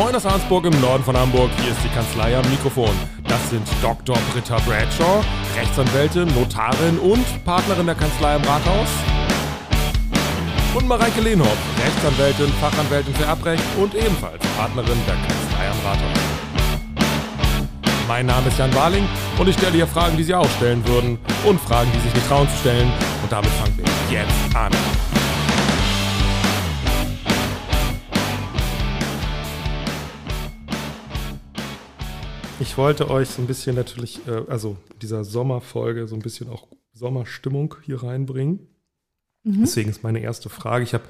Moin 0.00 0.16
aus 0.16 0.24
Arnsburg 0.24 0.64
im 0.64 0.80
Norden 0.80 1.04
von 1.04 1.14
Hamburg. 1.14 1.50
Hier 1.60 1.72
ist 1.72 1.84
die 1.84 1.94
Kanzlei 1.94 2.34
am 2.34 2.48
Mikrofon. 2.48 2.88
Das 3.28 3.50
sind 3.50 3.68
Dr. 3.82 4.16
Britta 4.32 4.56
Bradshaw, 4.60 5.22
Rechtsanwältin, 5.54 6.26
Notarin 6.34 6.98
und 7.00 7.22
Partnerin 7.44 7.84
der 7.84 7.94
Kanzlei 7.96 8.36
am 8.36 8.42
Rathaus. 8.44 8.88
Und 10.74 10.88
Mareike 10.88 11.20
Lehnhoff, 11.20 11.58
Rechtsanwältin, 11.84 12.50
Fachanwältin 12.62 13.14
für 13.14 13.24
Erbrecht 13.24 13.62
und 13.78 13.94
ebenfalls 13.94 14.42
Partnerin 14.56 14.98
der 15.06 15.16
Kanzlei 15.16 15.68
am 15.68 15.78
Rathaus. 15.84 16.18
Mein 18.08 18.24
Name 18.24 18.48
ist 18.48 18.58
Jan 18.58 18.74
Warling 18.74 19.06
und 19.38 19.48
ich 19.50 19.56
stelle 19.56 19.72
hier 19.72 19.86
Fragen, 19.86 20.16
die 20.16 20.24
Sie 20.24 20.34
auch 20.34 20.48
stellen 20.56 20.82
würden 20.88 21.18
und 21.44 21.60
Fragen, 21.60 21.90
die 21.94 22.00
sich 22.00 22.14
nicht 22.14 22.26
trauen 22.26 22.48
zu 22.48 22.56
stellen. 22.56 22.90
Und 23.22 23.30
damit 23.30 23.50
fangen 23.50 23.76
wir 23.76 23.84
jetzt 24.10 24.56
an. 24.56 24.72
Ich 32.60 32.76
wollte 32.76 33.08
euch 33.08 33.30
so 33.30 33.40
ein 33.40 33.46
bisschen 33.46 33.74
natürlich, 33.74 34.20
äh, 34.28 34.42
also 34.48 34.76
dieser 35.00 35.24
Sommerfolge 35.24 36.06
so 36.06 36.14
ein 36.14 36.20
bisschen 36.20 36.50
auch 36.50 36.68
Sommerstimmung 36.92 37.74
hier 37.82 38.02
reinbringen. 38.02 38.68
Mhm. 39.44 39.62
Deswegen 39.62 39.88
ist 39.88 40.02
meine 40.02 40.20
erste 40.20 40.50
Frage. 40.50 40.84
Ich 40.84 40.92
habe 40.92 41.04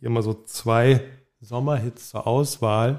hier 0.00 0.10
mal 0.10 0.24
so 0.24 0.34
zwei 0.34 1.00
Sommerhits 1.40 2.10
zur 2.10 2.26
Auswahl 2.26 2.98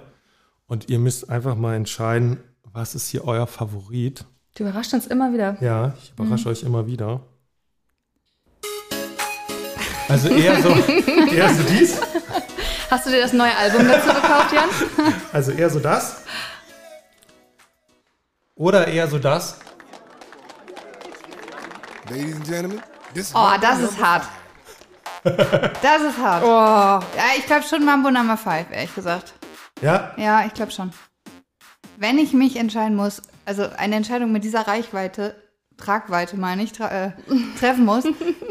und 0.68 0.90
ihr 0.90 1.00
müsst 1.00 1.30
einfach 1.30 1.56
mal 1.56 1.76
entscheiden, 1.76 2.38
was 2.64 2.96
ist 2.96 3.10
hier 3.10 3.26
euer 3.26 3.46
Favorit? 3.46 4.24
Du 4.56 4.64
überrascht 4.64 4.94
uns 4.94 5.08
immer 5.08 5.34
wieder. 5.34 5.58
Ja, 5.60 5.94
ich 6.02 6.14
überrasche 6.14 6.46
mhm. 6.46 6.52
euch 6.52 6.64
immer 6.64 6.88
wieder. 6.88 7.20
Also 10.08 10.30
eher 10.30 10.62
so, 10.62 10.70
eher 11.36 11.54
so 11.54 11.64
dies. 11.64 12.00
Hast 12.90 13.06
du 13.06 13.12
dir 13.12 13.22
das 13.22 13.34
neue 13.34 13.56
Album 13.56 13.86
dazu 13.86 14.08
gekauft, 14.08 14.54
Jan? 14.54 15.14
Also 15.34 15.52
eher 15.52 15.70
so 15.70 15.80
das. 15.80 16.24
Oder 18.62 18.88
eher 18.88 19.08
so 19.08 19.18
das. 19.18 19.58
Ladies 22.08 22.36
and 22.36 22.46
Gentlemen, 22.46 22.82
this 23.16 23.32
Oh, 23.34 23.54
das 23.60 23.80
ist 23.80 24.00
hart. 24.00 24.24
Das 25.82 26.02
ist 26.02 26.18
hart. 26.20 26.44
Oh. 26.44 27.18
Ja, 27.18 27.24
ich 27.38 27.46
glaube 27.48 27.64
schon 27.64 27.84
Mambo 27.86 28.12
Number 28.12 28.38
5, 28.38 28.68
ehrlich 28.72 28.94
gesagt. 28.94 29.34
Ja? 29.82 30.14
Ja, 30.18 30.46
ich 30.46 30.54
glaube 30.54 30.72
schon. 30.72 30.92
Wenn 31.98 32.20
ich 32.20 32.34
mich 32.34 32.56
entscheiden 32.56 32.96
muss, 32.96 33.24
also 33.46 33.68
eine 33.78 33.96
Entscheidung 33.96 34.32
mit 34.32 34.44
dieser 34.44 34.68
Reichweite, 34.68 35.36
Tragweite 35.78 36.38
meine 36.38 36.62
ich, 36.62 36.72
tra 36.72 36.88
äh, 36.90 37.12
treffen 37.60 37.86
muss, 37.86 38.04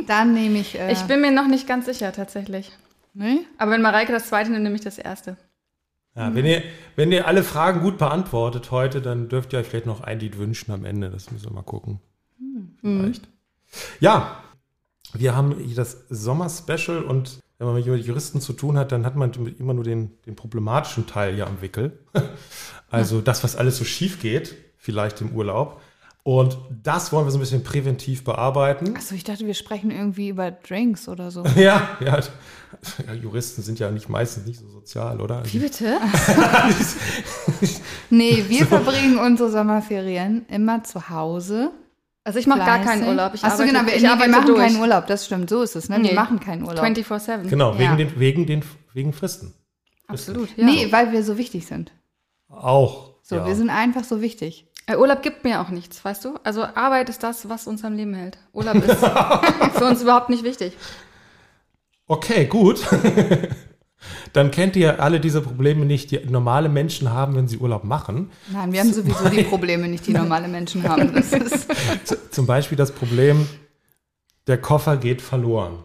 dann 0.08 0.32
nehme 0.32 0.58
ich. 0.58 0.76
Äh, 0.76 0.90
ich 0.92 1.02
bin 1.02 1.20
mir 1.20 1.30
noch 1.30 1.46
nicht 1.46 1.68
ganz 1.68 1.86
sicher, 1.86 2.12
tatsächlich. 2.12 2.72
Nee? 3.14 3.46
Aber 3.58 3.72
wenn 3.72 3.82
Mareike 3.82 4.12
das 4.12 4.26
zweite 4.26 4.50
nimmt, 4.50 4.64
nehme 4.64 4.76
ich 4.76 4.82
das 4.82 4.98
erste. 4.98 5.36
Ja, 6.16 6.34
wenn, 6.34 6.44
ihr, 6.44 6.62
wenn 6.96 7.12
ihr 7.12 7.26
alle 7.26 7.44
Fragen 7.44 7.80
gut 7.80 7.98
beantwortet 7.98 8.70
heute, 8.70 9.00
dann 9.00 9.28
dürft 9.28 9.52
ihr 9.52 9.60
euch 9.60 9.68
vielleicht 9.68 9.86
noch 9.86 10.00
ein 10.00 10.18
Lied 10.18 10.38
wünschen 10.38 10.72
am 10.72 10.84
Ende. 10.84 11.08
Das 11.10 11.30
müssen 11.30 11.46
wir 11.46 11.52
mal 11.52 11.62
gucken. 11.62 12.00
Hm. 12.38 12.76
Vielleicht. 12.80 13.28
Ja, 14.00 14.42
wir 15.12 15.36
haben 15.36 15.56
hier 15.58 15.76
das 15.76 16.06
Sommer-Special 16.08 17.04
und 17.04 17.40
wenn 17.58 17.66
man 17.66 17.76
mit 17.76 18.06
Juristen 18.06 18.40
zu 18.40 18.54
tun 18.54 18.78
hat, 18.78 18.90
dann 18.90 19.04
hat 19.04 19.16
man 19.16 19.32
immer 19.58 19.74
nur 19.74 19.84
den, 19.84 20.12
den 20.24 20.34
problematischen 20.34 21.06
Teil 21.06 21.36
ja 21.36 21.46
am 21.46 21.60
Wickel. 21.60 21.98
Also 22.92 23.20
das, 23.20 23.44
was 23.44 23.54
alles 23.54 23.78
so 23.78 23.84
schief 23.84 24.20
geht, 24.20 24.56
vielleicht 24.76 25.20
im 25.20 25.30
Urlaub. 25.30 25.80
Und 26.22 26.58
das 26.82 27.12
wollen 27.12 27.26
wir 27.26 27.30
so 27.30 27.38
ein 27.38 27.40
bisschen 27.40 27.64
präventiv 27.64 28.24
bearbeiten. 28.24 28.94
Achso, 28.94 29.14
ich 29.14 29.24
dachte, 29.24 29.46
wir 29.46 29.54
sprechen 29.54 29.90
irgendwie 29.90 30.28
über 30.28 30.50
Drinks 30.50 31.08
oder 31.08 31.30
so. 31.30 31.44
ja, 31.56 31.96
ja, 32.00 32.20
ja. 32.20 33.14
Juristen 33.14 33.62
sind 33.62 33.78
ja 33.78 33.90
nicht 33.90 34.08
meistens 34.08 34.46
nicht 34.46 34.60
so 34.60 34.68
sozial, 34.68 35.20
oder? 35.20 35.42
Wie 35.46 35.58
bitte? 35.58 35.98
nee, 38.10 38.44
wir 38.48 38.66
verbringen 38.66 39.18
unsere 39.18 39.50
Sommerferien 39.50 40.44
immer 40.48 40.84
zu 40.84 41.08
Hause. 41.08 41.70
Also 42.22 42.38
ich 42.38 42.46
mache 42.46 42.60
gar 42.60 42.80
keinen 42.80 43.08
Urlaub. 43.08 43.32
Ich 43.34 43.42
Achso, 43.42 43.64
genau, 43.64 43.86
wir, 43.86 43.96
ich 43.96 44.02
nee, 44.02 44.08
wir 44.08 44.28
machen 44.28 44.46
durch. 44.46 44.58
keinen 44.58 44.76
Urlaub, 44.76 45.06
das 45.06 45.24
stimmt, 45.24 45.48
so 45.48 45.62
ist 45.62 45.74
es. 45.74 45.88
Ne? 45.88 45.98
Nee. 45.98 46.08
Wir 46.08 46.14
machen 46.14 46.38
keinen 46.38 46.64
Urlaub. 46.64 46.84
24-7. 46.84 47.48
Genau, 47.48 47.74
wegen, 47.74 47.84
ja. 47.84 47.96
den, 47.96 48.20
wegen, 48.20 48.46
den, 48.46 48.62
wegen 48.92 49.12
Fristen. 49.14 49.54
Absolut, 50.06 50.54
ja. 50.56 50.64
Nee, 50.64 50.92
weil 50.92 51.12
wir 51.12 51.24
so 51.24 51.38
wichtig 51.38 51.66
sind. 51.66 51.92
Auch. 52.48 53.14
So, 53.22 53.36
ja. 53.36 53.46
wir 53.46 53.54
sind 53.54 53.70
einfach 53.70 54.04
so 54.04 54.20
wichtig. 54.20 54.66
Äh, 54.86 54.96
Urlaub 54.96 55.22
gibt 55.22 55.44
mir 55.44 55.60
auch 55.60 55.68
nichts, 55.68 56.04
weißt 56.04 56.24
du? 56.24 56.38
Also 56.42 56.62
Arbeit 56.62 57.08
ist 57.08 57.22
das, 57.22 57.48
was 57.48 57.66
uns 57.66 57.84
am 57.84 57.94
Leben 57.94 58.14
hält. 58.14 58.38
Urlaub 58.52 58.76
ist 58.76 59.04
für 59.74 59.84
uns 59.84 60.02
überhaupt 60.02 60.30
nicht 60.30 60.42
wichtig. 60.42 60.76
Okay, 62.06 62.46
gut. 62.46 62.80
Dann 64.32 64.50
kennt 64.50 64.76
ihr 64.76 65.02
alle 65.02 65.20
diese 65.20 65.42
Probleme 65.42 65.84
nicht, 65.84 66.10
die 66.10 66.18
normale 66.18 66.68
Menschen 66.68 67.12
haben, 67.12 67.34
wenn 67.36 67.48
sie 67.48 67.58
Urlaub 67.58 67.84
machen. 67.84 68.30
Nein, 68.50 68.72
wir 68.72 68.80
haben 68.80 68.92
sowieso 68.92 69.28
die 69.28 69.42
Probleme 69.48 69.88
nicht, 69.88 70.06
die 70.06 70.12
normale 70.12 70.48
Menschen 70.48 70.88
haben. 70.88 71.22
Zum 72.30 72.46
Beispiel 72.46 72.78
das 72.78 72.92
Problem, 72.92 73.46
der 74.46 74.58
Koffer 74.58 74.96
geht 74.96 75.20
verloren. 75.20 75.84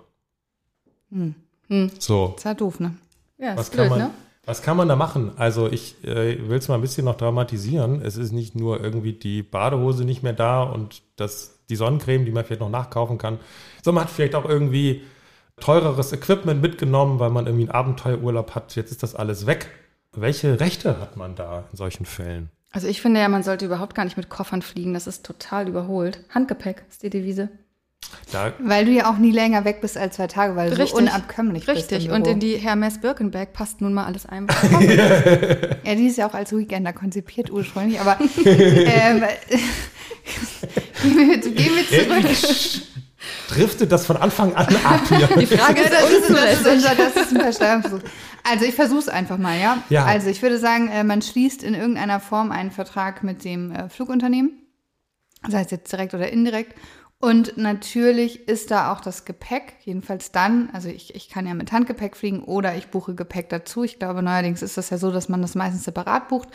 Hm. 1.12 1.36
Hm. 1.68 1.92
So. 2.00 2.30
Das 2.30 2.42
ist 2.42 2.46
halt 2.46 2.62
doof, 2.62 2.80
ne? 2.80 2.96
Ja, 3.38 3.56
was 3.56 3.68
ist 3.68 3.74
blöd, 3.74 3.90
man, 3.90 4.00
ne? 4.00 4.12
Was 4.46 4.62
kann 4.62 4.78
man 4.78 4.88
da 4.88 4.96
machen? 4.96 5.32
Also 5.38 5.68
ich 5.68 6.04
äh, 6.04 6.48
will 6.48 6.58
es 6.58 6.68
mal 6.68 6.76
ein 6.76 6.82
bisschen 6.82 7.06
noch 7.06 7.16
dramatisieren. 7.16 8.02
Es 8.02 8.16
ist 8.18 8.32
nicht 8.32 8.56
nur 8.56 8.84
irgendwie 8.84 9.14
die 9.14 9.42
Badehose 9.42 10.06
nicht 10.06 10.24
mehr 10.24 10.34
da 10.34 10.64
und 10.64 11.02
das, 11.16 11.60
die 11.70 11.76
Sonnencreme, 11.76 12.26
die 12.26 12.32
man 12.32 12.46
vielleicht 12.46 12.62
noch 12.62 12.70
nachkaufen 12.70 13.18
kann, 13.18 13.40
sondern 13.84 14.02
man 14.02 14.04
hat 14.06 14.12
vielleicht 14.12 14.36
auch 14.36 14.46
irgendwie 14.46 15.02
teureres 15.60 16.12
Equipment 16.12 16.62
mitgenommen, 16.62 17.20
weil 17.20 17.30
man 17.30 17.48
irgendwie 17.48 17.64
einen 17.64 17.72
Abenteuerurlaub 17.72 18.56
hat. 18.56 18.76
Jetzt 18.76 18.92
ist 18.92 19.04
das 19.04 19.16
alles 19.16 19.46
weg. 19.48 19.70
Welche 20.12 20.60
Rechte 20.60 21.00
hat 21.00 21.18
man 21.18 21.36
da 21.36 21.66
in 21.72 21.78
solchen 21.78 22.06
Fällen? 22.06 22.50
Also 22.72 22.88
ich 22.88 23.02
finde 23.02 23.22
ja, 23.22 23.30
man 23.30 23.44
sollte 23.44 23.66
überhaupt 23.66 23.96
gar 23.96 24.04
nicht 24.04 24.18
mit 24.18 24.30
Koffern 24.30 24.62
fliegen. 24.62 24.94
Das 24.94 25.08
ist 25.08 25.26
total 25.26 25.68
überholt. 25.68 26.20
Handgepäck 26.30 26.84
ist 26.90 27.04
die 27.04 27.10
Devise. 27.10 27.50
Da 28.32 28.54
weil 28.60 28.86
du 28.86 28.92
ja 28.92 29.10
auch 29.10 29.18
nie 29.18 29.32
länger 29.32 29.66
weg 29.66 29.82
bist 29.82 29.98
als 29.98 30.16
zwei 30.16 30.28
Tage, 30.28 30.56
weil 30.56 30.70
Richtig. 30.70 30.92
du 30.92 30.98
so 30.98 31.02
unabkömmlich 31.02 31.68
Richtig. 31.68 31.88
bist. 31.88 31.92
Richtig. 31.92 32.12
Und 32.12 32.28
in 32.28 32.40
die 32.40 32.58
Hermes 32.58 33.00
Birkenberg 33.00 33.54
passt 33.54 33.82
nun 33.82 33.94
mal 33.94 34.06
alles 34.06 34.26
ein. 34.26 34.48
ja, 35.84 35.96
die 35.96 36.08
ist 36.08 36.18
ja 36.18 36.28
auch 36.28 36.34
als 36.34 36.56
Weekender 36.56 36.94
konzipiert 36.94 37.52
ursprünglich, 37.52 38.00
aber 38.00 38.18
ähm, 38.46 39.24
gehen, 41.04 41.18
wir, 41.18 41.38
gehen 41.38 41.76
wir 41.76 42.34
zurück. 42.34 42.84
Driftet 43.50 43.92
das 43.92 44.06
von 44.06 44.18
Anfang 44.18 44.56
an 44.56 44.68
ab 44.84 45.02
hier? 45.08 45.28
Die 45.40 45.46
Frage 45.46 45.82
ist, 45.82 45.92
das 45.92 46.10
ist, 46.10 46.30
das 46.30 46.62
ist, 46.62 46.68
unser, 46.68 46.96
das 46.96 47.16
ist 47.16 47.32
ein 47.32 47.42
Versteuerungsversuch. 47.42 48.02
Also 48.44 48.66
ich 48.66 48.76
versuche 48.76 49.00
es 49.00 49.10
einfach 49.10 49.38
mal, 49.38 49.60
ja? 49.60 49.84
ja? 49.90 50.06
Also 50.06 50.30
ich 50.30 50.42
würde 50.42 50.60
sagen, 50.60 50.90
äh, 50.90 51.04
man 51.04 51.22
schließt 51.22 51.64
in 51.64 51.74
irgendeiner 51.74 52.20
Form 52.20 52.52
einen 52.52 52.72
Vertrag 52.72 53.24
mit 53.24 53.44
dem 53.44 53.72
äh, 53.72 53.90
Flugunternehmen, 53.90 54.52
sei 55.48 55.62
es 55.62 55.72
jetzt 55.72 55.92
direkt 55.92 56.14
oder 56.14 56.32
indirekt, 56.32 56.76
und 57.26 57.58
natürlich 57.58 58.48
ist 58.48 58.70
da 58.70 58.94
auch 58.94 59.02
das 59.02 59.26
Gepäck, 59.26 59.78
jedenfalls 59.84 60.32
dann, 60.32 60.70
also 60.74 60.90
ich, 60.90 61.16
ich 61.16 61.28
kann 61.28 61.48
ja 61.48 61.56
mit 61.56 61.72
Handgepäck 61.72 62.16
fliegen 62.16 62.44
oder 62.44 62.76
ich 62.76 62.90
buche 62.90 63.16
Gepäck 63.16 63.50
dazu. 63.50 63.84
Ich 63.84 63.98
glaube, 63.98 64.22
neuerdings 64.22 64.62
ist 64.62 64.78
das 64.78 64.92
ja 64.92 65.00
so, 65.00 65.12
dass 65.12 65.28
man 65.28 65.42
das 65.42 65.56
meistens 65.56 65.86
separat 65.86 66.28
bucht. 66.28 66.50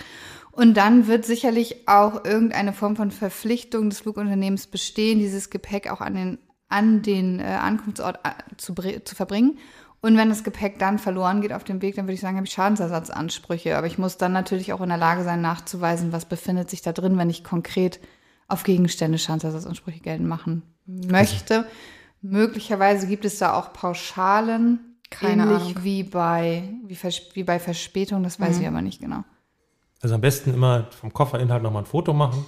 Und 0.52 0.76
dann 0.76 1.08
wird 1.08 1.24
sicherlich 1.24 1.88
auch 1.88 2.24
irgendeine 2.24 2.72
Form 2.72 2.94
von 2.94 3.10
Verpflichtung 3.10 3.90
des 3.90 3.98
Flugunternehmens 3.98 4.68
bestehen, 4.68 5.18
dieses 5.18 5.50
Gepäck 5.50 5.90
auch 5.90 6.00
an 6.00 6.14
den, 6.14 6.38
an 6.68 7.02
den 7.02 7.40
äh, 7.40 7.46
Ankunftsort 7.46 8.20
äh, 8.22 8.56
zu, 8.56 8.72
zu 8.72 9.16
verbringen. 9.16 9.58
Und 10.02 10.16
wenn 10.16 10.28
das 10.28 10.44
Gepäck 10.44 10.78
dann 10.78 11.00
verloren 11.00 11.40
geht 11.40 11.52
auf 11.52 11.64
dem 11.64 11.82
Weg, 11.82 11.96
dann 11.96 12.04
würde 12.04 12.14
ich 12.14 12.20
sagen, 12.20 12.36
habe 12.36 12.46
ich 12.46 12.52
Schadensersatzansprüche. 12.52 13.76
Aber 13.76 13.88
ich 13.88 13.98
muss 13.98 14.18
dann 14.18 14.30
natürlich 14.30 14.72
auch 14.72 14.82
in 14.82 14.90
der 14.90 14.98
Lage 14.98 15.24
sein, 15.24 15.40
nachzuweisen, 15.40 16.12
was 16.12 16.26
befindet 16.26 16.70
sich 16.70 16.80
da 16.80 16.92
drin, 16.92 17.18
wenn 17.18 17.28
ich 17.28 17.42
konkret 17.42 17.98
auf 18.50 18.62
Gegenstände 18.64 19.18
Schadensersatzansprüche 19.18 20.00
geltend 20.00 20.28
machen 20.28 20.62
möchte. 20.86 21.66
Möglicherweise 22.22 23.06
gibt 23.06 23.24
es 23.24 23.38
da 23.38 23.54
auch 23.54 23.72
Pauschalen, 23.72 24.96
Keine 25.08 25.42
ähnlich 25.42 25.62
Ahnung. 25.62 25.74
wie 25.82 26.02
bei, 26.02 26.68
wie, 26.84 26.98
wie 27.34 27.44
bei 27.44 27.58
Verspätung, 27.58 28.22
das 28.22 28.38
weiß 28.38 28.56
mhm. 28.56 28.62
ich 28.62 28.68
aber 28.68 28.82
nicht 28.82 29.00
genau. 29.00 29.24
Also 30.02 30.14
am 30.14 30.22
besten 30.22 30.54
immer 30.54 30.86
vom 30.98 31.12
Kofferinhalt 31.12 31.62
nochmal 31.62 31.82
ein 31.82 31.86
Foto 31.86 32.14
machen. 32.14 32.46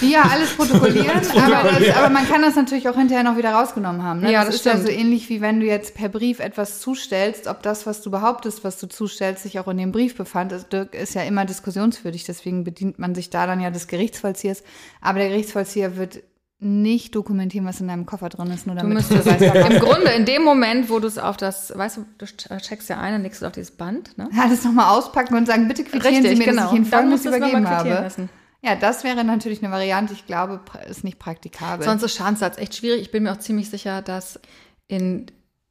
Ja, 0.00 0.22
alles 0.22 0.56
protokollieren, 0.56 1.08
alles 1.14 1.28
protokollieren. 1.28 1.54
Aber, 1.54 1.78
das, 1.78 1.96
aber, 1.96 2.08
man 2.08 2.26
kann 2.26 2.42
das 2.42 2.56
natürlich 2.56 2.88
auch 2.88 2.96
hinterher 2.96 3.22
noch 3.22 3.36
wieder 3.36 3.52
rausgenommen 3.52 4.02
haben. 4.02 4.20
Ne? 4.20 4.32
Ja, 4.32 4.44
das, 4.44 4.48
das 4.48 4.56
ist 4.56 4.64
ja 4.64 4.76
so 4.76 4.88
ähnlich 4.88 5.28
wie 5.28 5.40
wenn 5.40 5.60
du 5.60 5.66
jetzt 5.66 5.94
per 5.94 6.08
Brief 6.08 6.40
etwas 6.40 6.80
zustellst, 6.80 7.46
ob 7.46 7.62
das, 7.62 7.86
was 7.86 8.02
du 8.02 8.10
behauptest, 8.10 8.64
was 8.64 8.78
du 8.80 8.88
zustellst, 8.88 9.44
sich 9.44 9.60
auch 9.60 9.68
in 9.68 9.76
dem 9.76 9.92
Brief 9.92 10.16
befand, 10.16 10.50
ist, 10.50 10.74
ist 10.74 11.14
ja 11.14 11.22
immer 11.22 11.44
diskussionswürdig. 11.44 12.24
Deswegen 12.24 12.64
bedient 12.64 12.98
man 12.98 13.14
sich 13.14 13.30
da 13.30 13.46
dann 13.46 13.60
ja 13.60 13.70
des 13.70 13.86
Gerichtsvollziehers. 13.86 14.64
Aber 15.00 15.20
der 15.20 15.28
Gerichtsvollzieher 15.28 15.96
wird 15.96 16.24
nicht 16.62 17.14
dokumentieren, 17.14 17.66
was 17.66 17.80
in 17.80 17.88
deinem 17.88 18.04
Koffer 18.04 18.28
drin 18.28 18.50
ist, 18.50 18.66
nur 18.66 18.76
damit 18.76 18.90
du 18.92 18.94
müsstest 19.14 19.26
du 19.26 19.30
weißt, 19.30 19.70
Im 19.72 19.78
Grunde, 19.80 20.10
in 20.10 20.26
dem 20.26 20.42
Moment, 20.44 20.90
wo 20.90 20.98
du 20.98 21.08
es 21.08 21.16
auf 21.18 21.38
das, 21.38 21.72
weißt 21.76 21.96
du, 21.98 22.04
du 22.18 22.26
checkst 22.26 22.88
ja 22.90 22.98
ein, 22.98 23.12
dann 23.14 23.22
legst 23.22 23.40
du 23.40 23.46
auf 23.46 23.52
dieses 23.52 23.70
Band. 23.70 24.16
Ne? 24.18 24.28
Ja, 24.36 24.46
das 24.48 24.62
nochmal 24.64 24.96
auspacken 24.96 25.34
und 25.36 25.46
sagen, 25.46 25.68
bitte 25.68 25.84
quittieren 25.84 26.16
Richtig, 26.16 26.32
Sie 26.32 26.36
mir, 26.38 26.44
genau. 26.50 26.62
dass 26.64 26.70
ich 26.72 26.76
Ihnen 26.76 26.84
Folgendes 26.84 27.24
übergeben 27.24 27.68
habe. 27.68 27.88
Lassen. 27.88 28.28
Ja, 28.62 28.76
das 28.76 29.04
wäre 29.04 29.24
natürlich 29.24 29.62
eine 29.64 29.72
Variante, 29.72 30.12
ich 30.12 30.26
glaube, 30.26 30.60
ist 30.88 31.02
nicht 31.02 31.18
praktikabel. 31.18 31.82
Sonst 31.86 32.02
ist 32.02 32.14
Schadenssatz 32.14 32.58
echt 32.58 32.74
schwierig. 32.76 33.00
Ich 33.00 33.10
bin 33.10 33.22
mir 33.22 33.32
auch 33.32 33.38
ziemlich 33.38 33.70
sicher, 33.70 34.02
dass 34.02 34.38
in 34.86 35.26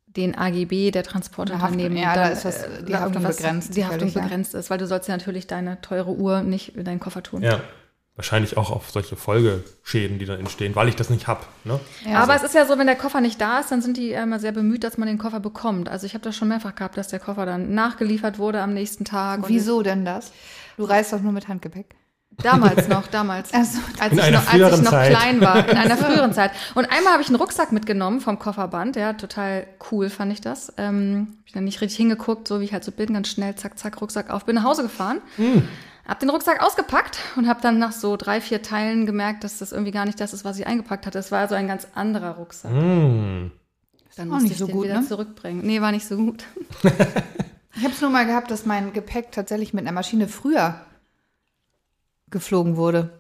den 0.08 0.36
AGB 0.36 0.90
der 0.90 1.04
Transportunternehmen. 1.04 1.96
Ja, 1.96 2.16
da 2.16 2.30
ist 2.30 2.46
das- 2.46 2.64
äh, 2.64 2.84
die 2.84 2.96
Haftung 2.96 3.22
irgendwas- 3.22 3.38
begrenzt, 3.38 3.76
Die 3.76 3.86
Haftung 3.86 4.10
ja. 4.10 4.22
begrenzt 4.22 4.56
ist, 4.56 4.72
weil 4.72 4.80
du 4.80 4.88
sollst 4.88 5.08
ja 5.08 5.16
natürlich 5.16 5.46
deine 5.46 5.82
teure 5.82 6.10
Uhr 6.16 6.42
nicht 6.42 6.76
in 6.76 6.84
deinen 6.84 7.00
Koffer 7.00 7.22
tun. 7.22 7.44
Ja. 7.44 7.62
Wahrscheinlich 8.20 8.58
auch 8.58 8.70
auf 8.70 8.92
solche 8.92 9.16
Folgeschäden, 9.16 10.20
die 10.20 10.26
dann 10.26 10.42
entstehen, 10.42 10.76
weil 10.76 10.90
ich 10.90 10.98
das 10.98 11.10
nicht 11.10 11.30
hab. 11.30 11.48
Ne? 11.64 11.80
Aber 12.14 12.36
es 12.36 12.44
ist 12.44 12.54
ja 12.54 12.66
so, 12.66 12.78
wenn 12.78 12.86
der 12.86 12.98
Koffer 12.98 13.22
nicht 13.22 13.40
da 13.40 13.60
ist, 13.62 13.72
dann 13.72 13.82
sind 13.82 13.96
die 13.96 14.12
immer 14.12 14.40
sehr 14.40 14.52
bemüht, 14.52 14.84
dass 14.84 14.98
man 14.98 15.08
den 15.08 15.18
Koffer 15.18 15.40
bekommt. 15.40 15.88
Also 15.88 16.06
ich 16.06 16.16
habe 16.16 16.24
das 16.26 16.36
schon 16.36 16.50
mehrfach 16.50 16.76
gehabt, 16.76 16.98
dass 16.98 17.08
der 17.08 17.20
Koffer 17.20 17.46
dann 17.46 17.74
nachgeliefert 17.74 18.38
wurde 18.38 18.62
am 18.62 18.74
nächsten 18.74 19.06
Tag. 19.06 19.44
Wieso 19.48 19.84
denn 19.84 20.04
das? 20.04 20.34
Du 20.76 20.84
reist 20.84 21.14
doch 21.14 21.22
nur 21.22 21.32
mit 21.32 21.48
Handgepäck. 21.48 21.96
Damals 22.44 22.88
noch, 22.90 23.08
damals. 23.08 23.52
Ach 23.54 23.64
so, 23.64 23.80
als, 24.02 24.12
In 24.12 24.20
ich 24.20 24.32
noch, 24.32 24.54
als 24.54 24.74
ich 24.74 24.82
noch 24.84 24.92
Zeit. 24.92 25.12
klein 25.12 25.40
war, 25.40 25.70
in 25.70 25.78
einer 25.78 25.96
früheren 26.06 26.34
Zeit. 26.34 26.52
Und 26.76 26.92
einmal 26.92 27.14
habe 27.14 27.22
ich 27.22 27.30
einen 27.30 27.38
Rucksack 27.38 27.72
mitgenommen 27.72 28.20
vom 28.20 28.38
Kofferband, 28.38 28.98
ja, 28.98 29.14
total 29.14 29.66
cool 29.92 30.10
fand 30.10 30.34
ich 30.34 30.42
das. 30.42 30.74
Ähm, 30.76 31.38
hab 31.40 31.48
ich 31.48 31.54
dann 31.54 31.64
nicht 31.64 31.80
richtig 31.80 31.96
hingeguckt, 31.96 32.50
so 32.50 32.60
wie 32.60 32.66
ich 32.66 32.74
halt 32.74 32.84
so 32.84 32.92
bin, 32.92 33.14
ganz 33.14 33.30
schnell, 33.30 33.56
zack, 33.56 33.80
zack, 33.80 34.02
Rucksack 34.02 34.30
auf, 34.30 34.44
bin 34.44 34.56
nach 34.56 34.66
Hause 34.66 34.84
gefahren, 34.84 35.22
hab 36.10 36.20
den 36.20 36.30
Rucksack 36.30 36.62
ausgepackt 36.62 37.20
und 37.36 37.48
habe 37.48 37.62
dann 37.62 37.78
nach 37.78 37.92
so 37.92 38.18
drei, 38.18 38.42
vier 38.42 38.62
Teilen 38.62 39.06
gemerkt, 39.06 39.44
dass 39.44 39.60
das 39.60 39.72
irgendwie 39.72 39.92
gar 39.92 40.06
nicht 40.06 40.20
das 40.20 40.34
ist, 40.34 40.44
was 40.44 40.58
ich 40.60 40.68
eingepackt 40.68 41.06
hatte. 41.06 41.20
Es 41.20 41.32
war 41.32 41.40
also 41.40 41.56
ein 41.56 41.68
ganz 41.68 41.88
anderer 41.94 42.32
Rucksack. 42.32 42.72
Hm. 42.72 43.52
Dann 44.18 44.28
musste 44.28 44.44
nicht 44.44 44.54
ich 44.54 44.58
so 44.58 44.66
den 44.66 44.76
gut, 44.76 44.86
wieder 44.86 45.02
ne? 45.02 45.08
zurückbringen. 45.08 45.62
Nee, 45.64 45.82
war 45.82 45.92
nicht 45.92 46.08
so 46.08 46.18
gut. 46.18 46.44
Ich 47.76 47.86
habe 47.86 47.94
es 47.94 48.02
nur 48.02 48.10
mal 48.10 48.26
gehabt, 48.26 48.52
dass 48.52 48.66
mein 48.66 48.92
Gepäck 48.92 49.32
tatsächlich 49.32 49.74
mit 49.74 49.86
einer 49.86 49.94
Maschine 49.94 50.28
früher 50.28 50.82
geflogen 52.30 52.76
wurde. 52.76 53.19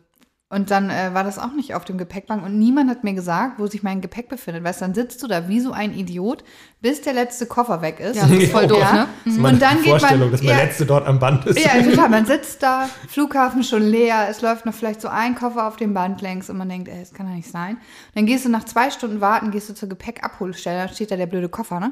Und 0.51 0.72
dann 0.72 0.90
äh, 0.90 1.13
war 1.13 1.24
das 1.24 1.38
auch 1.38 1.54
nicht 1.54 1.75
auf 1.75 1.86
dem 1.86 2.00
Gepäckbank 2.00 2.44
und 2.44 2.57
niemand 2.57 2.90
hat 2.90 3.04
mir 3.04 3.13
gesagt, 3.13 3.60
wo 3.60 3.68
sich 3.68 3.84
mein 3.84 4.01
Gepäck 4.01 4.30
befindet. 4.30 4.63
Weißt 4.63 4.81
du, 4.81 4.86
dann 4.86 4.96
sitzt 4.96 5.22
du 5.22 5.28
da 5.28 5.48
wie 5.48 5.60
so 5.60 5.72
ein 5.74 5.94
Idiot, 5.94 6.44
bis 6.81 7.01
der 7.04 7.13
letzte 7.13 7.46
Koffer 7.46 7.84
weg 7.84 8.00
ist. 8.00 8.16
Ja, 8.16 8.24
das 8.24 8.31
ist 8.31 8.51
voll 8.51 8.66
doof, 8.68 8.80
Ja. 8.80 8.94
ne? 8.94 9.07
Das 9.25 9.34
ist 9.36 9.40
meine 9.40 9.54
Und 9.54 9.62
dann 9.62 9.78
geht 9.84 9.90
Vorstellung, 9.90 10.19
man- 10.22 10.31
dass 10.31 10.42
mein 10.42 10.50
ja. 10.57 10.63
letzte 10.63 10.86
dort 10.88 11.06
am 11.07 11.19
Band 11.19 11.46
ist. 11.46 11.60
Ja, 11.63 11.80
total. 11.84 12.10
Man 12.10 12.25
sitzt 12.25 12.63
da, 12.63 12.90
Flughafen 13.07 13.63
schon 13.63 13.84
leer, 13.84 14.25
es 14.28 14.42
läuft 14.42 14.66
noch 14.66 14.74
vielleicht 14.74 15.01
so 15.01 15.07
ein 15.07 15.36
Koffer 15.36 15.68
auf 15.68 15.75
dem 15.78 15.94
Band 15.94 16.22
längs 16.24 16.50
und 16.50 16.57
man 16.57 16.68
denkt, 16.68 16.88
ey, 16.88 17.00
das 17.00 17.13
kann 17.13 17.28
doch 17.28 17.36
nicht 17.36 17.51
sein. 17.51 17.78
Dann 18.16 18.25
gehst 18.25 18.44
du 18.46 18.50
nach 18.50 18.63
zwei 18.63 18.90
Stunden 18.90 19.22
warten, 19.22 19.51
gehst 19.51 19.69
du 19.69 19.75
zur 19.75 19.88
Gepäckabholstelle, 19.88 20.80
dann 20.88 20.90
steht 20.96 21.12
da 21.12 21.16
der 21.16 21.28
blöde 21.28 21.50
Koffer, 21.50 21.80
ne? 21.80 21.92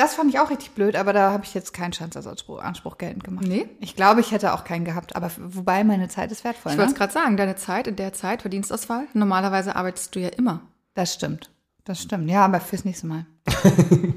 Das 0.00 0.14
fand 0.14 0.30
ich 0.30 0.40
auch 0.40 0.48
richtig 0.48 0.70
blöd, 0.70 0.96
aber 0.96 1.12
da 1.12 1.30
habe 1.30 1.44
ich 1.44 1.52
jetzt 1.52 1.74
keinen 1.74 1.92
Schadensersatzanspruch 1.92 2.62
Anspruch 2.62 2.96
geltend 2.96 3.22
gemacht. 3.22 3.44
Nee? 3.46 3.68
Ich 3.80 3.96
glaube, 3.96 4.22
ich 4.22 4.32
hätte 4.32 4.54
auch 4.54 4.64
keinen 4.64 4.86
gehabt, 4.86 5.14
aber 5.14 5.30
wobei 5.38 5.84
meine 5.84 6.08
Zeit 6.08 6.32
ist 6.32 6.42
wertvoll. 6.42 6.72
Ich 6.72 6.78
Ne? 6.78 6.84
wollte 6.84 6.92
es 6.94 6.98
gerade 6.98 7.12
sagen, 7.12 7.36
deine 7.36 7.54
Zeit, 7.56 7.86
in 7.86 7.96
der 7.96 8.14
Zeit 8.14 8.40
für 8.40 8.48
Dienstauswahl, 8.48 9.08
normalerweise 9.12 9.76
arbeitest 9.76 10.14
du 10.14 10.20
ja 10.20 10.30
immer. 10.30 10.62
Das 10.94 11.12
stimmt. 11.12 11.50
Das 11.84 12.00
stimmt. 12.00 12.30
Ja, 12.30 12.46
aber 12.46 12.60
fürs 12.60 12.86
nächste 12.86 13.08
Mal. 13.08 13.26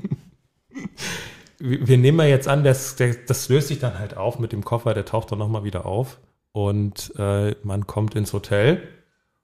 wir 1.59 1.97
nehmen 1.97 2.15
mal 2.15 2.29
jetzt 2.29 2.47
an, 2.47 2.63
das, 2.63 2.95
das 2.95 3.49
löst 3.49 3.67
sich 3.67 3.79
dann 3.79 3.99
halt 3.99 4.15
auf 4.15 4.39
mit 4.39 4.53
dem 4.53 4.63
Koffer, 4.63 4.93
der 4.93 5.03
taucht 5.03 5.33
dann 5.33 5.39
nochmal 5.39 5.65
wieder 5.65 5.85
auf 5.85 6.21
und 6.53 7.11
äh, 7.17 7.55
man 7.63 7.87
kommt 7.87 8.15
ins 8.15 8.31
Hotel 8.31 8.87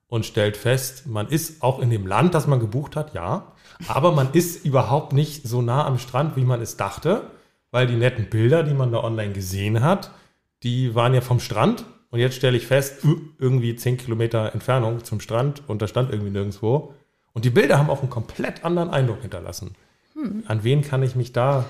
und 0.09 0.25
stellt 0.25 0.57
fest, 0.57 1.07
man 1.07 1.27
ist 1.27 1.63
auch 1.63 1.79
in 1.79 1.89
dem 1.89 2.05
Land, 2.05 2.33
das 2.33 2.47
man 2.47 2.59
gebucht 2.59 2.95
hat, 2.95 3.13
ja, 3.13 3.53
aber 3.87 4.11
man 4.11 4.33
ist 4.33 4.65
überhaupt 4.65 5.13
nicht 5.13 5.47
so 5.47 5.61
nah 5.61 5.85
am 5.85 5.97
Strand, 5.99 6.35
wie 6.35 6.43
man 6.43 6.61
es 6.61 6.75
dachte, 6.75 7.21
weil 7.71 7.87
die 7.87 7.95
netten 7.95 8.29
Bilder, 8.29 8.63
die 8.63 8.73
man 8.73 8.91
da 8.91 9.03
online 9.03 9.33
gesehen 9.33 9.81
hat, 9.81 10.11
die 10.63 10.95
waren 10.95 11.13
ja 11.13 11.21
vom 11.21 11.39
Strand 11.39 11.85
und 12.09 12.19
jetzt 12.19 12.35
stelle 12.35 12.57
ich 12.57 12.67
fest, 12.67 13.05
uh, 13.05 13.17
irgendwie 13.37 13.75
10 13.75 13.97
Kilometer 13.97 14.53
Entfernung 14.53 15.03
zum 15.03 15.19
Strand 15.21 15.63
und 15.67 15.81
da 15.81 15.87
stand 15.87 16.11
irgendwie 16.11 16.31
nirgendwo. 16.31 16.93
Und 17.33 17.45
die 17.45 17.51
Bilder 17.51 17.77
haben 17.77 17.91
auch 17.91 18.01
einen 18.01 18.09
komplett 18.09 18.65
anderen 18.65 18.89
Eindruck 18.89 19.21
hinterlassen. 19.21 19.75
An 20.47 20.63
wen 20.63 20.81
kann 20.81 21.03
ich 21.03 21.15
mich 21.15 21.31
da 21.31 21.65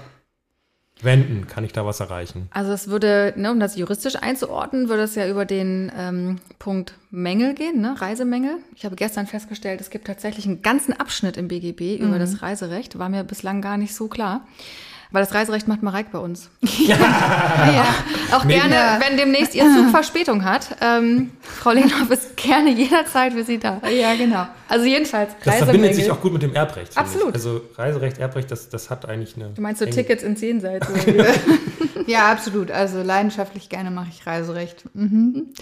wenden? 1.04 1.48
Kann 1.48 1.64
ich 1.64 1.74
da 1.74 1.86
was 1.86 2.00
erreichen? 2.00 2.48
Also 2.52 2.72
es 2.72 2.88
würde, 2.88 3.34
ne, 3.38 3.52
um 3.52 3.60
das 3.60 3.76
juristisch 3.76 4.16
einzuordnen, 4.16 4.90
würde 4.90 5.04
es 5.04 5.16
ja 5.16 5.28
über 5.28 5.46
den 5.46 5.92
ähm, 5.98 6.40
Punkt 6.60 6.94
Mängel 7.12 7.54
gehen, 7.54 7.82
ne, 7.82 8.00
Reisemängel. 8.00 8.58
Ich 8.76 8.86
habe 8.86 8.96
gestern 8.96 9.28
festgestellt, 9.28 9.82
es 9.82 9.90
gibt 9.90 10.08
tatsächlich 10.08 10.46
einen 10.46 10.62
ganzen 10.62 10.94
Abschnitt 10.94 11.38
im 11.38 11.48
BGB 11.48 11.98
über 12.00 12.20
das 12.20 12.42
Reiserecht. 12.42 13.00
War 13.00 13.10
mir 13.10 13.24
bislang 13.24 13.62
gar 13.62 13.78
nicht 13.78 13.96
so 13.96 14.08
klar. 14.08 14.48
Weil 15.12 15.24
das 15.24 15.34
Reiserecht 15.34 15.68
macht 15.68 15.82
Mareik 15.82 16.12
bei 16.12 16.20
uns. 16.20 16.50
Ja. 16.88 16.96
Auch 18.32 18.44
Mega. 18.44 18.68
gerne, 18.68 19.04
wenn 19.04 19.18
demnächst 19.18 19.56
Ihr 19.56 19.64
Zug 19.64 19.90
Verspätung 19.90 20.44
hat. 20.46 20.76
Ähm, 20.82 21.32
Frau 21.42 21.72
Lehnhoff 21.72 22.10
ist 22.12 22.38
gerne 22.38 22.70
jederzeit 22.72 23.34
für 23.34 23.44
Sie 23.44 23.58
da. 23.58 23.82
ja, 23.90 24.14
genau. 24.16 24.46
Also 24.68 24.86
jedenfalls 24.86 25.32
Das 25.44 25.58
verbindet 25.58 25.96
sich 25.96 26.04
Reisemängel. 26.06 26.12
auch 26.12 26.22
gut 26.22 26.34
mit 26.34 26.42
dem 26.44 26.54
Erbrecht. 26.56 26.96
Absolut. 26.98 27.30
Ich. 27.30 27.36
Also 27.36 27.62
Reiserecht, 27.76 28.18
Erbrecht, 28.20 28.52
das, 28.52 28.70
das 28.70 28.90
hat 28.92 29.08
eigentlich 29.10 29.36
eine. 29.36 29.50
Du 29.50 29.62
meinst 29.62 29.80
so 29.80 29.86
Tickets 29.86 30.24
ins 30.24 30.42
Jenseits? 30.42 30.88
Ja, 32.08 32.32
absolut. 32.32 32.72
Also 32.72 33.04
leidenschaftlich 33.04 33.70
gerne 33.70 33.92
mache 33.92 34.08
ich 34.10 34.26
Reiserecht. 34.26 34.84
Mhm. 34.96 35.54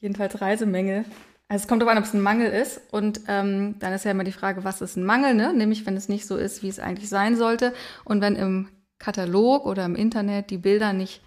Jedenfalls 0.00 0.40
Reisemängel. 0.40 1.04
Also 1.52 1.64
es 1.64 1.68
kommt 1.68 1.82
darauf 1.82 1.92
an, 1.92 1.98
ob 1.98 2.04
es 2.04 2.14
ein 2.14 2.22
Mangel 2.22 2.50
ist. 2.50 2.80
Und 2.92 3.20
ähm, 3.28 3.74
dann 3.78 3.92
ist 3.92 4.06
ja 4.06 4.10
immer 4.10 4.24
die 4.24 4.32
Frage, 4.32 4.64
was 4.64 4.80
ist 4.80 4.96
ein 4.96 5.04
Mangel, 5.04 5.34
ne? 5.34 5.52
Nämlich, 5.52 5.84
wenn 5.84 5.98
es 5.98 6.08
nicht 6.08 6.26
so 6.26 6.38
ist, 6.38 6.62
wie 6.62 6.68
es 6.70 6.78
eigentlich 6.78 7.10
sein 7.10 7.36
sollte. 7.36 7.74
Und 8.06 8.22
wenn 8.22 8.36
im 8.36 8.68
Katalog 8.98 9.66
oder 9.66 9.84
im 9.84 9.94
Internet 9.94 10.48
die 10.48 10.56
Bilder 10.56 10.94
nicht 10.94 11.20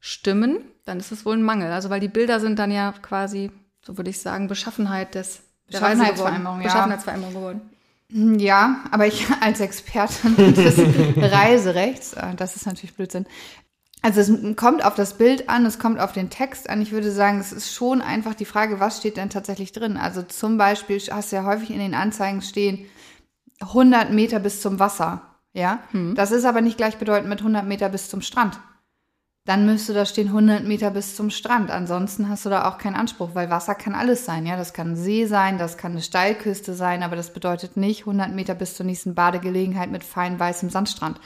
stimmen, 0.00 0.60
dann 0.86 0.98
ist 0.98 1.12
es 1.12 1.26
wohl 1.26 1.34
ein 1.34 1.42
Mangel. 1.42 1.72
Also 1.72 1.90
weil 1.90 2.00
die 2.00 2.08
Bilder 2.08 2.40
sind 2.40 2.58
dann 2.58 2.70
ja 2.70 2.94
quasi, 3.02 3.50
so 3.84 3.98
würde 3.98 4.08
ich 4.08 4.18
sagen, 4.18 4.48
Beschaffenheit 4.48 5.14
des 5.14 5.42
der 5.70 5.82
Reise 5.82 6.04
geworden. 6.04 6.14
Beschaffenheitsvereinbarung, 6.14 6.60
ja. 6.60 6.66
Beschaffenheitsvereinbarung 6.68 7.34
geworden. 7.34 8.38
Ja, 8.40 8.80
aber 8.92 9.06
ich 9.06 9.26
als 9.42 9.60
Expertin 9.60 10.54
des 10.54 10.78
Reiserechts, 11.18 12.14
äh, 12.14 12.34
das 12.34 12.56
ist 12.56 12.64
natürlich 12.64 12.94
Blödsinn. 12.94 13.26
Also 14.06 14.20
es 14.20 14.54
kommt 14.54 14.84
auf 14.84 14.94
das 14.94 15.14
Bild 15.14 15.48
an, 15.48 15.66
es 15.66 15.80
kommt 15.80 15.98
auf 15.98 16.12
den 16.12 16.30
Text 16.30 16.70
an. 16.70 16.80
Ich 16.80 16.92
würde 16.92 17.10
sagen, 17.10 17.40
es 17.40 17.50
ist 17.50 17.74
schon 17.74 18.00
einfach 18.00 18.34
die 18.34 18.44
Frage, 18.44 18.78
was 18.78 18.98
steht 18.98 19.16
denn 19.16 19.30
tatsächlich 19.30 19.72
drin? 19.72 19.96
Also 19.96 20.22
zum 20.22 20.58
Beispiel 20.58 21.00
hast 21.10 21.32
du 21.32 21.36
ja 21.36 21.44
häufig 21.44 21.70
in 21.70 21.80
den 21.80 21.92
Anzeigen 21.92 22.40
stehen 22.40 22.86
100 23.58 24.12
Meter 24.12 24.38
bis 24.38 24.62
zum 24.62 24.78
Wasser. 24.78 25.22
Ja, 25.54 25.80
das 26.14 26.30
ist 26.30 26.44
aber 26.44 26.60
nicht 26.60 26.76
gleichbedeutend 26.76 27.28
mit 27.28 27.40
100 27.40 27.66
Meter 27.66 27.88
bis 27.88 28.08
zum 28.08 28.20
Strand. 28.20 28.60
Dann 29.44 29.66
müsste 29.66 29.92
da 29.92 30.06
stehen 30.06 30.28
100 30.28 30.62
Meter 30.62 30.92
bis 30.92 31.16
zum 31.16 31.30
Strand. 31.30 31.72
Ansonsten 31.72 32.28
hast 32.28 32.46
du 32.46 32.48
da 32.48 32.68
auch 32.68 32.78
keinen 32.78 32.94
Anspruch, 32.94 33.30
weil 33.34 33.50
Wasser 33.50 33.74
kann 33.74 33.96
alles 33.96 34.24
sein. 34.24 34.46
Ja, 34.46 34.56
das 34.56 34.72
kann 34.72 34.92
ein 34.92 34.96
See 34.96 35.26
sein, 35.26 35.58
das 35.58 35.78
kann 35.78 35.90
eine 35.90 36.02
Steilküste 36.02 36.74
sein, 36.74 37.02
aber 37.02 37.16
das 37.16 37.32
bedeutet 37.32 37.76
nicht 37.76 38.02
100 38.02 38.32
Meter 38.32 38.54
bis 38.54 38.76
zur 38.76 38.86
nächsten 38.86 39.16
Badegelegenheit 39.16 39.90
mit 39.90 40.04
fein 40.04 40.38
weißem 40.38 40.70
Sandstrand. 40.70 41.18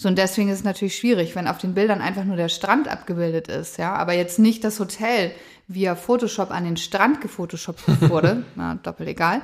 So, 0.00 0.08
und 0.08 0.16
deswegen 0.16 0.48
ist 0.48 0.60
es 0.60 0.64
natürlich 0.64 0.96
schwierig, 0.96 1.36
wenn 1.36 1.46
auf 1.46 1.58
den 1.58 1.74
Bildern 1.74 2.00
einfach 2.00 2.24
nur 2.24 2.36
der 2.36 2.48
Strand 2.48 2.88
abgebildet 2.88 3.48
ist, 3.48 3.76
ja, 3.76 3.92
aber 3.92 4.14
jetzt 4.14 4.38
nicht 4.38 4.64
das 4.64 4.80
Hotel 4.80 5.30
via 5.68 5.94
Photoshop 5.94 6.50
an 6.50 6.64
den 6.64 6.78
Strand 6.78 7.20
gefotoshoppt 7.20 7.82
wurde, 8.08 8.46
na, 8.54 8.76
doppelt 8.76 9.10
egal, 9.10 9.42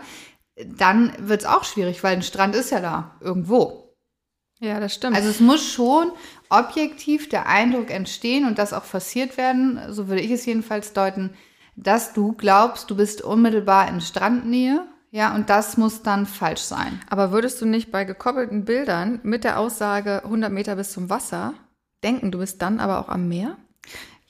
dann 0.64 1.12
wird 1.18 1.42
es 1.42 1.46
auch 1.46 1.64
schwierig, 1.64 2.02
weil 2.02 2.16
ein 2.16 2.22
Strand 2.22 2.54
ist 2.54 2.70
ja 2.70 2.80
da, 2.80 3.18
irgendwo. 3.20 3.94
Ja, 4.58 4.80
das 4.80 4.94
stimmt. 4.94 5.14
Also 5.14 5.28
es 5.28 5.40
muss 5.40 5.62
schon 5.62 6.10
objektiv 6.48 7.28
der 7.28 7.46
Eindruck 7.46 7.90
entstehen 7.90 8.46
und 8.46 8.58
das 8.58 8.72
auch 8.72 8.84
forciert 8.84 9.36
werden, 9.36 9.78
so 9.90 10.08
würde 10.08 10.22
ich 10.22 10.30
es 10.30 10.46
jedenfalls 10.46 10.94
deuten, 10.94 11.34
dass 11.76 12.14
du 12.14 12.32
glaubst, 12.32 12.88
du 12.88 12.96
bist 12.96 13.20
unmittelbar 13.20 13.90
in 13.90 14.00
Strandnähe, 14.00 14.86
ja, 15.10 15.34
und 15.34 15.48
das 15.50 15.76
muss 15.76 16.02
dann 16.02 16.26
falsch 16.26 16.62
sein. 16.62 17.00
Aber 17.08 17.32
würdest 17.32 17.60
du 17.60 17.66
nicht 17.66 17.90
bei 17.90 18.04
gekoppelten 18.04 18.64
Bildern 18.64 19.20
mit 19.22 19.44
der 19.44 19.58
Aussage 19.58 20.24
100 20.24 20.52
Meter 20.52 20.76
bis 20.76 20.92
zum 20.92 21.08
Wasser 21.10 21.54
denken, 22.02 22.30
du 22.30 22.38
bist 22.38 22.60
dann 22.62 22.80
aber 22.80 23.00
auch 23.00 23.08
am 23.08 23.28
Meer? 23.28 23.56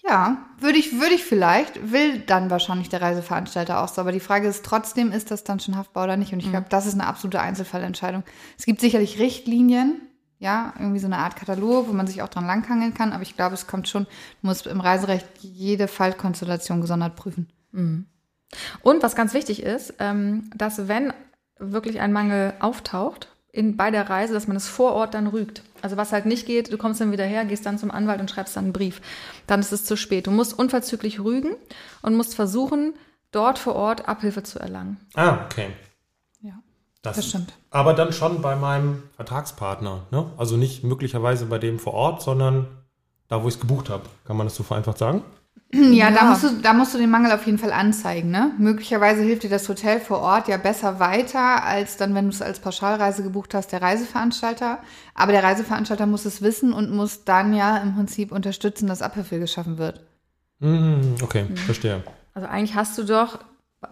Ja, 0.06 0.46
würde 0.60 0.78
ich, 0.78 1.00
würde 1.00 1.14
ich 1.14 1.24
vielleicht, 1.24 1.90
will 1.90 2.20
dann 2.20 2.48
wahrscheinlich 2.48 2.88
der 2.88 3.02
Reiseveranstalter 3.02 3.82
auch 3.82 3.88
so. 3.88 4.00
Aber 4.00 4.12
die 4.12 4.20
Frage 4.20 4.46
ist 4.46 4.64
trotzdem, 4.64 5.10
ist 5.10 5.32
das 5.32 5.42
dann 5.42 5.58
schon 5.58 5.76
haftbar 5.76 6.04
oder 6.04 6.16
nicht? 6.16 6.32
Und 6.32 6.38
ich 6.38 6.50
glaube, 6.50 6.66
das 6.68 6.86
ist 6.86 6.94
eine 6.94 7.06
absolute 7.06 7.40
Einzelfallentscheidung. 7.40 8.22
Es 8.56 8.66
gibt 8.66 8.80
sicherlich 8.80 9.18
Richtlinien, 9.18 10.02
ja, 10.38 10.74
irgendwie 10.78 11.00
so 11.00 11.06
eine 11.06 11.18
Art 11.18 11.34
Katalog, 11.34 11.88
wo 11.88 11.92
man 11.92 12.06
sich 12.06 12.22
auch 12.22 12.28
dran 12.28 12.46
langhangeln 12.46 12.94
kann. 12.94 13.12
Aber 13.12 13.22
ich 13.22 13.34
glaube, 13.34 13.54
es 13.54 13.66
kommt 13.66 13.88
schon, 13.88 14.04
du 14.04 14.46
musst 14.46 14.68
im 14.68 14.80
Reiserecht 14.80 15.26
jede 15.40 15.88
Fallkonstellation 15.88 16.80
gesondert 16.80 17.16
prüfen. 17.16 17.48
Und 18.82 19.02
was 19.02 19.14
ganz 19.14 19.34
wichtig 19.34 19.62
ist, 19.62 19.94
ähm, 19.98 20.50
dass 20.54 20.88
wenn 20.88 21.12
wirklich 21.58 22.00
ein 22.00 22.12
Mangel 22.12 22.54
auftaucht 22.60 23.28
in, 23.52 23.76
bei 23.76 23.90
der 23.90 24.08
Reise, 24.10 24.34
dass 24.34 24.46
man 24.46 24.56
es 24.56 24.68
vor 24.68 24.92
Ort 24.92 25.14
dann 25.14 25.26
rügt. 25.26 25.62
Also 25.80 25.96
was 25.96 26.12
halt 26.12 26.26
nicht 26.26 26.46
geht, 26.46 26.72
du 26.72 26.76
kommst 26.76 27.00
dann 27.00 27.12
wieder 27.12 27.24
her, 27.24 27.44
gehst 27.44 27.64
dann 27.64 27.78
zum 27.78 27.90
Anwalt 27.90 28.20
und 28.20 28.30
schreibst 28.30 28.56
dann 28.56 28.64
einen 28.64 28.72
Brief. 28.72 29.00
Dann 29.46 29.60
ist 29.60 29.72
es 29.72 29.84
zu 29.84 29.96
spät. 29.96 30.26
Du 30.26 30.30
musst 30.30 30.58
unverzüglich 30.58 31.20
rügen 31.20 31.56
und 32.02 32.14
musst 32.14 32.34
versuchen, 32.34 32.94
dort 33.30 33.58
vor 33.58 33.74
Ort 33.74 34.08
Abhilfe 34.08 34.42
zu 34.42 34.58
erlangen. 34.58 34.98
Ah, 35.14 35.44
okay. 35.46 35.68
Ja, 36.40 36.54
Das, 37.02 37.16
das 37.16 37.28
stimmt. 37.28 37.54
Aber 37.70 37.94
dann 37.94 38.12
schon 38.12 38.42
bei 38.42 38.56
meinem 38.56 39.02
Vertragspartner. 39.16 40.06
Ne? 40.10 40.26
Also 40.36 40.56
nicht 40.56 40.84
möglicherweise 40.84 41.46
bei 41.46 41.58
dem 41.58 41.78
vor 41.78 41.94
Ort, 41.94 42.22
sondern 42.22 42.66
da, 43.28 43.42
wo 43.42 43.48
ich 43.48 43.54
es 43.54 43.60
gebucht 43.60 43.88
habe. 43.90 44.04
Kann 44.24 44.36
man 44.36 44.46
das 44.46 44.56
so 44.56 44.62
vereinfacht 44.62 44.98
sagen? 44.98 45.22
Ja, 45.92 46.10
Da, 46.10 46.16
Ja. 46.16 46.24
musst 46.30 46.42
du, 46.44 46.48
da 46.62 46.72
musst 46.72 46.94
du 46.94 46.98
den 46.98 47.10
Mangel 47.10 47.32
auf 47.32 47.44
jeden 47.46 47.58
Fall 47.58 47.72
anzeigen. 47.72 48.30
Ne? 48.30 48.52
Möglicherweise 48.58 49.22
hilft 49.22 49.42
dir 49.42 49.50
das 49.50 49.68
Hotel 49.68 50.00
vor 50.00 50.20
Ort 50.20 50.48
ja 50.48 50.56
besser 50.56 50.98
weiter, 51.00 51.64
als 51.64 51.96
dann, 51.96 52.14
wenn 52.14 52.24
du 52.26 52.30
es 52.30 52.42
als 52.42 52.60
Pauschalreise 52.60 53.22
gebucht 53.22 53.54
hast, 53.54 53.72
der 53.72 53.82
Reiseveranstalter. 53.82 54.78
Aber 55.14 55.32
der 55.32 55.42
Reiseveranstalter 55.44 56.06
muss 56.06 56.24
es 56.24 56.42
wissen 56.42 56.72
und 56.72 56.90
muss 56.90 57.24
dann 57.24 57.52
ja 57.54 57.76
im 57.78 57.94
Prinzip 57.94 58.32
unterstützen, 58.32 58.86
dass 58.86 59.02
Abhilfe 59.02 59.38
geschaffen 59.38 59.78
wird. 59.78 60.00
Mhm, 60.60 61.16
okay, 61.22 61.46
verstehe. 61.66 62.02
Also 62.34 62.48
eigentlich 62.48 62.74
hast 62.74 62.96
du 62.98 63.04
doch 63.04 63.38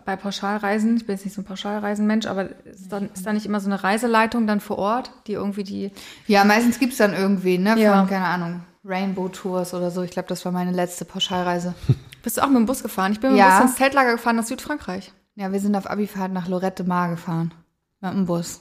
bei 0.07 0.17
Pauschalreisen, 0.17 0.97
ich 0.97 1.07
bin 1.07 1.14
jetzt 1.14 1.25
nicht 1.25 1.35
so 1.35 1.43
ein 1.43 1.45
Pauschalreisenmensch, 1.45 2.26
aber 2.26 2.49
ist, 2.64 2.91
dann, 2.91 3.11
ist 3.14 3.25
da 3.26 3.33
nicht 3.33 3.47
immer 3.47 3.61
so 3.61 3.69
eine 3.69 3.85
Reiseleitung 3.85 4.47
dann 4.47 4.61
vor 4.61 4.79
Ort, 4.79 5.11
die 5.26 5.33
irgendwie 5.35 5.62
die. 5.62 5.91
Ja, 6.26 6.45
meistens 6.45 6.79
gibt's 6.79 6.97
dann 6.97 7.12
irgendwie, 7.14 7.59
ne? 7.59 7.73
Von, 7.73 7.81
Ja. 7.81 8.07
keine 8.09 8.25
Ahnung, 8.25 8.61
Rainbow 8.85 9.29
Tours 9.29 9.73
oder 9.75 9.91
so. 9.91 10.03
Ich 10.03 10.11
glaube, 10.11 10.29
das 10.29 10.45
war 10.45 10.53
meine 10.53 10.73
letzte 10.73 11.05
Pauschalreise. 11.05 11.75
Bist 12.23 12.37
du 12.37 12.43
auch 12.43 12.49
mit 12.49 12.57
dem 12.57 12.67
Bus 12.67 12.83
gefahren? 12.83 13.12
Ich 13.12 13.21
bin 13.21 13.31
mit 13.31 13.38
dem 13.38 13.45
Ja. 13.47 13.59
Bus 13.61 13.71
ins 13.71 13.79
Zeltlager 13.79 14.12
gefahren 14.12 14.37
nach 14.37 14.45
Südfrankreich. 14.45 15.12
Ja, 15.37 15.53
wir 15.53 15.61
sind 15.61 15.75
auf 15.76 15.87
Abifahrt 15.88 16.33
nach 16.33 16.49
Lorette 16.49 16.83
de 16.85 16.88
Mar 16.88 17.09
gefahren. 17.11 17.53
Mit 18.00 18.12
dem 18.12 18.26
Bus. 18.26 18.61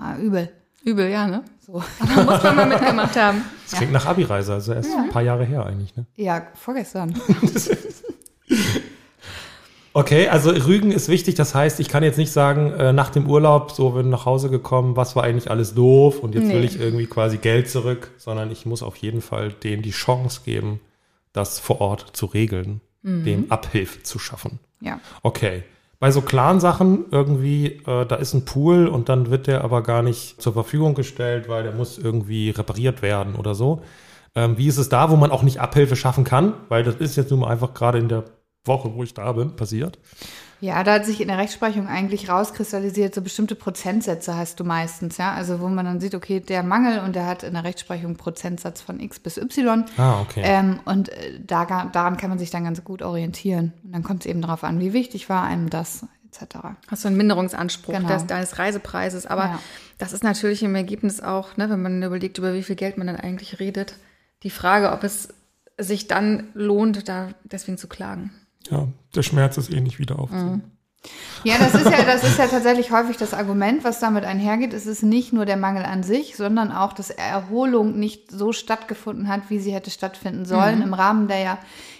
Ah, 0.00 0.16
übel. 0.18 0.50
Übel, 0.84 1.10
ja, 1.10 1.26
ne? 1.26 1.42
So. 1.66 1.82
Da 1.98 2.22
muss 2.22 2.42
man 2.44 2.56
mal 2.56 2.66
mitgemacht 2.66 3.16
haben. 3.16 3.42
Das 3.68 3.78
klingt 3.78 3.92
nach 3.92 4.06
Abi-Reise, 4.06 4.52
also 4.54 4.72
erst 4.74 4.94
ein 4.94 5.08
paar 5.10 5.22
Jahre 5.22 5.44
her 5.44 5.66
eigentlich. 5.66 5.96
Ne? 5.96 6.06
Ja, 6.14 6.46
vorgestern. 6.54 7.20
Okay, 9.96 10.28
also 10.28 10.50
Rügen 10.50 10.92
ist 10.92 11.08
wichtig. 11.08 11.36
Das 11.36 11.54
heißt, 11.54 11.80
ich 11.80 11.88
kann 11.88 12.02
jetzt 12.02 12.18
nicht 12.18 12.30
sagen, 12.30 12.70
äh, 12.72 12.92
nach 12.92 13.08
dem 13.08 13.30
Urlaub, 13.30 13.70
so 13.70 13.94
wenn 13.94 14.10
nach 14.10 14.26
Hause 14.26 14.50
gekommen, 14.50 14.94
was 14.94 15.16
war 15.16 15.24
eigentlich 15.24 15.50
alles 15.50 15.72
doof 15.72 16.18
und 16.18 16.34
jetzt 16.34 16.48
will 16.50 16.60
Nee. 16.60 16.66
ich 16.66 16.78
irgendwie 16.78 17.06
quasi 17.06 17.38
Geld 17.38 17.70
zurück, 17.70 18.10
sondern 18.18 18.50
ich 18.50 18.66
muss 18.66 18.82
auf 18.82 18.96
jeden 18.96 19.22
Fall 19.22 19.52
denen 19.52 19.80
die 19.80 19.92
Chance 19.92 20.42
geben, 20.44 20.80
das 21.32 21.60
vor 21.60 21.80
Ort 21.80 22.10
zu 22.12 22.26
regeln, 22.26 22.82
dem 23.02 23.50
Abhilfe 23.50 24.02
zu 24.02 24.18
schaffen. 24.18 24.58
Ja. 24.82 25.00
Okay. 25.22 25.62
Bei 25.98 26.10
so 26.10 26.20
klaren 26.20 26.60
Sachen 26.60 27.06
irgendwie, 27.10 27.80
äh, 27.86 28.04
da 28.04 28.16
ist 28.16 28.34
ein 28.34 28.44
Pool 28.44 28.88
und 28.88 29.08
dann 29.08 29.30
wird 29.30 29.46
der 29.46 29.64
aber 29.64 29.82
gar 29.82 30.02
nicht 30.02 30.42
zur 30.42 30.52
Verfügung 30.52 30.94
gestellt, 30.94 31.48
weil 31.48 31.62
der 31.62 31.72
muss 31.72 31.96
irgendwie 31.96 32.50
repariert 32.50 33.00
werden 33.00 33.34
oder 33.34 33.54
so. 33.54 33.80
Ähm, 34.34 34.58
wie 34.58 34.66
ist 34.66 34.76
es 34.76 34.90
da, 34.90 35.08
wo 35.10 35.16
man 35.16 35.30
auch 35.30 35.42
nicht 35.42 35.58
Abhilfe 35.62 35.96
schaffen 35.96 36.24
kann? 36.24 36.52
Weil 36.68 36.82
das 36.84 36.96
ist 36.96 37.16
jetzt 37.16 37.30
nun 37.30 37.40
mal 37.40 37.48
einfach 37.48 37.72
gerade 37.72 37.96
in 37.98 38.08
der 38.10 38.24
Woche, 38.66 38.94
wo 38.94 39.02
ich 39.02 39.14
da 39.14 39.32
bin, 39.32 39.56
passiert. 39.56 39.98
Ja, 40.60 40.82
da 40.84 40.94
hat 40.94 41.04
sich 41.04 41.20
in 41.20 41.28
der 41.28 41.36
Rechtsprechung 41.36 41.86
eigentlich 41.86 42.30
rauskristallisiert, 42.30 43.14
so 43.14 43.20
bestimmte 43.20 43.54
Prozentsätze 43.54 44.34
hast 44.36 44.58
du 44.58 44.64
meistens, 44.64 45.18
ja. 45.18 45.32
Also 45.34 45.60
wo 45.60 45.68
man 45.68 45.84
dann 45.84 46.00
sieht, 46.00 46.14
okay, 46.14 46.40
der 46.40 46.62
Mangel 46.62 47.00
und 47.00 47.14
der 47.14 47.26
hat 47.26 47.42
in 47.42 47.52
der 47.52 47.64
Rechtsprechung 47.64 48.06
einen 48.06 48.16
Prozentsatz 48.16 48.80
von 48.80 48.98
X 48.98 49.18
bis 49.20 49.36
Y. 49.36 49.84
Ah, 49.98 50.20
okay. 50.22 50.40
Ähm, 50.44 50.80
und 50.86 51.10
äh, 51.10 51.38
da, 51.46 51.64
daran 51.66 52.16
kann 52.16 52.30
man 52.30 52.38
sich 52.38 52.50
dann 52.50 52.64
ganz 52.64 52.82
gut 52.84 53.02
orientieren. 53.02 53.74
Und 53.84 53.92
dann 53.92 54.02
kommt 54.02 54.24
es 54.24 54.30
eben 54.30 54.40
darauf 54.40 54.64
an, 54.64 54.80
wie 54.80 54.94
wichtig 54.94 55.28
war 55.28 55.42
einem 55.44 55.68
das, 55.68 56.06
etc. 56.32 56.56
Hast 56.88 57.04
du 57.04 57.08
einen 57.08 57.18
Minderungsanspruch 57.18 57.92
Genau. 57.94 58.08
des, 58.08 58.26
deines 58.26 58.58
Reisepreises. 58.58 59.26
Aber 59.26 59.44
Ja. 59.44 59.58
das 59.98 60.14
ist 60.14 60.24
natürlich 60.24 60.62
im 60.62 60.74
Ergebnis 60.74 61.20
auch, 61.20 61.58
ne, 61.58 61.68
wenn 61.68 61.82
man 61.82 62.02
überlegt, 62.02 62.38
über 62.38 62.54
wie 62.54 62.62
viel 62.62 62.76
Geld 62.76 62.96
man 62.96 63.06
dann 63.08 63.16
eigentlich 63.16 63.60
redet, 63.60 63.96
die 64.42 64.50
Frage, 64.50 64.90
ob 64.92 65.04
es 65.04 65.28
sich 65.78 66.08
dann 66.08 66.48
lohnt, 66.54 67.08
da 67.10 67.28
deswegen 67.44 67.76
zu 67.76 67.88
klagen. 67.88 68.30
Ja, 68.70 68.88
der 69.14 69.22
Schmerz 69.22 69.56
ist 69.58 69.70
eh 69.72 69.80
nicht 69.80 69.98
wieder 69.98 70.18
aufziehen. 70.18 70.62
Ja, 71.44 71.58
das 71.58 71.74
ist 71.74 71.84
ja, 71.84 72.02
das 72.04 72.24
ist 72.24 72.38
ja 72.38 72.46
tatsächlich 72.48 72.90
häufig 72.90 73.16
das 73.16 73.32
Argument, 73.32 73.84
was 73.84 74.00
damit 74.00 74.24
einhergeht. 74.24 74.72
Es 74.72 74.86
ist 74.86 75.02
nicht 75.02 75.32
nur 75.32 75.44
der 75.44 75.56
Mangel 75.56 75.84
an 75.84 76.02
sich, 76.02 76.36
sondern 76.36 76.72
auch, 76.72 76.92
dass 76.92 77.10
Erholung 77.10 77.98
nicht 77.98 78.30
so 78.30 78.52
stattgefunden 78.52 79.28
hat, 79.28 79.42
wie 79.48 79.60
sie 79.60 79.72
hätte 79.72 79.90
stattfinden 79.90 80.44
sollen, 80.44 80.82
im 80.82 80.94
Rahmen 80.94 81.28
der 81.28 81.38
ja 81.38 81.58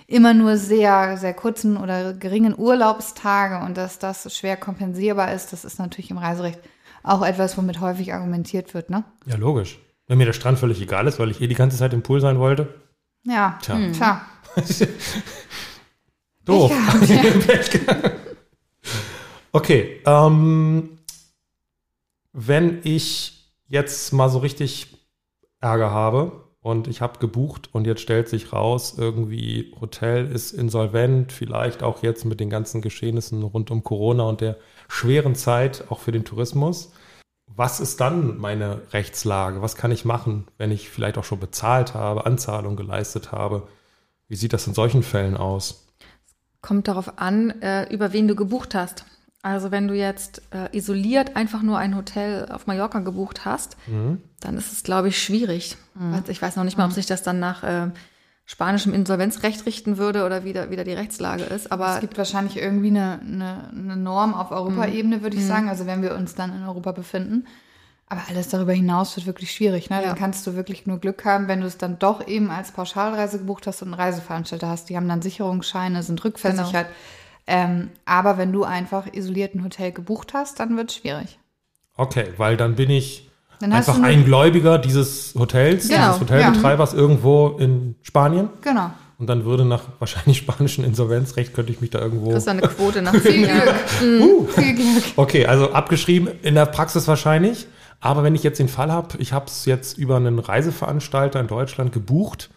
immer 0.08 0.34
nur 0.34 0.56
sehr, 0.56 1.16
sehr 1.16 1.34
kurzen 1.34 1.76
oder 1.76 2.14
geringen 2.14 2.54
Urlaubstage 2.56 3.64
und 3.64 3.76
dass 3.76 3.98
das 3.98 4.36
schwer 4.36 4.56
kompensierbar 4.56 5.32
ist, 5.32 5.52
das 5.52 5.64
ist 5.64 5.78
natürlich 5.78 6.10
im 6.10 6.18
Reiserecht 6.18 6.60
auch 7.02 7.24
etwas, 7.24 7.56
womit 7.56 7.80
häufig 7.80 8.12
argumentiert 8.12 8.74
wird, 8.74 8.90
ne? 8.90 9.04
Ja, 9.26 9.36
logisch. 9.36 9.78
Wenn 10.08 10.18
mir 10.18 10.26
der 10.26 10.32
Strand 10.32 10.58
völlig 10.58 10.80
egal 10.80 11.06
ist, 11.06 11.18
weil 11.18 11.30
ich 11.30 11.40
eh 11.40 11.46
die 11.46 11.54
ganze 11.54 11.76
Zeit 11.76 11.92
im 11.92 12.02
Pool 12.02 12.20
sein 12.20 12.38
wollte. 12.38 12.74
Ja, 13.24 13.58
Tja. 13.62 13.78
tja. 13.92 14.20
Doof. 16.46 16.72
Okay, 19.52 20.02
ähm, 20.04 20.98
wenn 22.34 22.80
ich 22.84 23.54
jetzt 23.68 24.12
mal 24.12 24.28
so 24.28 24.40
richtig 24.40 24.98
Ärger 25.62 25.90
habe 25.90 26.44
und 26.60 26.88
ich 26.88 27.00
habe 27.00 27.18
gebucht 27.20 27.70
und 27.72 27.86
jetzt 27.86 28.02
stellt 28.02 28.28
sich 28.28 28.52
raus, 28.52 28.96
irgendwie 28.98 29.74
Hotel 29.80 30.30
ist 30.30 30.52
insolvent, 30.52 31.32
vielleicht 31.32 31.82
auch 31.82 32.02
jetzt 32.02 32.26
mit 32.26 32.38
den 32.38 32.50
ganzen 32.50 32.82
Geschehnissen 32.82 33.42
rund 33.42 33.70
um 33.70 33.82
Corona 33.82 34.24
und 34.24 34.42
der 34.42 34.58
schweren 34.88 35.34
Zeit 35.34 35.84
auch 35.88 36.00
für 36.00 36.12
den 36.12 36.26
Tourismus. 36.26 36.92
Was 37.46 37.80
ist 37.80 38.02
dann 38.02 38.36
meine 38.36 38.82
Rechtslage? 38.92 39.62
Was 39.62 39.74
kann 39.76 39.90
ich 39.90 40.04
machen, 40.04 40.48
wenn 40.58 40.70
ich 40.70 40.90
vielleicht 40.90 41.16
auch 41.16 41.24
schon 41.24 41.40
bezahlt 41.40 41.94
habe, 41.94 42.26
Anzahlung 42.26 42.76
geleistet 42.76 43.32
habe? 43.32 43.66
Wie 44.28 44.36
sieht 44.36 44.52
das 44.52 44.66
in 44.66 44.74
solchen 44.74 45.02
Fällen 45.02 45.38
aus? 45.38 45.85
Kommt 46.66 46.88
darauf 46.88 47.18
an, 47.20 47.50
äh, 47.62 47.84
über 47.94 48.12
wen 48.12 48.26
du 48.26 48.34
gebucht 48.34 48.74
hast. 48.74 49.04
Also 49.42 49.70
wenn 49.70 49.86
du 49.86 49.94
jetzt 49.94 50.42
äh, 50.50 50.76
isoliert 50.76 51.36
einfach 51.36 51.62
nur 51.62 51.78
ein 51.78 51.94
Hotel 51.94 52.48
auf 52.50 52.66
Mallorca 52.66 52.98
gebucht 52.98 53.44
hast, 53.44 53.76
dann 54.40 54.56
ist 54.56 54.72
es, 54.72 54.82
glaube 54.82 55.06
ich, 55.06 55.22
schwierig. 55.22 55.76
Also 56.12 56.32
Ich 56.32 56.42
weiß 56.42 56.56
noch 56.56 56.64
nicht 56.64 56.76
mal, 56.76 56.86
ob 56.86 56.92
sich 56.92 57.06
das 57.06 57.22
dann 57.22 57.38
nach 57.38 57.62
äh, 57.62 57.90
spanischem 58.44 58.92
Insolvenzrecht 58.92 59.64
richten 59.64 59.98
würde 59.98 60.24
oder 60.26 60.42
wieder, 60.42 60.70
wieder 60.70 60.82
die 60.82 60.94
Rechtslage 60.94 61.44
ist. 61.44 61.70
Aber 61.70 61.94
Es 61.94 62.00
gibt 62.00 62.18
wahrscheinlich 62.18 62.56
irgendwie 62.56 62.88
eine, 62.88 63.20
eine, 63.20 63.68
eine 63.70 63.96
Norm 63.96 64.34
auf 64.34 64.50
Europaebene, 64.50 65.22
würde 65.22 65.36
ich 65.36 65.46
sagen, 65.46 65.68
also 65.68 65.86
wenn 65.86 66.02
wir 66.02 66.16
uns 66.16 66.34
dann 66.34 66.52
in 66.52 66.64
Europa 66.64 66.90
befinden. 66.90 67.46
Aber 68.08 68.20
alles 68.28 68.48
darüber 68.48 68.72
hinaus 68.72 69.16
wird 69.16 69.26
wirklich 69.26 69.50
schwierig. 69.52 69.90
Ne? 69.90 69.96
Ja. 69.96 70.08
Dann 70.08 70.14
kannst 70.16 70.46
du 70.46 70.54
wirklich 70.54 70.86
nur 70.86 70.98
Glück 70.98 71.24
haben, 71.24 71.48
wenn 71.48 71.60
du 71.60 71.66
es 71.66 71.76
dann 71.76 71.98
doch 71.98 72.26
eben 72.26 72.50
als 72.50 72.70
Pauschalreise 72.70 73.38
gebucht 73.38 73.66
hast 73.66 73.82
und 73.82 73.88
einen 73.88 74.00
Reiseveranstalter 74.00 74.68
hast. 74.68 74.88
Die 74.88 74.96
haben 74.96 75.08
dann 75.08 75.22
Sicherungsscheine, 75.22 76.02
sind 76.04 76.24
rückversichert. 76.24 76.86
Ähm, 77.48 77.90
aber 78.04 78.38
wenn 78.38 78.52
du 78.52 78.64
einfach 78.64 79.12
isoliert 79.12 79.54
ein 79.54 79.64
Hotel 79.64 79.90
gebucht 79.92 80.34
hast, 80.34 80.60
dann 80.60 80.76
wird 80.76 80.90
es 80.90 80.96
schwierig. 80.98 81.38
Okay, 81.96 82.26
weil 82.36 82.56
dann 82.56 82.76
bin 82.76 82.90
ich 82.90 83.28
Dann 83.60 83.72
einfach 83.72 84.00
ein 84.00 84.24
Gläubiger 84.24 84.78
dieses 84.78 85.34
Hotels, 85.36 85.88
Genau, 85.88 86.06
dieses 86.06 86.20
Hotelbetreibers 86.20 86.94
irgendwo 86.94 87.56
in 87.58 87.96
Spanien. 88.02 88.50
Genau. 88.62 88.90
Und 89.18 89.28
dann 89.28 89.44
würde 89.44 89.64
nach 89.64 89.82
wahrscheinlich 89.98 90.38
spanischem 90.46 90.84
Insolvenzrecht 90.84 91.54
könnte 91.54 91.72
ich 91.72 91.80
mich 91.80 91.90
da 91.90 92.00
irgendwo. 92.00 92.30
das 92.32 92.44
ist 92.44 92.48
eine 92.48 92.62
Quote 92.62 93.02
nach 93.02 93.12
zehn 93.22 93.46
Jahren. 93.46 93.74
Viel 93.98 94.74
Glück. 94.74 95.04
Okay, 95.16 95.46
also 95.46 95.72
abgeschrieben 95.72 96.28
in 96.42 96.54
der 96.54 96.66
Praxis 96.66 97.08
wahrscheinlich. 97.08 97.66
Aber 98.06 98.22
wenn 98.22 98.36
ich 98.36 98.44
jetzt 98.44 98.60
den 98.60 98.68
Fall 98.68 98.92
habe, 98.92 99.18
ich 99.18 99.32
habe 99.32 99.46
es 99.46 99.64
jetzt 99.64 99.98
über 99.98 100.14
einen 100.14 100.38
Reiseveranstalter 100.38 101.40
in 101.40 101.48
Deutschland 101.48 101.90
gebucht, 101.92 102.50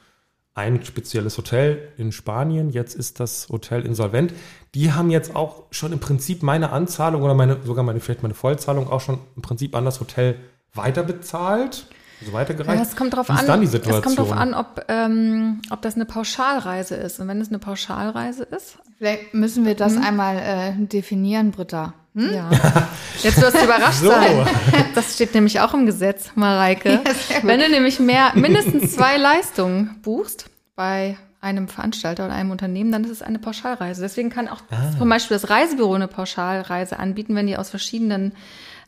ein 0.53 0.85
spezielles 0.85 1.39
Hotel 1.39 1.91
in 1.97 2.11
Spanien, 2.11 2.69
jetzt 2.69 2.93
ist 2.93 3.19
das 3.19 3.49
Hotel 3.49 3.83
insolvent. 3.83 4.31
Die 4.75 4.91
haben 4.91 5.09
jetzt 5.09 5.35
auch 5.35 5.63
schon 5.71 5.91
im 5.91 5.99
Prinzip 5.99 6.43
meine 6.43 6.71
Anzahlung 6.71 7.23
oder 7.23 7.33
meine, 7.33 7.57
sogar 7.63 7.83
meine, 7.83 7.99
vielleicht 7.99 8.21
meine 8.21 8.35
Vollzahlung 8.35 8.91
auch 8.91 9.01
schon 9.01 9.17
im 9.35 9.41
Prinzip 9.41 9.75
an 9.75 9.85
das 9.85 9.99
Hotel 9.99 10.35
weiterbezahlt, 10.75 11.87
also 12.19 12.31
weitergereicht. 12.33 12.77
Ja, 12.77 12.83
es 12.83 12.95
kommt 12.95 13.15
ist 13.15 13.29
an. 13.31 13.47
dann 13.47 13.61
die 13.61 13.65
Es 13.65 14.01
kommt 14.03 14.19
drauf 14.19 14.31
an, 14.31 14.53
ob, 14.53 14.85
ähm, 14.87 15.63
ob 15.71 15.81
das 15.81 15.95
eine 15.95 16.05
Pauschalreise 16.05 16.93
ist. 16.93 17.19
Und 17.19 17.27
wenn 17.27 17.41
es 17.41 17.47
eine 17.47 17.57
Pauschalreise 17.57 18.43
ist, 18.43 18.77
Vielleicht 18.99 19.33
müssen 19.33 19.65
wir 19.65 19.75
das 19.75 19.95
einmal 19.95 20.37
äh, 20.37 20.85
definieren, 20.85 21.51
Britta. 21.51 21.93
Hm? 22.15 22.33
ja. 22.33 22.49
Jetzt 23.21 23.41
wirst 23.41 23.55
du 23.57 23.63
überrascht 23.63 23.99
So. 24.01 24.09
sein. 24.09 24.47
Das 24.95 25.13
steht 25.15 25.33
nämlich 25.35 25.59
auch 25.59 25.73
im 25.73 25.85
Gesetz, 25.85 26.31
Mareike. 26.35 27.01
wenn 27.43 27.59
du 27.59 27.69
nämlich 27.69 27.99
mehr, 27.99 28.31
mindestens 28.35 28.93
zwei 28.95 29.17
Leistungen 29.17 29.99
buchst 30.01 30.49
bei 30.75 31.17
einem 31.41 31.67
Veranstalter 31.69 32.25
oder 32.25 32.33
einem 32.33 32.51
Unternehmen, 32.51 32.91
dann 32.91 33.03
ist 33.05 33.11
es 33.11 33.21
eine 33.21 33.39
Pauschalreise. 33.39 34.01
Deswegen 34.01 34.29
kann 34.29 34.47
auch 34.49 34.61
zum 34.97 35.07
Beispiel 35.07 35.35
das 35.37 35.49
Reisebüro 35.49 35.93
eine 35.93 36.07
Pauschalreise 36.09 36.99
anbieten, 36.99 37.35
wenn 37.35 37.47
die 37.47 37.55
aus 37.57 37.69
verschiedenen 37.69 38.33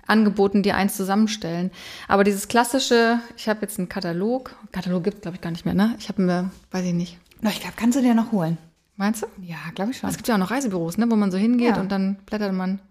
Angeboten 0.08 0.64
dir 0.64 0.76
eins 0.76 0.98
zusammenstellen. 0.98 1.72
Aber 2.10 2.24
dieses 2.26 2.48
klassische, 2.50 3.20
ich 3.38 3.48
habe 3.48 3.60
jetzt 3.62 3.78
einen 3.80 3.88
Katalog, 3.88 4.56
Katalog 4.74 5.04
gibt 5.04 5.22
glaube 5.22 5.36
ich 5.36 5.42
gar 5.42 5.52
nicht 5.52 5.64
mehr, 5.64 5.76
ne? 5.76 5.96
Ich 6.00 6.10
habe 6.10 6.22
mir, 6.22 6.52
weiß 6.72 6.84
ich 6.86 6.94
nicht. 6.94 7.18
Na, 7.40 7.52
ich 7.52 7.60
glaube, 7.62 7.76
kannst 7.78 7.98
du 7.98 8.02
dir 8.02 8.16
noch 8.16 8.32
holen. 8.34 8.58
Meinst 8.98 9.22
du? 9.24 9.28
Ja, 9.42 9.58
glaube 9.76 9.92
ich 9.92 9.98
schon. 9.98 10.10
Es 10.10 10.18
gibt 10.18 10.28
ja 10.28 10.36
auch 10.36 10.40
noch 10.40 10.52
Reisebüros, 10.52 10.98
ne, 10.98 11.10
wo 11.10 11.16
man 11.16 11.32
so 11.32 11.38
hingeht 11.38 11.76
Ja. 11.76 11.82
und 11.82 11.90
dann 11.92 12.18
blättert 12.26 12.52
man. 12.54 12.82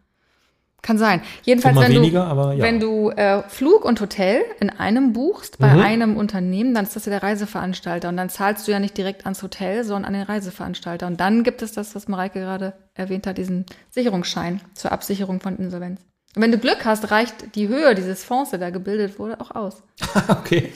Kann 0.83 0.97
sein. 0.99 1.21
Jedenfalls, 1.43 1.79
wenn 1.79 1.93
weniger, 1.93 2.25
du, 2.25 2.31
aber 2.31 2.53
ja. 2.55 2.65
wenn 2.65 2.81
du 2.81 3.11
äh, 3.11 3.43
Flug 3.49 3.85
und 3.85 4.01
Hotel 4.01 4.43
in 4.61 4.71
einem 4.71 5.13
buchst, 5.13 5.59
bei 5.59 5.75
Mhm. 5.75 5.81
einem 5.81 6.17
Unternehmen, 6.17 6.75
dann 6.75 6.85
ist 6.85 6.97
das 6.97 7.05
ja 7.07 7.11
der 7.11 7.23
Reiseveranstalter. 7.23 8.09
Und 8.09 8.17
dann 8.17 8.31
zahlst 8.31 8.67
du 8.67 8.73
ja 8.73 8.79
nicht 8.79 8.97
direkt 8.97 9.25
ans 9.27 9.43
Hotel, 9.43 9.85
sondern 9.85 10.07
an 10.07 10.13
den 10.15 10.23
Reiseveranstalter. 10.23 11.07
Und 11.07 11.21
dann 11.21 11.43
gibt 11.45 11.63
es 11.63 11.73
das, 11.73 11.95
was 11.95 12.09
Mareike 12.09 12.41
gerade 12.41 12.73
erwähnt 12.95 13.27
hat, 13.27 13.37
diesen 13.39 13.67
Sicherungsschein 13.91 14.61
zur 14.75 14.93
Absicherung 14.93 15.41
von 15.41 15.57
Insolvenz. 15.59 16.01
Und 16.35 16.43
wenn 16.43 16.53
du 16.53 16.59
Glück 16.59 16.85
hast, 16.85 17.11
reicht 17.11 17.57
die 17.57 17.69
Höhe 17.69 17.95
dieses 17.95 18.23
Fonds, 18.25 18.51
der 18.51 18.61
da 18.61 18.71
gebildet 18.71 19.19
wurde, 19.19 19.41
auch 19.41 19.51
aus. 19.51 19.83
Okay. 20.29 20.73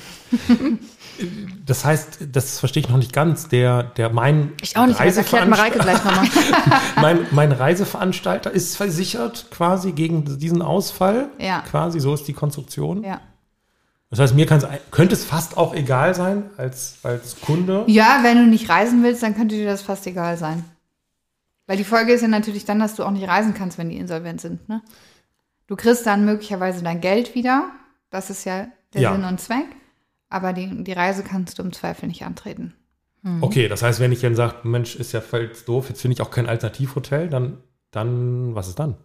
Das 1.65 1.85
heißt, 1.85 2.19
das 2.33 2.59
verstehe 2.59 2.83
ich 2.83 2.89
noch 2.89 2.97
nicht 2.97 3.13
ganz. 3.13 3.49
Der, 3.49 3.83
der 3.83 4.11
mein 4.11 4.53
Ich 4.63 4.77
auch 4.77 4.87
nicht, 4.87 4.99
das 4.99 5.17
erklärt 5.17 5.49
Mareike 5.49 5.79
gleich 5.79 6.05
nochmal. 6.05 6.29
mein, 6.97 7.27
mein 7.31 7.53
Reiseveranstalter 7.53 8.51
ist 8.51 8.77
versichert 8.77 9.47
quasi 9.51 9.93
gegen 9.93 10.39
diesen 10.39 10.63
Ausfall. 10.63 11.29
Ja. 11.39 11.61
Quasi, 11.61 12.01
so 12.01 12.15
ist 12.15 12.27
die 12.29 12.33
Konstruktion. 12.33 13.03
Ja. 13.03 13.21
Das 14.11 14.19
heißt, 14.19 14.35
mir 14.35 14.47
könnte 14.47 15.15
es 15.15 15.25
fast 15.25 15.57
auch 15.57 15.75
egal 15.75 16.15
sein 16.15 16.45
als, 16.57 16.99
als 17.03 17.41
Kunde. 17.41 17.85
Ja, 17.89 18.21
wenn 18.23 18.37
du 18.37 18.47
nicht 18.47 18.69
reisen 18.69 19.03
willst, 19.03 19.23
dann 19.23 19.35
könnte 19.35 19.57
dir 19.57 19.67
das 19.67 19.83
fast 19.83 20.07
egal 20.07 20.37
sein. 20.37 20.65
Weil 21.67 21.79
die 21.79 21.85
Folge 21.85 22.13
ist 22.13 22.21
ja 22.23 22.29
natürlich 22.29 22.65
dann, 22.65 22.79
dass 22.79 22.95
du 22.95 23.05
auch 23.05 23.11
nicht 23.11 23.27
reisen 23.27 23.55
kannst, 23.55 23.79
wenn 23.79 23.89
die 23.89 23.97
insolvent 23.97 24.41
sind. 24.41 24.69
Ne? 24.69 24.83
Du 25.67 25.77
kriegst 25.77 26.07
dann 26.07 26.25
möglicherweise 26.25 26.83
dein 26.85 27.01
Geld 27.01 27.35
wieder. 27.35 27.71
Das 28.11 28.31
ist 28.31 28.45
ja 28.45 28.69
der 28.93 29.01
Ja. 29.01 29.13
Sinn 29.13 29.25
und 29.25 29.41
Zweck. 29.41 29.67
Aber 30.35 30.53
die, 30.53 30.83
die 30.83 30.93
Reise 30.93 31.23
kannst 31.23 31.61
du 31.61 31.63
im 31.63 31.73
Zweifel 31.73 32.09
nicht 32.09 32.25
antreten. 32.25 32.75
Okay, 33.41 33.69
das 33.69 33.83
heißt, 33.83 34.01
wenn 34.01 34.11
ich 34.11 34.21
dann 34.21 34.35
sage, 34.35 34.69
Mensch, 34.69 34.97
ist 34.97 35.13
ja 35.13 35.21
voll 35.21 35.49
doof, 35.65 35.89
jetzt 35.91 36.03
finde 36.03 36.15
ich 36.15 36.21
auch 36.21 36.33
kein 36.33 36.49
Alternativhotel, 36.49 37.29
dann, 37.29 37.59
dann, 37.93 38.57
was 38.57 38.67
ist 38.67 38.81
dann? 38.81 38.97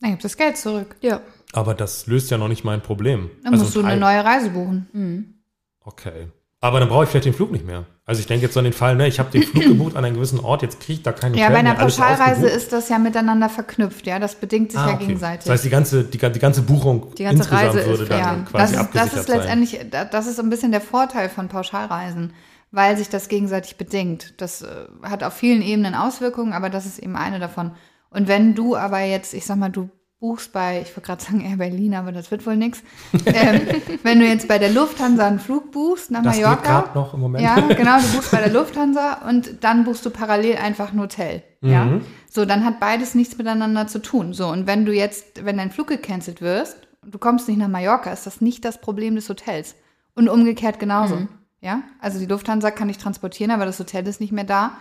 Dann 0.00 0.10
gibst 0.10 0.24
du 0.24 0.28
das 0.28 0.36
Geld 0.36 0.58
zurück. 0.58 0.96
Ja. 1.00 1.22
Aber 1.54 1.72
das 1.72 2.06
löst 2.06 2.30
ja 2.30 2.36
noch 2.36 2.48
nicht 2.48 2.62
mein 2.62 2.82
Problem. 2.82 3.30
Dann 3.42 3.54
musst 3.54 3.74
du 3.74 3.80
ein 3.80 3.86
eine 3.86 4.00
neue 4.00 4.22
Reise 4.22 4.50
buchen. 4.50 5.42
Okay. 5.80 6.28
Aber 6.62 6.78
dann 6.80 6.88
brauche 6.88 7.02
ich 7.04 7.10
vielleicht 7.10 7.26
den 7.26 7.34
Flug 7.34 7.50
nicht 7.50 7.66
mehr. 7.66 7.84
Also 8.06 8.20
ich 8.20 8.26
denke 8.28 8.44
jetzt 8.44 8.54
so 8.54 8.60
an 8.60 8.64
den 8.64 8.72
Fall, 8.72 8.94
ne, 8.94 9.08
ich 9.08 9.18
habe 9.18 9.30
den 9.30 9.42
Flug 9.42 9.64
gebucht 9.66 9.96
an 9.96 10.04
einen 10.04 10.14
gewissen 10.14 10.38
Ort, 10.40 10.62
jetzt 10.62 10.78
kriege 10.80 10.94
ich 10.94 11.02
da 11.02 11.10
keinen 11.10 11.34
Ja, 11.34 11.46
Hotel 11.46 11.54
bei 11.54 11.58
einer 11.58 11.70
mehr, 11.74 11.78
Pauschalreise 11.80 12.46
ist 12.48 12.72
das 12.72 12.88
ja 12.88 12.98
miteinander 12.98 13.48
verknüpft. 13.48 14.06
Ja, 14.06 14.18
das 14.20 14.36
bedingt 14.36 14.70
sich 14.70 14.80
Ah, 14.80 14.90
ja 14.90 14.94
okay. 14.94 15.06
gegenseitig. 15.06 15.44
Das 15.44 15.54
heißt, 15.54 15.64
die 15.64 15.70
ganze, 15.70 16.04
die, 16.04 16.18
die 16.18 16.38
ganze 16.38 16.62
Buchung 16.62 17.12
Die 17.16 17.24
ganze 17.24 17.42
insgesamt 17.42 17.64
Reise 17.66 17.80
ist 17.80 17.86
würde 17.88 18.04
dann 18.06 18.18
ja, 18.18 18.30
Ja, 18.32 18.36
das 18.36 18.70
quasi 18.72 18.74
ist, 18.76 18.94
das 18.94 19.12
ist 19.14 19.28
letztendlich, 19.28 19.80
da- 19.90 20.04
das 20.04 20.26
ist 20.28 20.36
so 20.36 20.42
ein 20.42 20.50
bisschen 20.50 20.70
der 20.70 20.80
Vorteil 20.80 21.28
von 21.28 21.48
Pauschalreisen, 21.48 22.32
weil 22.70 22.96
sich 22.96 23.08
das 23.08 23.28
gegenseitig 23.28 23.76
bedingt. 23.76 24.40
Das 24.40 24.62
äh, 24.62 24.86
hat 25.02 25.24
auf 25.24 25.34
vielen 25.34 25.62
Ebenen 25.62 25.94
Auswirkungen, 25.96 26.52
aber 26.52 26.70
das 26.70 26.86
ist 26.86 27.00
eben 27.00 27.16
eine 27.16 27.40
davon. 27.40 27.72
Und 28.10 28.28
wenn 28.28 28.54
du 28.54 28.76
aber 28.76 29.00
jetzt, 29.00 29.34
ich 29.34 29.44
sag 29.46 29.56
mal, 29.58 29.68
du 29.70 29.90
buchst 30.22 30.52
bei, 30.52 30.82
ich 30.82 30.96
wollte 30.96 31.00
gerade 31.00 31.22
sagen 31.22 31.40
Air 31.40 31.56
Berlin, 31.56 31.94
aber 31.94 32.12
das 32.12 32.30
wird 32.30 32.46
wohl 32.46 32.56
nix. 32.56 32.80
ähm, 33.26 33.60
wenn 34.04 34.20
du 34.20 34.24
jetzt 34.24 34.46
bei 34.46 34.58
der 34.58 34.70
Lufthansa 34.70 35.26
einen 35.26 35.40
Flug 35.40 35.72
buchst 35.72 36.12
nach 36.12 36.22
Das 36.22 36.36
Mallorca, 36.36 36.62
gerade 36.62 36.96
noch 36.96 37.12
im 37.12 37.18
Moment. 37.20 37.42
ja, 37.42 37.56
genau, 37.74 37.98
du 37.98 38.06
buchst 38.16 38.30
bei 38.30 38.38
der 38.38 38.52
Lufthansa 38.52 39.28
und 39.28 39.64
dann 39.64 39.82
buchst 39.82 40.06
du 40.06 40.10
parallel 40.10 40.58
einfach 40.58 40.92
ein 40.92 41.00
Hotel. 41.00 41.42
Ja. 41.60 41.86
Mhm. 41.86 42.02
So, 42.30 42.44
dann 42.44 42.64
hat 42.64 42.78
beides 42.78 43.16
nichts 43.16 43.36
miteinander 43.36 43.88
zu 43.88 44.00
tun. 44.00 44.32
So, 44.32 44.46
und 44.46 44.68
wenn 44.68 44.86
du 44.86 44.92
jetzt, 44.94 45.44
wenn 45.44 45.56
dein 45.56 45.72
Flug 45.72 45.88
gecancelt 45.88 46.40
wirst, 46.40 46.76
du 47.04 47.18
kommst 47.18 47.48
nicht 47.48 47.58
nach 47.58 47.66
Mallorca, 47.66 48.12
ist 48.12 48.24
das 48.24 48.40
nicht 48.40 48.64
das 48.64 48.80
Problem 48.80 49.16
des 49.16 49.28
Hotels. 49.28 49.74
Und 50.14 50.28
umgekehrt 50.28 50.78
genauso. 50.78 51.16
Mhm. 51.16 51.28
Ja. 51.60 51.82
Also 52.00 52.20
die 52.20 52.26
Lufthansa 52.26 52.70
kann 52.70 52.86
dich 52.86 52.98
transportieren, 52.98 53.50
aber 53.50 53.66
das 53.66 53.80
Hotel 53.80 54.06
ist 54.06 54.20
nicht 54.20 54.32
mehr 54.32 54.44
da. 54.44 54.76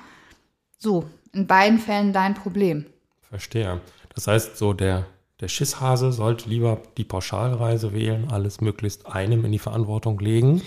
So, 0.77 1.05
in 1.33 1.47
beiden 1.47 1.79
Fällen 1.79 2.13
dein 2.13 2.35
Problem. 2.35 2.85
Verstehe. 3.27 3.81
Das 4.13 4.27
heißt, 4.27 4.57
so 4.57 4.73
der, 4.73 5.07
der 5.41 5.47
Schisshase 5.47 6.11
sollte 6.11 6.47
lieber 6.47 6.79
die 6.97 7.03
Pauschalreise 7.03 7.93
wählen, 7.93 8.29
alles 8.31 8.61
möglichst 8.61 9.07
einem 9.07 9.43
in 9.43 9.51
die 9.51 9.59
Verantwortung 9.59 10.19
legen. 10.19 10.61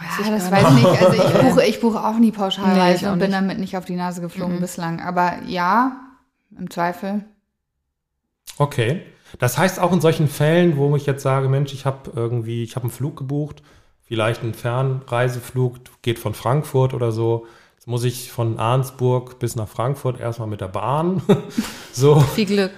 Ja, 0.00 0.30
das 0.30 0.50
weiß 0.50 0.64
ich 0.68 0.74
nicht. 0.74 1.02
Also 1.02 1.12
ich 1.12 1.32
buche, 1.50 1.66
ich 1.66 1.80
buche 1.80 2.04
auch 2.04 2.14
nie 2.18 2.30
Nee, 2.30 2.32
Pauschalreisen 2.32 3.02
ich 3.02 3.08
auch 3.08 3.12
und 3.12 3.18
bin 3.18 3.28
nicht. 3.28 3.38
damit 3.38 3.58
nicht 3.58 3.76
auf 3.76 3.84
die 3.84 3.96
Nase 3.96 4.22
geflogen 4.22 4.60
bislang. 4.60 5.00
Aber 5.00 5.42
ja, 5.46 5.96
im 6.58 6.70
Zweifel. 6.70 7.24
Okay. 8.56 9.02
Das 9.38 9.58
heißt 9.58 9.80
auch 9.80 9.92
in 9.92 10.00
solchen 10.00 10.28
Fällen, 10.28 10.76
wo 10.76 10.94
ich 10.96 11.06
jetzt 11.06 11.22
sage, 11.22 11.48
Mensch, 11.48 11.72
ich 11.72 11.86
habe 11.86 12.10
irgendwie, 12.14 12.62
ich 12.62 12.76
habe 12.76 12.84
einen 12.84 12.92
Flug 12.92 13.16
gebucht, 13.16 13.62
vielleicht 14.02 14.42
einen 14.42 14.54
Fernreiseflug, 14.54 15.78
geht 16.02 16.18
von 16.18 16.34
Frankfurt 16.34 16.94
oder 16.94 17.12
so. 17.12 17.46
Jetzt 17.82 17.88
muss 17.88 18.04
ich 18.04 18.30
von 18.30 18.60
Arnsburg 18.60 19.40
bis 19.40 19.56
nach 19.56 19.66
Frankfurt 19.66 20.20
erstmal 20.20 20.46
mit 20.46 20.60
der 20.60 20.68
Bahn. 20.68 21.20
so, 21.92 22.20
Viel 22.36 22.46
Glück. 22.46 22.70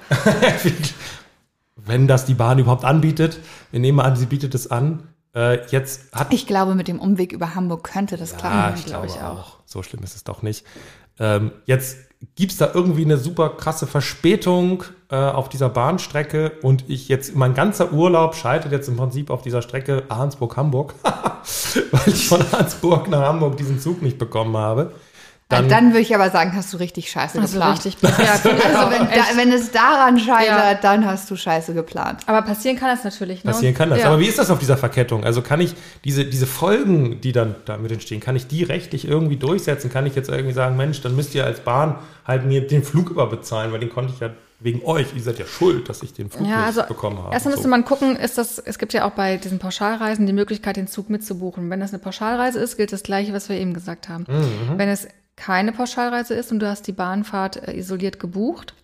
wenn 1.77 2.09
das 2.09 2.25
die 2.25 2.33
Bahn 2.33 2.59
überhaupt 2.59 2.87
anbietet. 2.87 3.39
Wir 3.71 3.81
nehmen 3.81 3.97
mal 3.97 4.05
an, 4.05 4.17
sie 4.17 4.25
bietet 4.25 4.55
es 4.55 4.71
an. 4.71 5.03
Äh, 5.35 5.67
jetzt 5.67 6.11
hat 6.15 6.33
Ich 6.33 6.47
glaube, 6.47 6.75
mit 6.75 6.89
dem 6.89 6.99
Umweg 7.01 7.33
über 7.33 7.55
Hamburg 7.55 7.85
könnte 7.85 8.17
das 8.17 8.31
Ja, 8.33 8.39
klappen. 8.39 8.79
ich 8.79 8.87
glaub 8.87 9.03
glaube 9.03 9.15
ich 9.15 9.23
auch. 9.23 9.39
auch. 9.41 9.57
So 9.67 9.83
schlimm 9.83 10.03
ist 10.03 10.17
es 10.17 10.25
doch 10.25 10.41
nicht. 10.41 10.65
Ähm, 11.19 11.53
jetzt 11.67 11.99
gibt's 12.37 12.57
da 12.57 12.71
irgendwie 12.73 13.05
eine 13.05 13.19
super 13.19 13.51
krasse 13.51 13.87
Verspätung 13.87 14.85
äh, 15.11 15.17
auf 15.17 15.49
dieser 15.49 15.69
Bahnstrecke 15.69 16.53
und 16.63 16.85
ich 16.89 17.09
jetzt, 17.09 17.35
mein 17.37 17.55
ganzer 17.55 17.93
Urlaub 17.93 18.35
scheitert 18.35 18.73
jetzt 18.73 18.89
im 18.89 18.97
Prinzip 18.97 19.31
auf 19.31 19.43
dieser 19.43 19.63
Strecke 19.63 20.05
Arnsburg-Hamburg, 20.09 20.95
weil 21.03 22.09
ich 22.09 22.29
von 22.29 22.41
Arnsburg 22.53 23.09
nach 23.09 23.23
Hamburg 23.23 23.57
diesen 23.57 23.79
Zug 23.79 24.03
nicht 24.03 24.19
bekommen 24.19 24.57
habe. 24.57 24.93
Dann, 25.51 25.69
dann 25.69 25.89
würde 25.91 26.01
ich 26.01 26.15
aber 26.15 26.31
sagen, 26.31 26.53
hast 26.57 26.73
du 26.73 26.79
richtig 26.79 27.11
scheiße 27.11 27.39
Also 27.39 27.53
geplant. 27.59 27.85
richtig. 27.85 28.03
Also 28.03 28.49
auch. 28.49 28.91
wenn, 28.91 29.07
da, 29.09 29.23
wenn 29.37 29.53
es 29.53 29.71
daran 29.71 30.19
scheitert, 30.19 30.47
Ja. 30.49 30.75
dann 30.75 31.05
hast 31.07 31.31
du 31.31 31.37
scheiße 31.37 31.75
geplant. 31.75 32.23
Aber 32.27 32.41
passieren 32.43 32.77
kann 32.79 32.89
das 32.89 33.05
natürlich. 33.05 33.45
Ne? 33.45 33.53
Passieren 33.53 33.75
kann 33.75 33.91
das. 33.91 34.01
Ja. 34.01 34.07
Aber 34.07 34.19
wie 34.21 34.27
ist 34.27 34.39
das 34.39 34.51
auf 34.51 34.59
dieser 34.59 34.79
Verkettung? 34.79 35.23
Also 35.23 35.43
kann 35.43 35.61
ich 35.61 35.75
diese, 36.05 36.25
diese 36.25 36.47
Folgen, 36.47 37.21
die 37.21 37.33
dann 37.33 37.55
damit 37.67 37.93
entstehen, 37.93 38.21
kann 38.21 38.37
ich 38.37 38.47
die 38.47 38.63
rechtlich 38.65 39.07
irgendwie 39.07 39.37
durchsetzen? 39.37 39.91
Kann 39.93 40.07
ich 40.07 40.15
jetzt 40.15 40.31
irgendwie 40.31 40.55
sagen, 40.55 40.77
Mensch, 40.79 41.03
dann 41.03 41.15
müsst 41.15 41.35
ihr 41.35 41.45
als 41.45 41.61
Bahn 41.61 41.97
halt 42.27 42.47
mir 42.47 42.67
den 42.67 42.83
Flug 42.83 43.11
überbezahlen, 43.11 43.71
weil 43.71 43.81
den 43.81 43.91
konnte 43.91 44.13
ich 44.15 44.21
ja 44.21 44.31
wegen 44.61 44.83
euch, 44.87 45.09
ihr 45.15 45.23
seid 45.23 45.39
ja 45.39 45.45
schuld, 45.47 45.91
dass 45.91 46.03
ich 46.03 46.15
den 46.15 46.31
Flug 46.31 46.49
Ja, 46.49 46.57
nicht 46.57 46.67
also 46.79 46.83
bekommen 46.89 47.19
habe. 47.19 47.35
erstmal 47.35 47.53
müsste 47.53 47.65
So. 47.65 47.69
man 47.69 47.85
gucken, 47.85 48.17
ist 48.17 48.39
das, 48.39 48.59
es 48.59 48.79
gibt 48.79 48.95
ja 48.95 49.05
auch 49.05 49.11
bei 49.11 49.37
diesen 49.37 49.59
Pauschalreisen 49.59 50.25
die 50.27 50.33
Möglichkeit, 50.33 50.77
den 50.77 50.87
Zug 50.87 51.11
mitzubuchen. 51.11 51.69
Wenn 51.69 51.81
das 51.81 51.91
eine 51.93 51.99
Pauschalreise 51.99 52.61
ist, 52.61 52.79
gilt 52.79 52.91
das 52.93 53.03
gleiche, 53.03 53.35
was 53.35 53.51
wir 53.51 53.57
eben 53.57 53.75
gesagt 53.75 54.09
haben. 54.09 54.25
Mhm. 54.27 54.79
Wenn 54.79 54.89
es 54.89 55.07
keine 55.37 55.73
Pauschalreise 55.73 56.35
ist 56.35 56.53
und 56.53 56.61
du 56.61 56.69
hast 56.69 56.87
die 56.87 56.93
Bahnfahrt 56.93 57.69
äh, 57.69 57.77
isoliert 57.77 58.19
gebucht, 58.21 58.75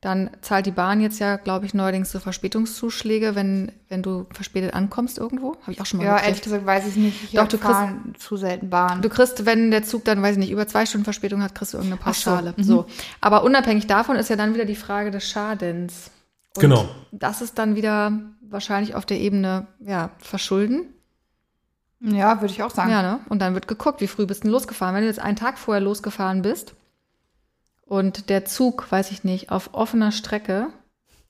dann 0.00 0.30
zahlt 0.40 0.64
die 0.64 0.70
Bahn 0.70 1.02
jetzt 1.02 1.18
ja, 1.18 1.36
glaube 1.36 1.66
ich, 1.66 1.74
neuerdings 1.74 2.10
so 2.10 2.20
Verspätungszuschläge, 2.20 3.34
wenn, 3.34 3.70
wenn 3.90 4.02
du 4.02 4.26
verspätet 4.32 4.72
ankommst 4.72 5.18
irgendwo. 5.18 5.56
Habe 5.60 5.72
ich 5.72 5.80
auch 5.82 5.84
schon 5.84 5.98
mal 5.98 6.04
Ja, 6.06 6.12
ehrlich 6.12 6.26
gekriegt. 6.40 6.44
gesagt 6.44 6.64
weiß 6.66 6.86
ich 6.86 6.96
nicht. 6.96 7.22
Ich 7.24 7.30
Doch, 7.32 7.46
du 7.48 7.58
kriegst- 7.58 7.70
fahre 7.72 7.94
zu 8.18 8.36
selten 8.38 8.70
Bahn. 8.70 9.02
Du 9.02 9.10
kriegst, 9.10 9.44
wenn 9.44 9.70
der 9.70 9.82
Zug 9.82 10.06
dann, 10.06 10.22
weiß 10.22 10.32
ich 10.32 10.38
nicht, 10.38 10.50
über 10.52 10.66
zwei 10.66 10.86
Stunden 10.86 11.04
Verspätung 11.04 11.42
hat, 11.42 11.54
kriegst 11.54 11.74
du 11.74 11.78
irgendeine 11.78 12.00
Ach 12.02 12.14
so, 12.14 12.30
Pauschale. 12.30 12.54
So, 12.56 12.86
Aber 13.20 13.42
unabhängig 13.44 13.86
davon 13.88 14.16
ist 14.16 14.30
ja 14.30 14.36
dann 14.36 14.54
wieder 14.54 14.64
die 14.64 14.74
Frage 14.76 15.10
des 15.10 15.28
Schadens. 15.28 16.10
Und 16.56 16.62
Genau. 16.62 16.88
Das 17.12 17.42
ist 17.42 17.58
dann 17.58 17.76
wieder 17.76 18.12
wahrscheinlich 18.40 18.94
auf 18.94 19.04
der 19.04 19.20
Ebene, 19.20 19.66
ja, 19.80 20.10
Verschulden. 20.18 20.94
Ja, 22.00 22.40
würde 22.40 22.52
ich 22.52 22.62
auch 22.62 22.70
sagen. 22.70 22.90
Ja, 22.90 23.02
ne? 23.02 23.20
Und 23.28 23.40
dann 23.40 23.54
wird 23.54 23.68
geguckt, 23.68 24.00
wie 24.00 24.06
früh 24.06 24.26
bist 24.26 24.44
du 24.44 24.48
losgefahren. 24.48 24.94
Wenn 24.94 25.02
du 25.02 25.08
jetzt 25.08 25.20
einen 25.20 25.36
Tag 25.36 25.58
vorher 25.58 25.80
losgefahren 25.80 26.42
bist 26.42 26.74
und 27.84 28.28
der 28.30 28.44
Zug, 28.44 28.90
weiß 28.90 29.10
ich 29.10 29.24
nicht, 29.24 29.50
auf 29.50 29.70
offener 29.72 30.12
Strecke 30.12 30.68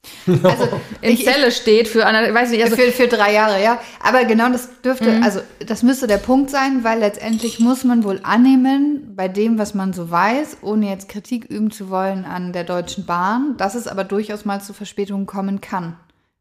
Also 0.26 0.80
in 1.02 1.12
ich, 1.12 1.24
Zelle 1.24 1.50
steht 1.52 1.88
für, 1.88 2.06
eine, 2.06 2.32
weiß 2.32 2.50
ich 2.50 2.56
nicht, 2.58 2.64
also 2.64 2.76
für, 2.76 2.90
für 2.90 3.08
drei 3.08 3.34
Jahre, 3.34 3.62
ja. 3.62 3.78
Aber 4.02 4.24
genau 4.24 4.48
das 4.48 4.80
dürfte, 4.82 5.10
Mhm. 5.10 5.22
also 5.22 5.40
das 5.66 5.82
müsste 5.82 6.06
der 6.06 6.16
Punkt 6.18 6.50
sein, 6.50 6.84
weil 6.84 7.00
letztendlich 7.00 7.60
muss 7.60 7.84
man 7.84 8.04
wohl 8.04 8.20
annehmen, 8.22 9.14
bei 9.14 9.28
dem, 9.28 9.58
was 9.58 9.74
man 9.74 9.92
so 9.92 10.10
weiß, 10.10 10.58
ohne 10.62 10.88
jetzt 10.88 11.08
Kritik 11.08 11.44
üben 11.44 11.70
zu 11.70 11.90
wollen 11.90 12.24
an 12.24 12.52
der 12.52 12.64
Deutschen 12.64 13.04
Bahn, 13.04 13.56
dass 13.58 13.74
es 13.74 13.86
aber 13.86 14.04
durchaus 14.04 14.44
mal 14.44 14.60
zu 14.62 14.72
Verspätungen 14.72 15.26
kommen 15.26 15.60
kann. 15.60 15.96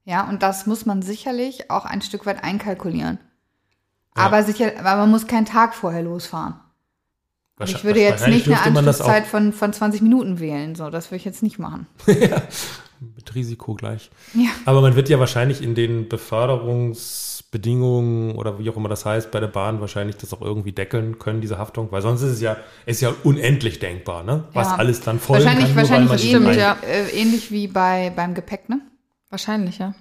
Ja, 0.06 0.28
und 0.28 0.42
das 0.42 0.66
muss 0.66 0.86
man 0.86 1.02
sicherlich 1.02 1.70
auch 1.70 1.86
ein 1.86 2.02
Stück 2.02 2.26
weit 2.26 2.44
einkalkulieren. 2.44 3.20
Ja. 4.20 4.26
Aber 4.26 4.44
sicher, 4.44 4.72
aber 4.80 4.96
man 5.02 5.10
muss 5.12 5.28
keinen 5.28 5.46
Tag 5.46 5.76
vorher 5.76 6.02
losfahren. 6.04 6.54
Und 6.54 6.60
ich 6.60 7.60
Wahrscheinlich- 7.60 7.84
würde 7.84 8.00
jetzt 8.00 8.12
wahrscheinlich 8.22 8.48
nicht 8.48 8.66
eine 8.66 8.78
Anschlusszeit 8.80 9.28
von, 9.28 9.52
von 9.54 9.74
20 9.74 10.02
Minuten 10.02 10.40
wählen. 10.40 10.76
So, 10.76 10.90
das 10.90 11.08
würde 11.08 11.18
ich 11.18 11.26
jetzt 11.26 11.44
nicht 11.44 11.60
machen. 11.60 11.86
mit 13.16 13.36
Risiko 13.36 13.76
gleich. 13.76 14.10
Ja. 14.34 14.50
Aber 14.66 14.82
man 14.82 14.96
wird 14.96 15.10
ja 15.10 15.20
wahrscheinlich 15.20 15.62
in 15.62 15.76
den 15.76 16.08
Beförderungsbedingungen 16.10 18.36
oder 18.36 18.60
wie 18.60 18.70
auch 18.70 18.76
immer 18.78 18.90
das 18.90 19.06
heißt 19.06 19.32
bei 19.32 19.40
der 19.40 19.48
Bahn 19.48 19.80
wahrscheinlich 19.82 20.18
das 20.18 20.34
auch 20.34 20.42
irgendwie 20.42 20.72
deckeln 20.74 21.18
können, 21.20 21.42
diese 21.42 21.58
Haftung, 21.58 21.92
weil 21.92 22.02
sonst 22.02 22.22
ist 22.22 22.32
es 22.34 22.42
ja, 22.42 22.58
ist 22.86 23.02
ja 23.02 23.14
unendlich 23.24 23.80
denkbar, 23.80 24.24
ne? 24.24 24.44
Was 24.54 24.68
Ja. 24.70 24.76
alles 24.76 25.02
dann 25.02 25.20
voll 25.20 25.38
Wahrscheinlich, 25.38 25.66
kann, 25.68 25.76
nur 25.76 25.84
weil 25.84 25.90
wahrscheinlich 26.08 26.10
man 26.10 26.20
stimmt, 26.20 26.56
ja. 26.56 26.78
äh, 26.84 27.10
ähnlich 27.10 27.52
wie 27.52 27.68
bei, 27.68 28.12
beim 28.16 28.34
Gepäck, 28.34 28.70
ne? 28.70 28.80
wahrscheinlich, 29.30 29.78
ja. 29.80 29.94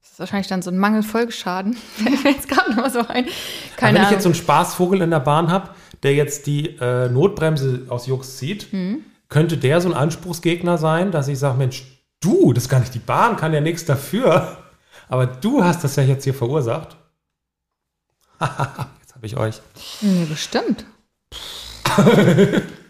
Das 0.00 0.12
ist 0.12 0.18
wahrscheinlich 0.18 0.48
dann 0.48 0.62
so 0.62 0.70
ein 0.70 0.78
Mangelfolgeschaden. 0.78 1.76
Jetzt 2.24 2.48
gerade 2.48 2.70
noch 2.70 2.78
mal 2.78 2.90
so 2.90 3.00
ein. 3.00 3.26
Keine 3.76 3.94
wenn 3.98 4.02
ich 4.02 4.08
Ahnung. 4.08 4.12
jetzt 4.12 4.22
so 4.22 4.28
einen 4.28 4.34
Spaßvogel 4.34 5.02
in 5.02 5.10
der 5.10 5.20
Bahn 5.20 5.50
habe, 5.50 5.70
der 6.02 6.14
jetzt 6.14 6.46
die 6.46 6.76
äh, 6.80 7.08
Notbremse 7.10 7.86
aus 7.88 8.06
Jux 8.06 8.38
zieht, 8.38 8.72
Mhm. 8.72 9.04
könnte 9.28 9.56
der 9.58 9.80
so 9.80 9.88
ein 9.90 9.94
Anspruchsgegner 9.94 10.78
sein, 10.78 11.12
dass 11.12 11.28
ich 11.28 11.38
sage, 11.38 11.58
Mensch, 11.58 11.84
du, 12.20 12.52
das 12.54 12.64
ist 12.64 12.68
gar 12.70 12.80
nicht 12.80 12.94
die 12.94 12.98
Bahn, 12.98 13.36
kann 13.36 13.52
ja 13.52 13.60
nichts 13.60 13.84
dafür. 13.84 14.56
Aber 15.08 15.26
du 15.26 15.62
hast 15.64 15.84
das 15.84 15.96
ja 15.96 16.02
jetzt 16.02 16.24
hier 16.24 16.34
verursacht. 16.34 16.96
jetzt 18.40 19.14
habe 19.14 19.26
ich 19.26 19.36
euch. 19.36 19.60
nee, 20.00 20.24
bestimmt. 20.24 20.86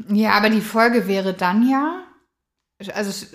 Ja, 0.08 0.32
aber 0.32 0.50
die 0.50 0.60
Folge 0.60 1.06
wäre 1.08 1.34
dann 1.34 1.68
ja, 1.68 2.02
also 2.94 3.26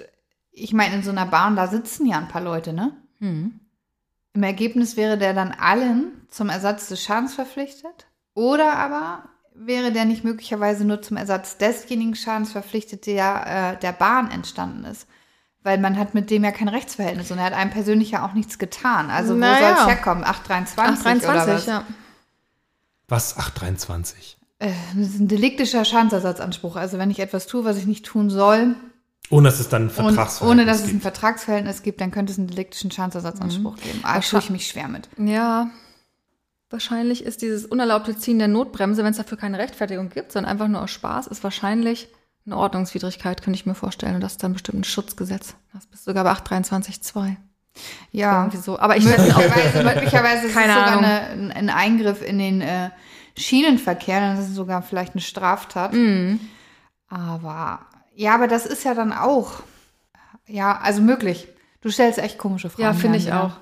ich 0.52 0.74
meine, 0.74 0.96
in 0.96 1.04
so 1.04 1.12
einer 1.12 1.26
Bahn, 1.26 1.56
da 1.56 1.68
sitzen 1.68 2.06
ja 2.06 2.18
ein 2.18 2.28
paar 2.28 2.42
Leute, 2.42 2.72
ne? 2.74 2.94
Hm. 3.20 3.60
Im 4.36 4.44
Ergebnis 4.44 4.98
wäre 4.98 5.18
der 5.18 5.34
dann 5.34 5.54
allen 5.54 6.12
zum 6.30 6.50
Ersatz 6.50 6.88
des 6.88 7.02
Schadens 7.02 7.34
verpflichtet? 7.34 8.06
Oder 8.34 8.74
aber 8.74 9.24
wäre 9.56 9.94
der 9.94 10.04
nicht 10.04 10.26
möglicherweise 10.26 10.84
nur 10.84 11.02
zum 11.02 11.16
Ersatz 11.16 11.58
desjenigen 11.58 12.16
Schadens 12.16 12.52
verpflichtet, 12.52 13.06
der 13.08 13.76
äh, 13.78 13.80
der 13.80 13.94
Bahn 13.94 14.30
entstanden 14.30 14.84
ist? 14.84 15.08
Weil 15.64 15.78
man 15.80 15.98
hat 15.98 16.14
mit 16.14 16.30
dem 16.30 16.44
ja 16.44 16.52
kein 16.52 16.68
Rechtsverhältnis 16.68 17.32
und 17.32 17.38
er 17.38 17.46
hat 17.46 17.54
einem 17.54 17.72
persönlich 17.72 18.12
ja 18.12 18.26
auch 18.28 18.34
nichts 18.34 18.60
getan. 18.60 19.10
Also 19.10 19.36
wo 19.36 19.40
Naja. 19.40 19.78
soll 19.78 19.84
es 19.84 19.88
herkommen? 19.88 20.24
823, 20.26 20.78
823, 20.78 21.30
oder 21.30 21.56
was? 21.56 21.66
ja. 21.66 21.86
Was? 23.08 23.38
823. 23.38 24.38
Äh, 24.60 24.72
das 24.96 25.08
ist 25.08 25.20
ein 25.20 25.30
deliktischer 25.30 25.86
Schadensersatzanspruch. 25.86 26.76
Also 26.76 26.98
wenn 26.98 27.10
ich 27.10 27.20
etwas 27.20 27.48
tue, 27.48 27.64
was 27.64 27.78
ich 27.78 27.86
nicht 27.88 28.06
tun 28.06 28.30
soll, 28.30 28.76
Ohne 29.30 29.50
dass 29.50 29.60
es 29.60 29.70
dann 29.70 29.86
ein 29.86 29.90
Vertragsverhältnis 29.90 30.42
ohne 30.52 30.66
dass 30.66 30.78
es 30.78 30.84
ein 30.84 30.90
gibt. 30.90 31.02
Vertragsverhältnis 31.02 31.82
gibt, 31.84 32.00
dann 32.02 32.12
könnte 32.12 32.32
es 32.32 32.38
einen 32.38 32.48
deliktischen 32.48 32.92
Schadensersatzanspruch 32.92 33.76
geben. 33.78 34.00
Ah, 34.04 34.20
tue 34.20 34.40
ich 34.40 34.50
mich 34.50 34.68
schwer 34.68 34.88
mit. 34.88 35.10
Ja, 35.18 35.70
wahrscheinlich 36.70 37.24
ist 37.24 37.42
dieses 37.42 37.66
unerlaubte 37.66 38.18
Ziehen 38.18 38.40
der 38.40 38.48
Notbremse, 38.48 39.04
wenn 39.04 39.12
es 39.12 39.18
dafür 39.18 39.38
keine 39.38 39.58
Rechtfertigung 39.60 40.10
gibt, 40.10 40.32
sondern 40.32 40.52
einfach 40.52 40.68
nur 40.68 40.82
aus 40.82 40.92
Spaß, 40.92 41.28
ist 41.28 41.44
wahrscheinlich 41.44 42.08
eine 42.46 42.58
Ordnungswidrigkeit, 42.58 43.42
könnte 43.42 43.58
ich 43.60 43.66
mir 43.66 43.74
vorstellen. 43.76 44.16
Und 44.16 44.22
das 44.22 44.34
ist 44.34 44.44
dann 44.44 44.54
bestimmt 44.54 44.80
ein 44.82 44.84
Schutzgesetz. 44.84 45.56
Das 45.74 45.88
bist 45.88 46.04
sogar 46.06 46.24
bei 46.24 46.32
823.2. 46.34 47.36
Ja, 48.12 48.44
Irgendwie 48.44 48.58
so. 48.58 48.78
Aber 48.80 48.96
ich 48.98 49.06
weiß 49.06 49.32
auch, 49.34 49.38
möglicherweise, 49.40 49.84
möglicherweise 49.84 50.48
ist 50.48 50.56
es 50.56 50.62
sogar 50.62 50.98
eine, 50.98 51.22
ein- 51.22 51.52
ein 51.52 51.70
Eingriff 51.70 52.22
in 52.22 52.38
den 52.38 52.62
äh, 52.62 52.90
Schienenverkehr, 53.38 54.20
dann 54.20 54.38
ist 54.38 54.50
es 54.50 54.56
sogar 54.56 54.82
vielleicht 54.82 55.14
eine 55.14 55.22
Straftat. 55.22 55.94
Mhm. 55.94 56.40
Aber 57.08 57.80
ja, 58.16 58.34
aber 58.36 58.48
das 58.48 58.66
ist 58.66 58.84
ja 58.84 58.94
dann 58.94 59.14
auch 59.14 59.64
ja, 60.48 60.78
also 60.78 61.02
möglich. 61.02 61.48
Du 61.82 61.90
stellst 61.90 62.20
echt 62.20 62.38
komische 62.38 62.70
Fragen. 62.70 62.84
ja, 62.84 62.94
finde 62.94 63.18
ich 63.18 63.26
Jan, 63.26 63.42
auch. 63.42 63.58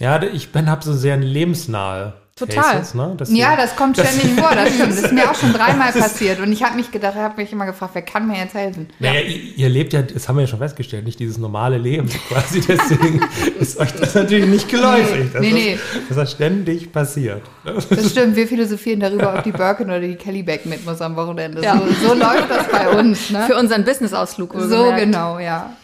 Ja, 0.00 0.22
ich 0.22 0.50
bin 0.50 0.70
hab 0.70 0.82
so 0.82 0.92
sehr 0.92 1.16
lebensnahe 1.16 2.14
Total. 2.40 2.78
Cases, 2.78 2.94
ne? 2.94 3.16
Ja, 3.28 3.54
das 3.54 3.76
kommt 3.76 3.98
ständig 3.98 4.32
vor, 4.40 4.54
das 4.54 4.72
stimmt. 4.72 4.92
Das 4.92 5.02
ist 5.02 5.12
mir 5.12 5.30
auch 5.30 5.34
schon 5.34 5.52
dreimal 5.52 5.92
passiert. 5.92 6.40
Und 6.40 6.50
ich 6.52 6.62
habe 6.62 6.74
mich 6.76 6.90
gedacht, 6.90 7.12
ich 7.14 7.20
habe 7.20 7.38
mich 7.38 7.52
immer 7.52 7.66
gefragt, 7.66 7.90
wer 7.94 8.02
kann 8.02 8.26
mir 8.26 8.38
jetzt 8.38 8.54
helfen? 8.54 8.88
Naja, 8.98 9.20
ihr, 9.20 9.36
ihr 9.56 9.68
lebt 9.68 9.92
ja, 9.92 10.00
das 10.00 10.26
haben 10.26 10.36
wir 10.36 10.42
ja 10.42 10.46
schon 10.46 10.58
festgestellt, 10.58 11.04
nicht 11.04 11.18
dieses 11.18 11.36
normale 11.36 11.76
Leben 11.76 12.08
quasi. 12.28 12.62
Deswegen 12.62 13.20
ist 13.60 13.78
euch 13.78 13.92
das 13.92 14.14
natürlich 14.14 14.46
nicht 14.46 14.70
geläufig. 14.70 15.32
dass 15.32 15.42
Nee, 15.42 15.52
nee. 15.52 15.78
Das, 16.08 16.16
das 16.16 16.32
ständig 16.32 16.90
passiert. 16.90 17.42
Das 17.64 18.10
stimmt, 18.10 18.36
wir 18.36 18.48
philosophieren 18.48 19.00
darüber, 19.00 19.34
ob 19.34 19.44
die 19.44 19.52
Birkin 19.52 19.86
oder 19.86 20.00
die 20.00 20.14
Kelly 20.14 20.42
Beck 20.42 20.64
mit 20.64 20.86
muss 20.86 21.02
am 21.02 21.16
Wochenende. 21.16 21.62
Ja. 21.62 21.76
So, 21.76 22.08
so 22.08 22.14
läuft 22.14 22.48
das 22.48 22.68
bei 22.68 22.88
uns. 22.88 23.28
Ne? 23.30 23.44
Für 23.46 23.56
unseren 23.56 23.84
Business-Ausflug. 23.84 24.54
So 24.54 24.60
wohlgemerkt. 24.60 25.00
genau, 25.00 25.38
ja. 25.38 25.76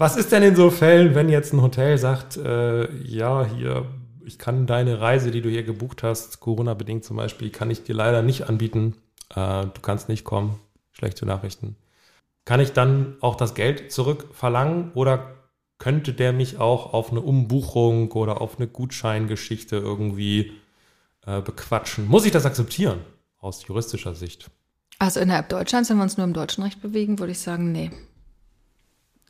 Was 0.00 0.16
ist 0.16 0.32
denn 0.32 0.42
in 0.42 0.56
so 0.56 0.70
Fällen, 0.70 1.14
wenn 1.14 1.28
jetzt 1.28 1.52
ein 1.52 1.60
Hotel 1.60 1.98
sagt, 1.98 2.38
äh, 2.38 2.90
ja, 3.02 3.44
hier, 3.44 3.84
ich 4.24 4.38
kann 4.38 4.66
deine 4.66 4.98
Reise, 5.02 5.30
die 5.30 5.42
du 5.42 5.50
hier 5.50 5.62
gebucht 5.62 6.02
hast, 6.02 6.40
Corona-bedingt 6.40 7.04
zum 7.04 7.18
Beispiel, 7.18 7.50
kann 7.50 7.70
ich 7.70 7.82
dir 7.82 7.94
leider 7.94 8.22
nicht 8.22 8.48
anbieten. 8.48 8.96
Äh, 9.28 9.66
du 9.66 9.80
kannst 9.82 10.08
nicht 10.08 10.24
kommen. 10.24 10.58
Schlechte 10.92 11.26
Nachrichten. 11.26 11.76
Kann 12.46 12.60
ich 12.60 12.72
dann 12.72 13.18
auch 13.20 13.36
das 13.36 13.54
Geld 13.54 13.92
zurückverlangen 13.92 14.92
oder 14.94 15.34
könnte 15.76 16.14
der 16.14 16.32
mich 16.32 16.56
auch 16.56 16.94
auf 16.94 17.10
eine 17.10 17.20
Umbuchung 17.20 18.10
oder 18.12 18.40
auf 18.40 18.56
eine 18.56 18.68
Gutscheingeschichte 18.68 19.76
irgendwie 19.76 20.52
äh, 21.26 21.42
bequatschen? 21.42 22.08
Muss 22.08 22.24
ich 22.24 22.32
das 22.32 22.46
akzeptieren 22.46 23.00
aus 23.38 23.66
juristischer 23.66 24.14
Sicht? 24.14 24.50
Also 24.98 25.20
innerhalb 25.20 25.50
Deutschlands, 25.50 25.90
wenn 25.90 25.98
wir 25.98 26.04
uns 26.04 26.16
nur 26.16 26.26
im 26.26 26.32
deutschen 26.32 26.64
Recht 26.64 26.80
bewegen, 26.80 27.18
würde 27.18 27.32
ich 27.32 27.40
sagen, 27.40 27.70
nee. 27.70 27.90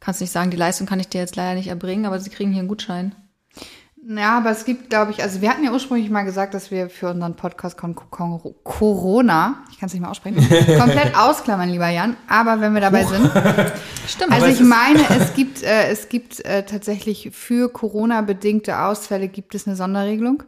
Kannst 0.00 0.20
nicht 0.20 0.32
sagen, 0.32 0.50
die 0.50 0.56
Leistung 0.56 0.86
kann 0.86 0.98
ich 0.98 1.08
dir 1.08 1.20
jetzt 1.20 1.36
leider 1.36 1.54
nicht 1.54 1.68
erbringen, 1.68 2.06
aber 2.06 2.18
sie 2.18 2.30
kriegen 2.30 2.50
hier 2.50 2.60
einen 2.60 2.68
Gutschein. 2.68 3.14
Ja, 4.08 4.38
aber 4.38 4.50
es 4.50 4.64
gibt, 4.64 4.88
glaube 4.88 5.10
ich, 5.10 5.22
also 5.22 5.42
wir 5.42 5.50
hatten 5.50 5.62
ja 5.62 5.72
ursprünglich 5.72 6.08
mal 6.08 6.22
gesagt, 6.22 6.54
dass 6.54 6.70
wir 6.70 6.88
für 6.88 7.10
unseren 7.10 7.36
Podcast 7.36 7.76
Con 7.76 7.94
Con 7.94 8.40
Corona, 8.64 9.62
ich 9.70 9.78
kann 9.78 9.88
es 9.88 9.92
nicht 9.92 10.00
mehr 10.00 10.10
aussprechen, 10.10 10.38
komplett 10.78 11.14
ausklammern, 11.14 11.68
lieber 11.68 11.88
Jan. 11.88 12.16
Aber 12.26 12.62
wenn 12.62 12.72
wir 12.72 12.80
dabei 12.80 13.04
sind, 13.04 13.26
Stimmt. 14.08 14.32
also 14.32 14.46
ich 14.46 14.60
meine, 14.60 15.00
es 15.18 15.34
gibt, 15.34 15.62
äh, 15.62 15.88
es 15.88 16.08
gibt 16.08 16.42
äh, 16.46 16.64
tatsächlich 16.64 17.30
für 17.32 17.70
Corona-bedingte 17.70 18.80
Ausfälle 18.80 19.28
gibt 19.28 19.54
es 19.54 19.66
eine 19.66 19.76
Sonderregelung, 19.76 20.44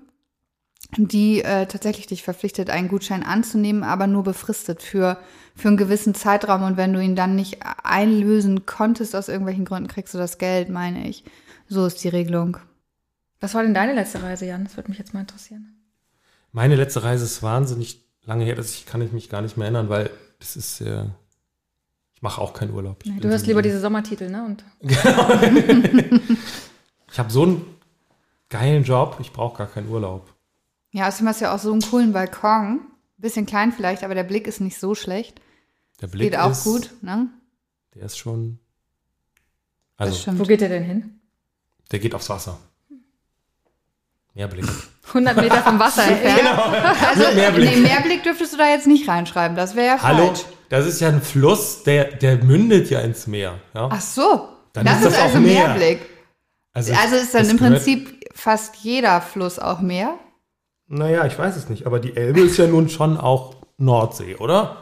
die 0.97 1.43
äh, 1.43 1.67
tatsächlich 1.67 2.07
dich 2.07 2.23
verpflichtet, 2.23 2.71
einen 2.71 2.89
Gutschein 2.89 3.23
anzunehmen, 3.23 3.85
aber 3.85 4.07
nur 4.07 4.23
befristet 4.23 4.83
für, 4.83 5.19
für 5.55 5.69
einen 5.69 5.77
gewissen 5.77 6.15
Zeitraum. 6.15 6.63
Und 6.63 6.77
wenn 6.77 6.93
du 6.93 7.01
ihn 7.03 7.17
dann 7.17 7.35
nicht 7.37 7.59
einlösen 7.83 8.67
konntest 8.67 9.15
aus 9.17 9.29
irgendwelchen 9.29 9.65
Gründen, 9.65 9.89
kriegst 9.89 10.15
du 10.15 10.19
das 10.19 10.39
Geld, 10.39 10.69
meine 10.69 11.09
ich. 11.09 11.25
So 11.69 11.87
ist 11.87 12.03
die 12.05 12.09
Regelung. 12.09 12.57
Was 13.41 13.55
war 13.55 13.63
denn 13.63 13.75
deine 13.75 13.93
letzte 13.95 14.23
Reise, 14.23 14.47
Jan? 14.47 14.65
Das 14.65 14.77
würde 14.77 14.91
mich 14.91 14.99
jetzt 14.99 15.15
mal 15.15 15.21
interessieren. 15.21 15.75
Meine 16.53 16.77
letzte 16.77 17.03
Reise 17.03 17.25
ist 17.25 17.43
wahnsinnig 17.43 18.05
lange 18.25 18.45
her, 18.45 18.55
das 18.55 18.71
ich, 18.75 18.87
kann 18.87 19.01
ich 19.03 19.13
mich 19.13 19.29
gar 19.29 19.43
nicht 19.43 19.57
mehr 19.57 19.65
erinnern, 19.67 19.89
weil 19.89 20.11
das 20.39 20.55
ist 20.57 20.81
äh, 20.81 21.05
ich 22.15 22.23
mache 22.23 22.41
auch 22.41 22.53
keinen 22.55 22.73
Urlaub. 22.73 22.99
Ich 23.05 23.11
Nee, 23.11 23.19
du 23.21 23.29
hörst 23.29 23.45
so- 23.47 23.51
lieber 23.51 23.63
diese 23.63 23.81
Sommertitel, 23.81 24.31
ne? 24.31 24.45
Und 24.45 24.65
Ich 27.11 27.19
habe 27.19 27.31
so 27.31 27.43
einen 27.43 27.65
geilen 28.49 28.85
Job, 28.85 29.17
ich 29.21 29.33
brauche 29.33 29.59
gar 29.59 29.67
keinen 29.67 29.89
Urlaub. 29.89 30.33
Ja, 30.93 31.09
außerdem 31.09 31.29
hast 31.29 31.41
du 31.41 31.45
ja 31.47 31.55
auch 31.55 31.59
so 31.59 31.73
einen 31.73 31.83
coolen 31.83 32.13
Balkon. 32.13 32.81
Bisschen 33.23 33.47
klein 33.47 33.73
vielleicht, 33.73 34.05
aber 34.05 34.15
der 34.15 34.25
Blick 34.25 34.47
ist 34.47 34.61
nicht 34.61 34.79
so 34.79 34.95
schlecht. 34.95 35.41
Der 36.03 36.09
Blick 36.09 36.33
Geht 36.33 36.39
auch 36.39 36.51
ist, 36.51 36.65
gut, 36.65 36.91
ne? 37.01 37.29
Der 37.95 38.03
ist 38.05 38.19
schon 38.19 38.59
also 39.97 40.39
wo 40.39 40.43
geht 40.45 40.61
der 40.61 40.69
denn 40.69 40.83
hin? 40.83 41.21
der 41.93 41.99
geht 42.01 42.15
aufs 42.15 42.29
Wasser. 42.29 42.59
Mehr 44.35 44.49
Blick. 44.49 44.65
100 45.09 45.37
Meter 45.37 45.63
vom 45.63 45.79
Wasser 45.79 46.05
entfernt. 46.09 46.49
Also, 46.49 47.35
Mehrblick. 47.35 47.71
nee, 47.71 47.81
Mehrblick 47.83 48.23
dürftest 48.23 48.55
du 48.55 48.57
da 48.57 48.69
jetzt 48.71 48.87
nicht 48.87 49.07
reinschreiben. 49.09 49.57
Das 49.57 49.77
wäre 49.77 49.87
ja 49.97 50.03
Hallo, 50.03 50.27
falsch. 50.29 50.45
das 50.71 50.87
ist 50.87 51.01
ja 51.01 51.09
ein 51.09 51.21
Fluss, 51.23 51.83
der 51.85 52.05
der 52.17 52.43
mündet 52.43 52.89
ja 52.91 53.01
ins 53.01 53.27
Meer, 53.27 53.61
ja? 53.75 53.89
Ach 53.93 54.01
so. 54.01 54.49
Dann 54.73 54.87
das 54.87 55.01
ist 55.01 55.07
ist, 55.07 55.13
das 55.13 55.21
auch 55.21 55.25
also 55.27 55.41
Meer. 55.41 55.69
Mehrblick. 55.69 56.01
Also, 56.73 56.93
Also 56.95 57.17
ist 57.17 57.35
dann 57.35 57.49
im 57.51 57.59
Prinzip 57.59 58.27
fast 58.35 58.77
jeder 58.77 59.21
Fluss 59.21 59.59
auch 59.59 59.81
Meer. 59.81 60.19
Naja, 60.95 61.25
ich 61.27 61.39
weiß 61.39 61.57
es 61.57 61.69
nicht, 61.71 61.87
aber 61.87 62.01
die 62.01 62.15
Elbe 62.17 62.41
ist 62.41 62.59
ja 62.59 62.67
nun 62.67 62.89
schon 62.91 63.17
auch 63.17 63.55
Nordsee, 63.79 64.37
oder? 64.37 64.77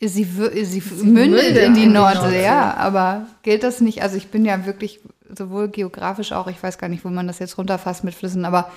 Sie, 0.00 0.24
wü- 0.26 0.64
sie, 0.64 0.82
mündet 1.04 1.44
mündet 1.44 1.56
in 1.58 1.74
die 1.74 1.82
in 1.84 1.88
die 1.90 1.94
Nordsee, 1.94 2.20
Nordsee. 2.22 2.42
ja. 2.44 2.74
Aber 2.74 3.26
gilt 3.42 3.62
das 3.62 3.80
nicht? 3.80 4.02
Also 4.02 4.16
ich 4.16 4.28
bin 4.28 4.44
ja 4.44 4.66
wirklich 4.66 4.98
sowohl 5.28 5.68
geografisch 5.68 6.32
auch, 6.32 6.48
ich 6.48 6.60
weiß 6.60 6.78
gar 6.78 6.88
nicht, 6.88 7.04
wo 7.04 7.08
man 7.08 7.26
das 7.28 7.38
jetzt 7.38 7.56
runterfasst 7.56 8.02
mit 8.02 8.14
Flüssen, 8.14 8.44
aber 8.44 8.70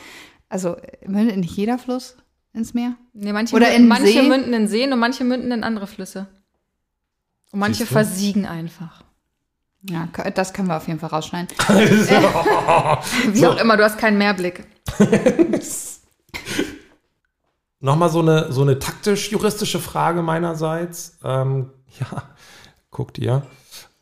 also 0.49 0.75
mündet 1.07 1.37
nicht 1.37 1.55
jeder 1.57 1.79
Fluss 1.79 2.15
ins 2.53 2.75
Meer? 2.75 2.93
Nee, 3.13 3.33
manche, 3.33 3.55
Oder 3.55 3.73
in 3.73 3.87
manche 3.87 4.07
See? 4.11 4.21
münden 4.21 4.53
in 4.53 4.67
Seen 4.67 4.93
und 4.93 4.99
manche 4.99 5.23
münden 5.23 5.51
in 5.51 5.63
andere 5.63 5.87
Flüsse. 5.87 6.27
Und 7.51 7.59
manche 7.59 7.87
versiegen 7.87 8.45
einfach. 8.45 9.03
Ja, 9.89 10.07
das 10.35 10.53
können 10.53 10.67
wir 10.67 10.77
auf 10.77 10.87
jeden 10.87 10.99
Fall 10.99 11.09
rausschneiden. 11.09 11.49
Wie 13.33 13.47
auch 13.47 13.57
immer, 13.59 13.77
du 13.77 13.83
hast 13.83 13.97
keinen 13.97 14.17
Mehrblick. 14.19 14.63
Nochmal 17.79 18.09
so 18.09 18.19
eine, 18.19 18.51
so 18.51 18.61
eine 18.61 18.79
taktisch-juristische 18.79 19.79
Frage 19.79 20.21
meinerseits. 20.21 21.19
Ähm, 21.23 21.71
ja, 21.99 22.23
guckt 22.91 23.17
ihr. 23.17 23.45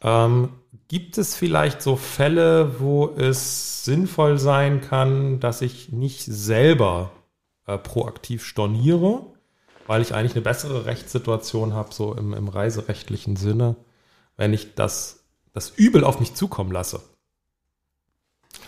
Ähm, 0.01 0.49
gibt 0.87 1.17
es 1.17 1.35
vielleicht 1.35 1.81
so 1.81 1.95
Fälle, 1.95 2.79
wo 2.79 3.07
es 3.15 3.85
sinnvoll 3.85 4.37
sein 4.37 4.81
kann, 4.81 5.39
dass 5.39 5.61
ich 5.61 5.91
nicht 5.91 6.23
selber 6.23 7.11
äh, 7.65 7.77
proaktiv 7.77 8.45
storniere, 8.45 9.25
weil 9.87 10.01
ich 10.01 10.13
eigentlich 10.13 10.33
eine 10.33 10.41
bessere 10.41 10.85
Rechtssituation 10.85 11.73
habe, 11.73 11.93
so 11.93 12.13
im, 12.13 12.33
im 12.33 12.47
reiserechtlichen 12.47 13.35
Sinne, 13.35 13.75
wenn 14.37 14.53
ich 14.53 14.75
das, 14.75 15.23
das 15.53 15.69
Übel 15.69 16.03
auf 16.03 16.19
mich 16.19 16.33
zukommen 16.33 16.71
lasse? 16.71 17.01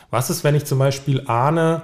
Was 0.10 0.30
ist, 0.30 0.44
wenn 0.44 0.56
ich 0.56 0.66
zum 0.66 0.80
Beispiel 0.80 1.28
ahne, 1.28 1.82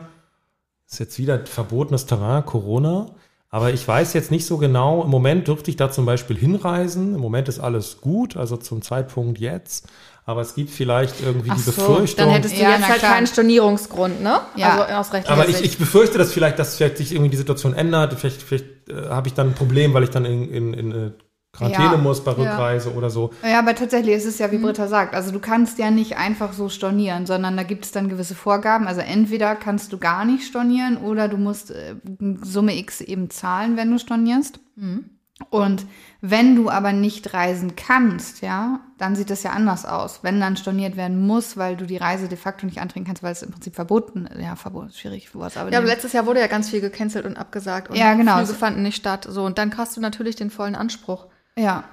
ist 0.89 0.99
jetzt 0.99 1.19
wieder 1.19 1.45
verbotenes 1.45 2.05
Terrain, 2.05 2.45
Corona. 2.45 3.07
Aber 3.51 3.73
ich 3.73 3.87
weiß 3.87 4.13
jetzt 4.13 4.29
nicht 4.29 4.45
so 4.45 4.57
genau, 4.57 5.03
im 5.03 5.09
Moment 5.09 5.47
dürfte 5.47 5.71
ich 5.71 5.77
da 5.77 5.91
zum 5.91 6.05
Beispiel 6.05 6.37
hinreisen. 6.37 7.15
Im 7.15 7.21
Moment 7.21 7.47
ist 7.47 7.59
alles 7.59 7.99
gut, 7.99 8.37
also 8.37 8.57
zum 8.57 8.81
Zeitpunkt 8.81 9.39
jetzt. 9.39 9.87
Aber 10.25 10.41
es 10.41 10.53
gibt 10.53 10.69
vielleicht 10.69 11.21
irgendwie 11.21 11.49
Ach 11.49 11.55
die 11.55 11.61
so, 11.61 11.71
Befürchtung. 11.71 12.25
Dann 12.25 12.35
hättest 12.35 12.55
du 12.55 12.61
Ja, 12.61 12.71
jetzt 12.75 12.87
halt 12.87 12.99
klar. 12.99 13.13
keinen 13.13 13.25
Stornierungsgrund, 13.25 14.21
ne? 14.21 14.41
Ja. 14.55 14.81
Also 14.81 14.93
aus 14.93 15.13
rechtlicher 15.13 15.33
aber 15.33 15.49
ich, 15.49 15.63
ich 15.63 15.79
befürchte, 15.79 16.19
dass 16.19 16.31
vielleicht, 16.31 16.59
dass 16.59 16.75
vielleicht 16.75 16.97
sich 16.97 17.11
irgendwie 17.11 17.31
die 17.31 17.37
Situation 17.37 17.73
ändert. 17.73 18.13
Vielleicht, 18.13 18.43
vielleicht 18.43 18.65
äh, 18.89 19.09
habe 19.09 19.27
ich 19.27 19.33
dann 19.33 19.47
ein 19.47 19.55
Problem, 19.55 19.95
weil 19.95 20.03
ich 20.03 20.11
dann 20.11 20.25
in, 20.25 20.47
in, 20.51 20.73
in 20.75 20.91
äh, 20.91 21.11
Quarantäne 21.51 21.93
Ja. 21.93 21.97
muss 21.97 22.23
bei 22.23 22.31
Ja. 22.33 22.37
Rückreise 22.37 22.93
oder 22.93 23.09
so. 23.09 23.31
Ja, 23.43 23.59
aber 23.59 23.73
tatsächlich 23.75 24.15
ist 24.15 24.25
es 24.25 24.37
ja, 24.37 24.51
wie 24.51 24.57
Mhm. 24.59 24.63
Britta 24.63 24.87
sagt, 24.87 25.15
also 25.15 25.31
du 25.31 25.39
kannst 25.39 25.79
ja 25.79 25.89
nicht 25.89 26.17
einfach 26.17 26.53
so 26.53 26.69
stornieren, 26.69 27.25
sondern 27.25 27.57
da 27.57 27.63
gibt 27.63 27.85
es 27.85 27.91
dann 27.91 28.07
gewisse 28.07 28.35
Vorgaben. 28.35 28.87
Also 28.87 29.01
entweder 29.01 29.55
kannst 29.55 29.91
du 29.91 29.97
gar 29.97 30.25
nicht 30.25 30.45
stornieren 30.45 30.97
oder 30.97 31.27
du 31.27 31.37
musst 31.37 31.71
äh, 31.71 31.95
Summe 32.43 32.77
X 32.77 33.01
eben 33.01 33.29
zahlen, 33.31 33.77
wenn 33.77 33.89
du 33.91 33.97
stornierst. 33.97 34.59
Mhm. 34.75 35.05
Und 35.49 35.85
wenn 36.19 36.57
du 36.57 36.69
aber 36.69 36.91
nicht 36.91 37.33
reisen 37.33 37.77
kannst, 37.77 38.41
ja, 38.41 38.81
dann 38.97 39.15
sieht 39.15 39.29
das 39.29 39.41
ja 39.43 39.51
anders 39.51 39.85
aus. 39.85 40.19
Wenn 40.21 40.41
dann 40.41 40.57
storniert 40.57 40.97
werden 40.97 41.25
muss, 41.25 41.55
weil 41.55 41.77
du 41.77 41.85
die 41.85 41.95
Reise 41.95 42.27
de 42.27 42.37
facto 42.37 42.65
nicht 42.65 42.81
antreten 42.81 43.05
kannst, 43.05 43.23
weil 43.23 43.31
es 43.31 43.41
im 43.41 43.49
Prinzip 43.51 43.73
verboten 43.73 44.25
ist. 44.27 44.41
Ja, 44.41 44.57
verboten 44.57 44.87
ist 44.89 44.99
schwierig. 44.99 45.29
Was, 45.33 45.55
aber 45.55 45.71
Ja, 45.71 45.77
aber 45.77 45.87
letztes 45.87 46.11
Jahr 46.11 46.25
wurde 46.25 46.41
ja 46.41 46.47
ganz 46.47 46.69
viel 46.69 46.81
gecancelt 46.81 47.25
und 47.25 47.37
abgesagt 47.37 47.89
und 47.89 47.95
Ja, 47.95 48.13
genau. 48.15 48.35
Flüge 48.37 48.53
fanden 48.53 48.83
nicht 48.83 48.97
statt. 48.97 49.25
So, 49.29 49.45
und 49.45 49.57
dann 49.57 49.75
hast 49.77 49.95
du 49.95 50.01
natürlich 50.01 50.35
den 50.35 50.49
vollen 50.51 50.75
Anspruch. 50.75 51.25
Ja, 51.57 51.83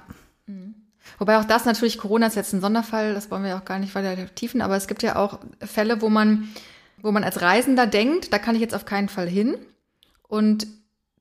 Wobei 1.17 1.39
auch 1.39 1.45
das 1.45 1.65
natürlich, 1.65 1.97
Corona 1.97 2.27
ist 2.27 2.35
jetzt 2.35 2.53
ein 2.53 2.61
Sonderfall, 2.61 3.13
das 3.13 3.31
wollen 3.31 3.43
wir 3.43 3.51
ja 3.51 3.59
auch 3.59 3.65
gar 3.65 3.79
nicht 3.79 3.95
weiter 3.95 4.33
tiefen, 4.35 4.61
aber 4.61 4.75
es 4.75 4.87
gibt 4.87 5.03
ja 5.03 5.15
auch 5.15 5.39
Fälle, 5.61 6.01
wo 6.01 6.09
man, 6.09 6.49
wo 7.01 7.11
man 7.11 7.23
als 7.23 7.41
Reisender 7.41 7.87
denkt, 7.87 8.33
da 8.33 8.39
kann 8.39 8.55
ich 8.55 8.61
jetzt 8.61 8.75
auf 8.75 8.85
keinen 8.85 9.09
Fall 9.09 9.27
hin 9.27 9.57
und 10.27 10.67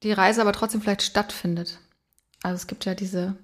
die 0.03 0.13
Reise 0.13 0.41
aber 0.41 0.53
trotzdem 0.53 0.83
vielleicht 0.83 1.03
stattfindet. 1.03 1.79
Also 2.43 2.57
es 2.57 2.67
gibt 2.67 2.85
ja 2.85 2.95
diese 2.95 3.37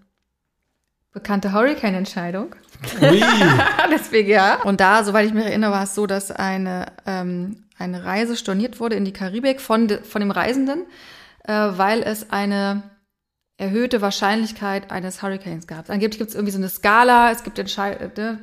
bekannte 1.13 1.53
Hurricane-Entscheidung 1.53 2.55
Ui. 3.01 3.23
des 3.91 4.09
BGA. 4.11 4.63
Und 4.63 4.81
da, 4.81 5.05
soweit 5.05 5.27
ich 5.27 5.35
mich 5.35 5.45
erinnere, 5.45 5.73
war 5.73 5.85
es 5.85 5.95
so, 5.95 6.07
dass 6.07 6.31
eine, 6.31 6.87
ähm, 7.07 7.65
eine 7.79 8.05
Reise 8.05 8.37
storniert 8.37 8.81
wurde 8.81 8.97
in 8.97 9.05
die 9.05 9.13
Karibik 9.13 9.61
von, 9.61 9.89
de, 9.89 10.03
von 10.03 10.21
dem 10.21 10.31
Reisenden, 10.31 10.85
äh, 11.45 11.53
weil 11.53 12.03
es 12.03 12.31
eine 12.31 12.83
erhöhte 13.63 14.01
Wahrscheinlichkeit 14.03 14.91
eines 14.91 15.23
Hurricanes 15.23 15.67
gab. 15.67 15.89
Angeblich 15.89 16.19
gibt 16.19 16.31
es 16.31 16.35
irgendwie 16.35 16.53
so 16.53 16.59
eine 16.59 16.69
Skala, 16.69 17.31
es 17.31 17.45
gibt 17.45 17.59
Entschei 17.59 17.93
äh, 17.93 18.11
ne, 18.17 18.41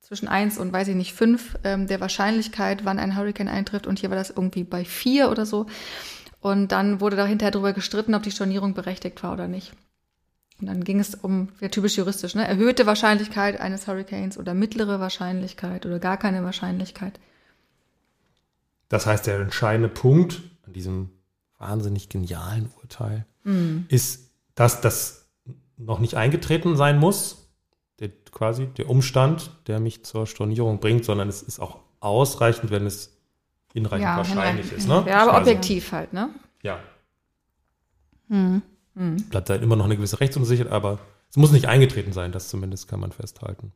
zwischen 0.00 0.28
eins 0.28 0.58
und 0.58 0.72
weiß 0.72 0.88
ich 0.88 0.96
nicht, 0.96 1.12
fünf 1.12 1.56
ähm, 1.62 1.86
der 1.86 2.00
Wahrscheinlichkeit, 2.00 2.84
wann 2.84 2.98
ein 2.98 3.16
Hurricane 3.16 3.48
eintrifft. 3.48 3.86
Und 3.86 3.98
hier 3.98 4.08
war 4.10 4.16
das 4.16 4.30
irgendwie 4.30 4.64
bei 4.64 4.84
vier 4.84 5.30
oder 5.30 5.44
so. 5.44 5.66
Und 6.40 6.72
dann 6.72 7.00
wurde 7.00 7.16
da 7.16 7.26
hinterher 7.26 7.52
darüber 7.52 7.74
gestritten, 7.74 8.14
ob 8.14 8.22
die 8.22 8.30
Stornierung 8.30 8.72
berechtigt 8.74 9.22
war 9.22 9.34
oder 9.34 9.46
nicht. 9.46 9.72
Und 10.58 10.66
dann 10.68 10.84
ging 10.84 11.00
es 11.00 11.14
um, 11.14 11.50
ja 11.60 11.68
typisch 11.68 11.96
juristisch, 11.96 12.34
ne? 12.34 12.46
erhöhte 12.46 12.86
Wahrscheinlichkeit 12.86 13.60
eines 13.60 13.86
Hurricanes 13.86 14.38
oder 14.38 14.54
mittlere 14.54 15.00
Wahrscheinlichkeit 15.00 15.84
oder 15.86 15.98
gar 15.98 16.16
keine 16.16 16.44
Wahrscheinlichkeit. 16.44 17.20
Das 18.88 19.06
heißt, 19.06 19.26
der 19.26 19.40
entscheidende 19.40 19.88
Punkt 19.88 20.40
an 20.66 20.72
diesem 20.72 21.10
wahnsinnig 21.58 22.08
genialen 22.08 22.70
Urteil 22.80 23.26
ist, 23.88 24.31
dass 24.54 24.80
das 24.80 25.28
noch 25.76 25.98
nicht 25.98 26.14
eingetreten 26.14 26.76
sein 26.76 26.98
muss, 26.98 27.50
der, 28.00 28.10
quasi 28.30 28.66
der 28.66 28.88
Umstand, 28.88 29.50
der 29.66 29.80
mich 29.80 30.04
zur 30.04 30.26
Stornierung 30.26 30.80
bringt, 30.80 31.04
sondern 31.04 31.28
es 31.28 31.42
ist 31.42 31.60
auch 31.60 31.78
ausreichend, 32.00 32.70
wenn 32.70 32.86
es 32.86 33.16
hinreichend 33.72 34.04
Ja, 34.04 34.16
wahrscheinlich 34.16 34.70
hinreichend, 34.70 34.78
ist. 34.78 34.88
Ne? 34.88 35.04
Ja, 35.06 35.22
aber 35.22 35.30
Quasi. 35.32 35.50
objektiv 35.50 35.92
halt, 35.92 36.12
ne? 36.12 36.30
Ja. 36.62 36.80
Hm. 38.28 38.62
Bleibt 39.30 39.50
halt 39.50 39.62
immer 39.62 39.76
noch 39.76 39.84
eine 39.84 39.96
gewisse 39.96 40.20
Rechtsunsicherheit, 40.20 40.72
aber 40.72 40.98
es 41.30 41.36
muss 41.36 41.52
nicht 41.52 41.66
eingetreten 41.66 42.12
sein, 42.12 42.32
das 42.32 42.48
zumindest 42.48 42.88
kann 42.88 43.00
man 43.00 43.12
festhalten. 43.12 43.72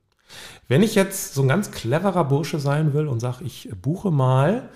Wenn 0.69 0.83
ich 0.83 0.95
jetzt 0.95 1.35
so 1.35 1.43
ein 1.43 1.49
ganz 1.49 1.71
cleverer 1.71 2.25
Bursche 2.25 2.59
sein 2.59 2.93
will 2.93 3.07
und 3.07 3.21
sage, 3.21 3.45
ich 3.45 3.71
buche 3.81 4.11
mal, 4.11 4.69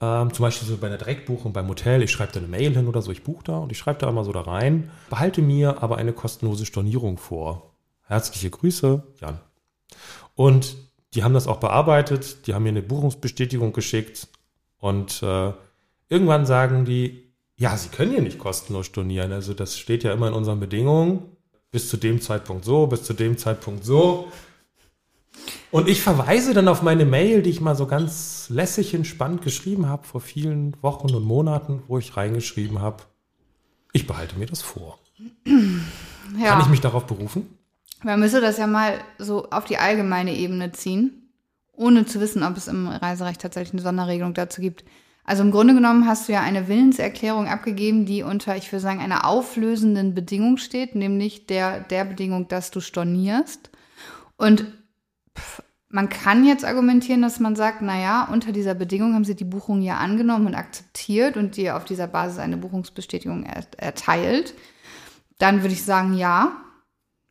ähm, 0.00 0.32
zum 0.32 0.42
Beispiel 0.44 0.66
so 0.66 0.76
bei 0.76 0.86
einer 0.86 0.98
Direktbuchung 0.98 1.52
beim 1.52 1.68
Hotel, 1.68 2.02
ich 2.02 2.10
schreibe 2.10 2.32
da 2.32 2.40
eine 2.40 2.48
Mail 2.48 2.74
hin 2.74 2.88
oder 2.88 3.02
so, 3.02 3.10
ich 3.10 3.22
buche 3.22 3.44
da 3.44 3.58
und 3.58 3.72
ich 3.72 3.78
schreibe 3.78 4.00
da 4.00 4.08
immer 4.08 4.24
so 4.24 4.32
da 4.32 4.42
rein, 4.42 4.90
behalte 5.10 5.42
mir 5.42 5.82
aber 5.82 5.96
eine 5.96 6.12
kostenlose 6.12 6.66
Stornierung 6.66 7.18
vor. 7.18 7.74
Herzliche 8.06 8.50
Grüße, 8.50 9.02
Jan. 9.20 9.38
Und 10.34 10.76
die 11.14 11.22
haben 11.22 11.34
das 11.34 11.46
auch 11.46 11.58
bearbeitet, 11.58 12.46
die 12.46 12.54
haben 12.54 12.62
mir 12.62 12.70
eine 12.70 12.82
Buchungsbestätigung 12.82 13.72
geschickt 13.72 14.28
und 14.78 15.22
äh, 15.22 15.52
irgendwann 16.08 16.46
sagen 16.46 16.84
die, 16.84 17.30
ja, 17.60 17.76
sie 17.76 17.90
können 17.90 18.12
hier 18.12 18.22
nicht 18.22 18.38
kostenlos 18.38 18.86
stornieren. 18.86 19.32
Also 19.32 19.52
das 19.52 19.78
steht 19.78 20.02
ja 20.02 20.14
immer 20.14 20.28
in 20.28 20.34
unseren 20.34 20.60
Bedingungen. 20.60 21.36
Bis 21.70 21.90
zu 21.90 21.98
dem 21.98 22.20
Zeitpunkt 22.20 22.64
so, 22.64 22.86
bis 22.86 23.04
zu 23.04 23.12
dem 23.12 23.36
Zeitpunkt 23.36 23.84
so. 23.84 24.32
Und 25.70 25.88
ich 25.88 26.02
verweise 26.02 26.52
dann 26.52 26.68
auf 26.68 26.82
meine 26.82 27.04
Mail, 27.04 27.42
die 27.42 27.50
ich 27.50 27.60
mal 27.60 27.76
so 27.76 27.86
ganz 27.86 28.48
lässig 28.48 28.92
entspannt 28.94 29.42
geschrieben 29.42 29.86
habe 29.86 30.04
vor 30.04 30.20
vielen 30.20 30.76
Wochen 30.82 31.14
und 31.14 31.24
Monaten, 31.24 31.82
wo 31.86 31.98
ich 31.98 32.16
reingeschrieben 32.16 32.80
habe, 32.80 33.04
ich 33.92 34.06
behalte 34.06 34.38
mir 34.38 34.46
das 34.46 34.62
vor. 34.62 34.98
ja. 35.46 36.48
Kann 36.48 36.60
ich 36.60 36.68
mich 36.68 36.80
darauf 36.80 37.06
berufen? 37.06 37.58
Man 38.02 38.18
müsste 38.18 38.40
das 38.40 38.58
ja 38.58 38.66
mal 38.66 38.94
so 39.18 39.50
auf 39.50 39.64
die 39.64 39.76
allgemeine 39.76 40.34
Ebene 40.34 40.72
ziehen, 40.72 41.30
ohne 41.72 42.06
zu 42.06 42.20
wissen, 42.20 42.42
ob 42.42 42.56
es 42.56 42.66
im 42.66 42.88
Reiserecht 42.88 43.40
tatsächlich 43.40 43.74
eine 43.74 43.82
Sonderregelung 43.82 44.34
dazu 44.34 44.60
gibt. 44.60 44.84
Also 45.24 45.42
im 45.42 45.50
Grunde 45.50 45.74
genommen 45.74 46.06
hast 46.06 46.28
du 46.28 46.32
ja 46.32 46.40
eine 46.40 46.66
Willenserklärung 46.66 47.46
abgegeben, 47.46 48.06
die 48.06 48.22
unter, 48.22 48.56
ich 48.56 48.72
würde 48.72 48.80
sagen, 48.80 49.00
einer 49.00 49.26
auflösenden 49.26 50.14
Bedingung 50.14 50.56
steht, 50.56 50.94
nämlich 50.94 51.46
der, 51.46 51.80
der 51.80 52.04
Bedingung, 52.04 52.48
dass 52.48 52.70
du 52.70 52.80
stornierst. 52.80 53.70
Und 54.36 54.64
man 55.90 56.08
kann 56.08 56.46
jetzt 56.46 56.64
argumentieren, 56.64 57.20
dass 57.20 57.40
man 57.40 57.56
sagt, 57.56 57.82
na 57.82 58.00
ja, 58.00 58.28
unter 58.32 58.52
dieser 58.52 58.74
Bedingung 58.74 59.14
haben 59.14 59.24
sie 59.24 59.34
die 59.34 59.44
Buchung 59.44 59.82
ja 59.82 59.96
angenommen 59.98 60.46
und 60.46 60.54
akzeptiert 60.54 61.36
und 61.36 61.56
dir 61.56 61.76
auf 61.76 61.84
dieser 61.84 62.06
Basis 62.06 62.38
eine 62.38 62.56
Buchungsbestätigung 62.56 63.44
er, 63.44 63.64
erteilt. 63.76 64.54
Dann 65.38 65.62
würde 65.62 65.74
ich 65.74 65.82
sagen, 65.82 66.14
ja, 66.14 66.52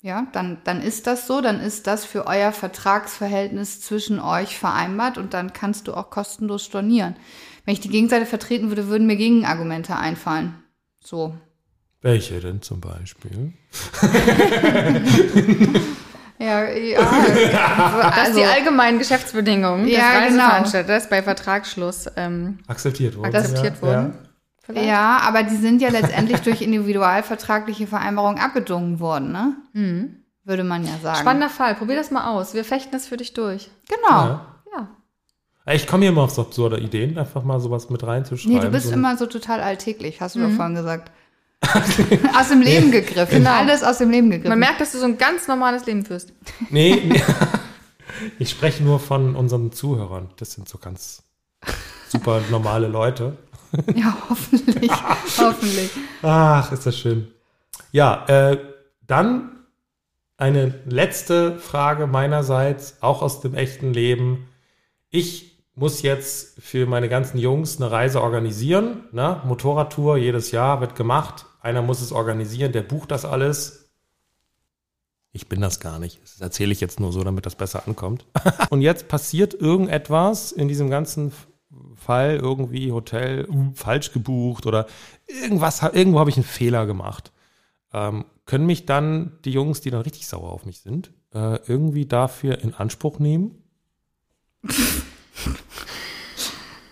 ja, 0.02 0.28
dann, 0.34 0.58
dann 0.65 0.82
ist 0.82 1.08
das 1.08 1.26
so, 1.26 1.39
dann 1.39 1.62
ist 1.62 1.88
das 1.88 2.04
für 2.04 2.28
euer 2.28 2.52
Vertragsverhältnis 2.52 3.82
zwischen 3.82 4.19
euch 4.19 4.58
vereinbart 4.58 5.17
und 5.17 5.34
dann 5.34 5.54
kannst 5.54 5.88
du 5.88 5.93
auch 5.93 6.10
kostenlos 6.10 6.65
stornieren. 6.65 7.15
Wenn 7.63 7.74
ich 7.74 7.82
die 7.82 7.89
Gegenseite 7.89 8.26
vertreten 8.26 8.69
würde, 8.69 8.88
würden 8.88 9.08
mir 9.08 9.15
Gegenargumente 9.17 9.95
einfallen. 9.95 10.56
So. 11.02 11.34
Welche 12.02 12.39
denn 12.39 12.62
zum 12.62 12.82
Beispiel? 12.82 13.54
Ja, 16.39 16.69
ja. 16.69 16.99
Das 16.99 18.17
also, 18.28 18.39
die 18.39 18.45
allgemeinen 18.45 18.97
Geschäftsbedingungen 18.97 19.86
des 19.86 19.93
Ja, 19.93 20.28
genau. 20.28 20.43
Reiseveranstalters 20.43 21.10
bei 21.10 21.21
Vertragsschluss 21.21 22.08
ähm, 22.15 22.60
Akzeptiert 22.67 23.17
wurden. 23.17 23.36
akzeptiert 23.36 23.75
ja, 23.75 23.82
wurden. 23.82 24.13
Ja. 24.13 24.30
vielleicht. 24.62 24.88
ja, 24.88 25.19
aber 25.21 25.43
die 25.43 25.58
sind 25.58 25.82
ja 25.82 25.89
letztendlich 25.89 26.39
durch 26.43 26.62
individualvertragliche 26.62 27.88
Vereinbarungen 27.88 28.39
abgedungen 28.41 29.02
worden, 29.02 29.34
ne? 29.34 29.56
Würde 30.45 30.63
man 30.63 30.86
ja 30.86 30.93
sagen. 31.04 31.19
Spannender 31.19 31.49
Fall, 31.49 31.75
probier 31.75 31.97
das 31.97 32.10
mal 32.10 32.32
aus. 32.32 32.54
Wir 32.54 32.63
fechten 32.63 32.95
es 32.95 33.08
für 33.08 33.17
dich 33.17 33.34
durch. 33.34 33.69
Genau. 33.88 34.23
Ja. 34.23 34.45
Ja. 34.73 35.73
Ich 35.73 35.88
komme 35.88 36.04
hier 36.04 36.12
immer 36.12 36.23
auf 36.23 36.32
so 36.32 36.41
absurde 36.41 36.80
Ideen, 36.80 37.17
einfach 37.17 37.43
mal 37.43 37.60
sowas 37.60 37.89
mit 37.89 38.02
reinzuschreiben. 38.02 38.58
Nee, 38.58 38.63
du 38.63 38.71
bist 38.71 38.88
so 38.88 38.93
immer 38.93 39.17
so 39.17 39.25
total 39.25 39.60
alltäglich, 39.60 40.21
hast 40.21 40.36
du 40.36 40.39
doch 40.39 40.49
vorhin 40.52 40.75
gesagt. 40.75 41.12
aus 42.39 42.50
dem 42.50 42.62
Leben 42.62 42.91
gegriffen. 42.91 43.39
Genau. 43.39 43.52
Alles 43.52 43.84
aus 43.84 43.98
dem 43.98 44.10
Leben 44.10 44.30
gegriffen. 44.30 44.50
Man 44.50 44.60
merkt, 44.60 44.82
dass 44.82 44.91
du 44.93 44.98
so 44.98 45.06
ein 45.06 45.17
ganz 45.17 45.48
normales 45.48 45.86
Leben 45.86 46.06
führst. 46.06 46.34
Nee, 46.69 47.02
nee. 47.06 47.22
ich 48.39 48.50
spreche 48.50 48.84
nur 48.84 49.00
von 49.00 49.36
unseren 49.36 49.72
Zuhörern. 49.72 50.30
Das 50.38 50.54
sind 50.54 50.69
so 50.69 50.78
ganz 50.78 51.24
super 52.08 52.41
normale 52.50 52.88
Leute. 52.88 53.38
ja, 53.93 54.17
hoffentlich. 54.30 54.91
hoffentlich. 55.38 55.91
Ach, 56.22 56.72
ist 56.72 56.86
das 56.86 56.98
schön. 56.98 57.28
Ja, 57.91 58.26
äh, 58.28 58.58
dann 59.06 59.52
eine 60.38 60.74
letzte 60.86 61.60
Frage 61.60 62.08
meinerseits, 62.08 62.98
auch 63.02 63.22
aus 63.22 63.41
dem 63.41 63.56
echten 63.56 63.93
Leben. 63.93 64.48
Ich 65.10 65.50
muss 65.76 66.02
jetzt 66.02 66.62
für 66.62 66.86
meine 66.86 67.10
ganzen 67.10 67.38
Jungs 67.38 67.78
eine 67.78 67.91
Reise 67.91 68.22
organisieren. 68.22 69.04
Ne? 69.12 69.41
Motorradtour 69.45 70.17
jedes 70.17 70.52
Jahr 70.52 70.82
wird 70.82 70.95
gemacht. 70.95 71.45
Einer 71.60 71.82
muss 71.82 72.02
es 72.02 72.12
organisieren, 72.12 72.72
der 72.72 72.84
bucht 72.84 73.12
das 73.12 73.26
alles. 73.26 73.89
Ich 75.32 75.48
bin 75.48 75.62
das 75.62 75.80
gar 75.80 76.00
nicht. 76.00 76.22
Das 76.24 76.41
erzähle 76.41 76.72
ich 76.72 76.82
jetzt 76.82 77.00
nur 77.00 77.12
so, 77.12 77.24
damit 77.24 77.45
das 77.45 77.56
besser 77.56 77.88
ankommt. 77.88 78.26
Und 78.69 78.82
jetzt 78.82 79.08
passiert 79.08 79.54
irgendetwas 79.54 80.52
in 80.52 80.67
diesem 80.67 80.89
ganzen 80.89 81.32
Fall, 81.95 82.38
irgendwie 82.38 82.91
Hotel 82.91 83.48
uh, 83.48 83.72
falsch 83.76 84.12
gebucht 84.12 84.65
oder 84.65 84.88
irgendwas, 85.28 85.84
irgendwo 85.84 86.19
habe 86.19 86.32
ich 86.32 86.38
einen 86.38 86.45
Fehler 86.45 86.86
gemacht. 86.88 87.32
Ähm, 87.93 88.26
können 88.45 88.65
mich 88.65 88.86
dann 88.86 89.38
die 89.45 89.52
Jungs, 89.52 89.82
die 89.82 89.91
dann 89.91 90.02
richtig 90.02 90.28
sauer 90.28 90.52
auf 90.52 90.65
mich 90.65 90.80
sind, 90.80 91.12
äh, 91.34 91.60
irgendwie 91.67 92.08
dafür 92.08 92.60
in 92.60 92.74
Anspruch 92.74 93.19
nehmen? 93.19 93.63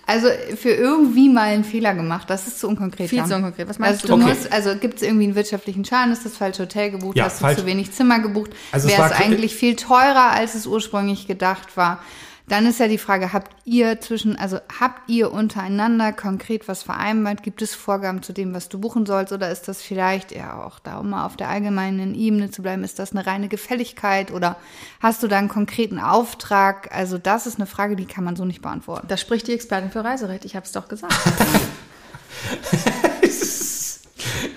Also 0.10 0.28
für 0.56 0.70
irgendwie 0.70 1.28
mal 1.28 1.50
einen 1.50 1.66
Fehler 1.66 1.94
gemacht, 1.94 2.30
das 2.30 2.48
ist 2.48 2.60
zu 2.60 2.68
unkonkret. 2.70 3.10
Viel 3.10 3.20
Jan. 3.20 3.28
zu 3.28 3.36
unkonkret. 3.36 3.68
Was 3.68 3.78
meinst 3.78 4.04
Also, 4.04 4.16
du? 4.16 4.22
Okay. 4.24 4.34
musst, 4.34 4.54
also 4.54 4.76
gibt 4.78 4.96
es 4.96 5.02
irgendwie 5.02 5.26
einen 5.26 5.36
wirtschaftlichen 5.36 5.84
Schaden, 5.84 6.14
ist 6.14 6.26
das 6.26 6.38
falsche 6.38 6.64
Hotel 6.64 6.92
gebucht, 6.92 7.18
Ja, 7.18 7.26
hast 7.26 7.42
du 7.42 7.46
falsch- 7.46 7.60
zu 7.60 7.66
wenig 7.66 7.92
Zimmer 7.92 8.20
gebucht, 8.20 8.52
Also 8.72 8.88
es 8.88 8.94
wäre 8.98 9.06
es 9.12 9.12
war- 9.20 9.20
eigentlich 9.26 9.54
viel 9.54 9.76
teurer, 9.76 10.32
als 10.32 10.56
es 10.56 10.66
ursprünglich 10.66 11.28
gedacht 11.28 11.76
war. 11.76 12.02
Dann 12.50 12.66
ist 12.66 12.80
ja 12.80 12.88
die 12.88 12.98
Frage, 12.98 13.34
habt 13.34 13.52
ihr 13.66 14.00
zwischen, 14.00 14.38
also 14.38 14.58
habt 14.80 15.10
ihr 15.10 15.34
untereinander 15.34 16.14
konkret 16.14 16.70
was 16.70 16.82
vereinbart? 16.82 17.44
Gibt 17.44 17.62
es 17.62 17.76
Vorgaben 17.76 18.24
zu 18.24 18.32
dem, 18.32 18.54
was 18.54 18.70
du 18.70 18.80
buchen 18.80 19.06
sollst? 19.06 19.34
Oder 19.34 19.52
ist 19.52 19.68
das 19.68 19.82
vielleicht, 19.82 20.32
ja 20.32 20.64
auch 20.64 20.80
da, 20.80 21.00
um 21.00 21.10
mal 21.10 21.26
auf 21.26 21.36
der 21.36 21.50
allgemeinen 21.50 22.16
Ebene 22.16 22.50
zu 22.50 22.62
bleiben, 22.62 22.86
ist 22.86 23.00
das 23.00 23.12
eine 23.12 23.28
reine 23.28 23.50
Gefälligkeit? 23.50 24.32
Oder 24.32 24.56
hast 25.02 25.24
du 25.24 25.28
da 25.28 25.38
einen 25.40 25.50
konkreten 25.50 26.00
Auftrag? 26.00 26.88
Also 26.96 27.18
das 27.18 27.48
ist 27.48 27.58
eine 27.58 27.66
Frage, 27.68 27.98
die 27.98 28.06
kann 28.06 28.24
man 28.24 28.38
so 28.38 28.46
nicht 28.46 28.62
beantworten. 28.62 29.08
Da 29.10 29.18
spricht 29.18 29.48
die 29.48 29.52
Expertin 29.54 29.92
für 29.92 30.06
Reiserecht. 30.06 30.46
Ich 30.46 30.56
habe 30.56 30.66
es 30.66 30.72
doch 30.72 30.88
gesagt. 30.88 31.14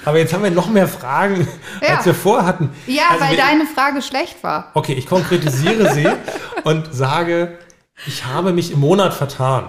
Aber 0.05 0.18
jetzt 0.18 0.33
haben 0.33 0.42
wir 0.44 0.50
noch 0.50 0.68
mehr 0.68 0.88
Fragen, 0.88 1.46
Ja. 1.83 1.96
als 1.96 2.07
wir 2.07 2.14
vorhatten. 2.14 2.70
Ja, 2.87 3.03
Also 3.11 3.24
weil 3.24 3.31
wir- 3.33 3.37
deine 3.38 3.66
Frage 3.66 4.00
schlecht 4.00 4.42
war. 4.44 4.70
Okay, 4.74 4.92
ich 4.94 5.07
konkretisiere 5.07 5.92
sie 5.92 6.07
und 6.64 6.94
sage, 6.94 7.59
ich 8.06 8.24
habe 8.26 8.52
mich 8.52 8.72
im 8.72 8.80
Monat 8.80 9.14
vertan. 9.14 9.64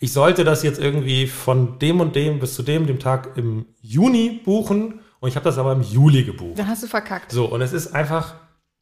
Ich 0.00 0.12
sollte 0.12 0.44
das 0.44 0.62
jetzt 0.62 0.78
irgendwie 0.80 1.26
von 1.26 1.78
dem 1.80 2.00
und 2.00 2.14
dem 2.14 2.38
bis 2.38 2.54
zu 2.54 2.62
dem, 2.62 2.86
dem 2.86 2.98
Tag 3.00 3.30
im 3.36 3.66
Juni 3.80 4.40
buchen 4.44 5.00
und 5.20 5.28
ich 5.28 5.34
habe 5.36 5.44
das 5.44 5.58
aber 5.58 5.72
im 5.72 5.82
Juli 5.82 6.22
gebucht. 6.24 6.58
Dann 6.58 6.68
hast 6.68 6.82
du 6.82 6.86
verkackt. 6.86 7.32
So, 7.32 7.46
und 7.46 7.60
es 7.62 7.72
ist 7.72 7.94
einfach 7.94 8.34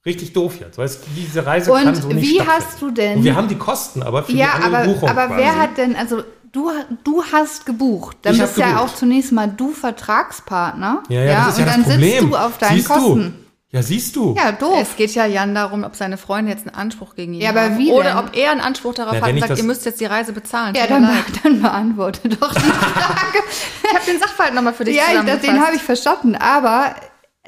richtig 0.05 0.35
doof 0.35 0.61
jetzt, 0.61 0.77
weil 0.79 0.85
es, 0.87 1.01
diese 1.17 1.47
Reise 1.47 1.73
kann 1.73 1.89
Und 1.89 1.95
so 1.97 2.09
nicht 2.09 2.23
wie 2.31 2.35
stattfinden. 2.37 2.53
hast 2.69 2.83
du 2.83 2.91
denn- 2.91 3.19
Und 3.19 3.25
wir 3.25 3.35
haben 3.35 3.49
die 3.49 3.57
Kosten 3.57 4.03
aber 4.03 4.23
für 4.25 4.33
Ja, 4.33 4.49
die 4.59 4.63
andere 4.65 4.83
aber, 4.83 4.93
Buchung 4.93 5.09
aber 5.09 5.27
quasi. 5.29 5.41
wer 5.43 5.59
hat 5.59 5.79
denn, 5.79 5.97
also 5.97 6.23
du, 6.53 6.71
du 7.03 7.23
hast 7.33 7.65
gebucht. 7.67 8.19
Dann 8.23 8.35
Ich 8.35 8.41
bist 8.41 8.57
ja 8.59 8.69
gebucht. 8.73 8.85
auch 8.85 8.95
zunächst 8.95 9.33
mal 9.33 9.47
du 9.49 9.73
Vertragspartner. 9.73 11.03
Ja, 11.09 11.23
ja, 11.23 11.45
das 11.47 11.55
ist 11.55 11.59
ja 11.59 11.65
und 11.65 11.67
das 11.69 11.75
dann 11.77 11.83
Problem. 11.85 12.11
sitzt 12.21 12.23
du 12.33 12.37
auf 12.37 12.59
deinen 12.59 12.77
siehst 12.77 12.89
Kosten. 12.89 13.35
Du? 13.39 13.46
Ja, 13.73 13.83
siehst 13.83 14.15
du. 14.15 14.35
Ja, 14.37 14.53
doof. 14.53 14.79
Es 14.81 14.97
geht 14.97 15.13
ja 15.15 15.27
Jan 15.27 15.55
darum, 15.55 15.83
ob 15.83 15.97
seine 15.97 16.17
Freunde 16.19 16.53
jetzt 16.53 16.67
einen 16.69 16.77
Anspruch 16.77 17.15
gegen 17.17 17.35
ihn 17.35 17.41
Ja, 17.41 17.51
aber 17.51 17.63
haben. 17.63 17.79
wie 17.79 17.91
Oder 17.91 18.11
denn? 18.11 18.19
ob 18.19 18.37
er 18.37 18.53
einen 18.53 18.61
Anspruch 18.61 18.95
darauf 18.95 19.15
Na, 19.15 19.21
hat 19.21 19.27
wenn 19.29 19.35
und 19.43 19.49
sagt, 19.49 19.59
ihr 19.59 19.65
müsst 19.65 19.85
jetzt 19.85 20.01
die 20.01 20.05
Reise 20.07 20.33
bezahlen. 20.33 20.75
ja, 20.77 20.87
dann, 20.87 21.03
dann 21.43 21.61
beantworte 21.63 22.29
doch 22.29 22.55
die 22.55 22.61
Frage. 22.71 23.39
Ich 23.83 23.93
habe 23.95 24.05
den 24.07 24.21
Sachverhalt 24.21 24.55
nochmal 24.55 24.73
für 24.73 24.85
dich 24.85 24.97
ja, 24.97 25.03
ich, 25.13 25.41
den 25.41 25.61
habe 25.67 25.75
ich 25.75 25.83
verstanden. 25.83 26.37
Aber 26.37 26.95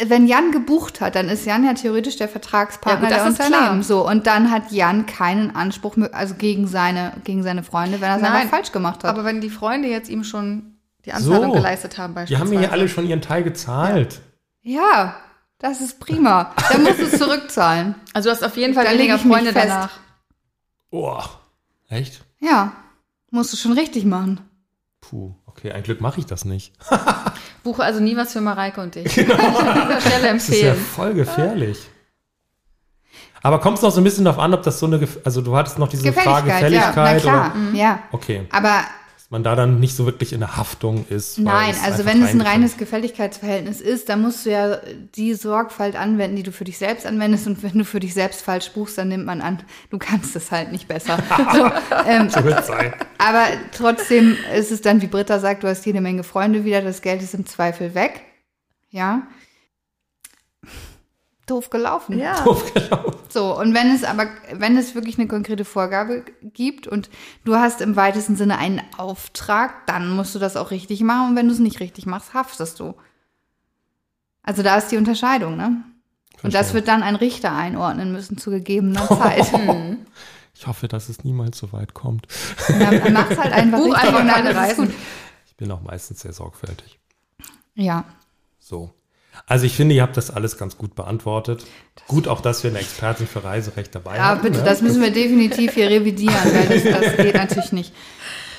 wenn 0.06 0.26
Jan 0.26 0.50
gebucht 0.50 1.00
hat, 1.00 1.14
dann 1.14 1.28
ist 1.28 1.46
Jan 1.46 1.64
ja 1.64 1.74
theoretisch 1.74 2.16
der 2.16 2.28
Vertragspartner 2.28 3.08
Ja, 3.10 3.16
gut, 3.16 3.16
der 3.16 3.24
das 3.24 3.38
ist 3.38 3.46
Unternehmen. 3.54 3.82
So, 3.84 4.06
und 4.06 4.26
dann 4.26 4.50
hat 4.50 4.72
Jan 4.72 5.06
keinen 5.06 5.54
Anspruch, 5.54 5.94
mehr- 5.96 6.14
also 6.14 6.34
gegen 6.34 6.66
seine, 6.66 7.12
gegen 7.24 7.44
seine 7.44 7.62
Freunde, 7.62 8.00
wenn 8.00 8.08
er 8.10 8.16
es 8.16 8.22
einfach 8.24 8.48
falsch 8.50 8.72
gemacht 8.72 9.04
hat. 9.04 9.10
Aber 9.10 9.24
wenn 9.24 9.40
die 9.40 9.50
Freunde 9.50 9.86
jetzt 9.88 10.10
ihm 10.10 10.24
schon 10.24 10.78
die 11.04 11.12
Anzahlung 11.12 11.46
So. 11.50 11.52
geleistet 11.52 11.96
haben, 11.96 12.12
Die 12.12 12.14
beispielsweise. 12.16 12.50
haben 12.50 12.58
mir 12.60 12.66
ja 12.66 12.72
alle 12.72 12.88
schon 12.88 13.06
ihren 13.06 13.20
Teil 13.22 13.44
gezahlt. 13.44 14.20
ja, 14.62 15.14
das 15.58 15.80
ist 15.80 15.98
prima. 16.00 16.54
Dann 16.70 16.82
musst 16.82 16.98
du 17.00 17.04
es 17.04 17.18
zurückzahlen. 17.18 17.94
Also 18.14 18.28
du 18.30 18.34
hast 18.34 18.44
auf 18.44 18.56
jeden 18.56 18.74
Fall 18.74 18.86
weniger 18.90 19.18
Freunde 19.18 19.52
fest. 19.52 19.66
danach. 19.68 19.90
Oh, 20.90 21.20
echt? 21.88 22.24
Ja, 22.40 22.72
musst 23.30 23.52
du 23.52 23.56
schon 23.56 23.72
richtig 23.72 24.04
machen. 24.04 24.40
Puh, 25.00 25.34
okay, 25.46 25.72
ein 25.72 25.82
Glück 25.82 26.00
mache 26.00 26.20
ich 26.20 26.26
das 26.26 26.44
nicht. 26.44 26.72
Buche 27.64 27.82
also 27.82 28.00
nie 28.00 28.16
was 28.16 28.32
für 28.32 28.40
Mareike 28.40 28.80
und 28.80 28.94
dich. 28.94 29.14
Genau. 29.14 29.34
Ich 29.34 29.40
an 29.40 29.88
dieser 29.88 30.00
Stelle 30.00 30.32
Das 30.32 30.48
ist 30.48 30.60
ja 30.62 30.70
empfehlen. 30.70 30.76
voll 30.76 31.14
gefährlich. 31.14 31.78
Aber 33.42 33.60
kommt 33.60 33.76
es 33.78 33.82
noch 33.82 33.90
so 33.92 34.00
ein 34.00 34.04
bisschen 34.04 34.24
darauf 34.24 34.40
an, 34.40 34.52
ob 34.54 34.62
das 34.62 34.78
so 34.80 34.86
eine, 34.86 35.06
also 35.24 35.40
du 35.40 35.56
hattest 35.56 35.78
noch 35.78 35.88
diese 35.88 36.12
Frage 36.12 36.46
Gefälligkeit, 36.50 36.72
ja, 36.72 36.92
na 36.96 37.12
Gefälligkeit 37.14 37.22
klar, 37.22 37.52
oder, 37.70 37.76
ja. 37.78 37.98
okay, 38.12 38.46
Aber 38.50 38.80
man 39.30 39.42
da 39.42 39.54
dann 39.54 39.78
nicht 39.78 39.94
so 39.94 40.06
wirklich 40.06 40.32
in 40.32 40.40
der 40.40 40.56
Haftung 40.56 41.04
ist. 41.08 41.38
nein, 41.38 41.74
also 41.84 42.06
wenn 42.06 42.22
es 42.22 42.30
ein 42.30 42.40
reines. 42.40 42.78
Gefälligkeitsverhältnis 42.78 43.80
ist, 43.82 44.08
dann 44.08 44.22
musst 44.22 44.46
du 44.46 44.50
ja 44.50 44.78
die 45.14 45.34
Sorgfalt 45.34 45.96
anwenden, 45.96 46.36
die 46.36 46.42
du 46.42 46.52
für 46.52 46.64
dich 46.64 46.78
selbst 46.78 47.04
anwendest. 47.06 47.46
Und 47.46 47.62
wenn 47.62 47.76
du 47.76 47.84
für 47.84 48.00
dich 48.00 48.14
selbst 48.14 48.40
falsch 48.42 48.70
buchst, 48.72 48.96
dann 48.96 49.08
nimmt 49.08 49.26
man 49.26 49.42
an, 49.42 49.62
du 49.90 49.98
kannst 49.98 50.34
es 50.34 50.50
halt 50.50 50.72
nicht 50.72 50.88
besser. 50.88 51.18
so, 51.52 51.70
ähm, 52.06 52.30
So 52.30 52.42
wird's 52.44 52.68
sein. 52.68 52.94
aber 53.18 53.44
trotzdem 53.72 54.36
ist 54.56 54.70
es 54.72 54.80
dann, 54.80 55.02
wie 55.02 55.06
Britta 55.08 55.38
sagt, 55.40 55.62
du 55.62 55.68
hast 55.68 55.84
jede 55.84 56.00
Menge 56.00 56.24
Freunde 56.24 56.64
wieder, 56.64 56.80
das 56.80 57.02
Geld 57.02 57.22
ist 57.22 57.34
im 57.34 57.44
Zweifel 57.44 57.94
weg. 57.94 58.22
Ja. 58.90 59.26
Doof 61.50 61.70
gelaufen. 61.70 62.18
Ja. 62.18 62.40
Doof 62.44 62.72
gelaufen. 62.72 63.18
So, 63.28 63.58
und 63.58 63.74
wenn 63.74 63.94
es 63.94 64.04
aber, 64.04 64.26
wenn 64.52 64.76
es 64.76 64.94
wirklich 64.94 65.18
eine 65.18 65.28
konkrete 65.28 65.64
Vorgabe 65.64 66.24
gibt 66.42 66.86
und 66.86 67.10
du 67.44 67.56
hast 67.56 67.80
im 67.80 67.96
weitesten 67.96 68.36
Sinne 68.36 68.58
einen 68.58 68.80
Auftrag, 68.96 69.86
dann 69.86 70.10
musst 70.10 70.34
du 70.34 70.38
das 70.38 70.56
auch 70.56 70.70
richtig 70.70 71.02
machen 71.02 71.30
und 71.30 71.36
wenn 71.36 71.48
du 71.48 71.52
es 71.52 71.60
nicht 71.60 71.80
richtig 71.80 72.06
machst, 72.06 72.34
haftest 72.34 72.80
du. 72.80 72.94
Also 74.42 74.62
da 74.62 74.76
ist 74.76 74.88
die 74.88 74.96
Unterscheidung, 74.96 75.56
ne? 75.56 75.82
Und 76.42 76.54
das 76.54 76.70
Verstehe. 76.70 76.74
wird 76.74 76.88
dann 76.88 77.02
ein 77.02 77.16
Richter 77.16 77.54
einordnen 77.54 78.12
müssen 78.12 78.38
zu 78.38 78.50
gegebener 78.50 79.06
Zeit. 79.08 79.52
Ich 80.60 80.66
hoffe, 80.66 80.88
dass 80.88 81.08
es 81.08 81.22
niemals 81.22 81.56
so 81.56 81.70
weit 81.72 81.94
kommt. 81.94 82.26
Dann 82.66 83.12
macht's 83.12 83.38
halt 83.38 83.52
einfach 83.52 83.78
Buch 83.78 83.94
einfach 83.94 84.20
und 84.20 84.26
dann 84.26 84.46
ist 84.68 84.76
gut. 84.76 84.90
Ich 85.46 85.54
bin 85.54 85.70
auch 85.70 85.82
meistens 85.82 86.18
sehr 86.18 86.32
sorgfältig. 86.32 86.98
Ja. 87.74 88.04
So. 88.58 88.92
Also 89.46 89.66
ich 89.66 89.74
finde, 89.76 89.94
ihr 89.94 90.02
habt 90.02 90.16
das 90.16 90.30
alles 90.30 90.58
ganz 90.58 90.76
gut 90.76 90.94
beantwortet. 90.94 91.64
gut 92.06 92.28
auch, 92.28 92.40
dass 92.40 92.62
wir 92.64 92.70
eine 92.70 92.80
Expertin 92.80 93.26
für 93.26 93.44
Reiserecht 93.44 93.94
dabei 93.94 94.16
Ja, 94.16 94.24
haben. 94.24 94.42
bitte, 94.42 94.58
ne? 94.58 94.64
das 94.64 94.82
müssen 94.82 95.00
wir 95.00 95.10
definitiv 95.10 95.72
hier 95.74 95.88
revidieren, 95.88 96.34
weil 96.52 96.80
das, 96.80 97.00
das 97.00 97.16
geht 97.24 97.34
natürlich 97.34 97.72
nicht. 97.72 97.92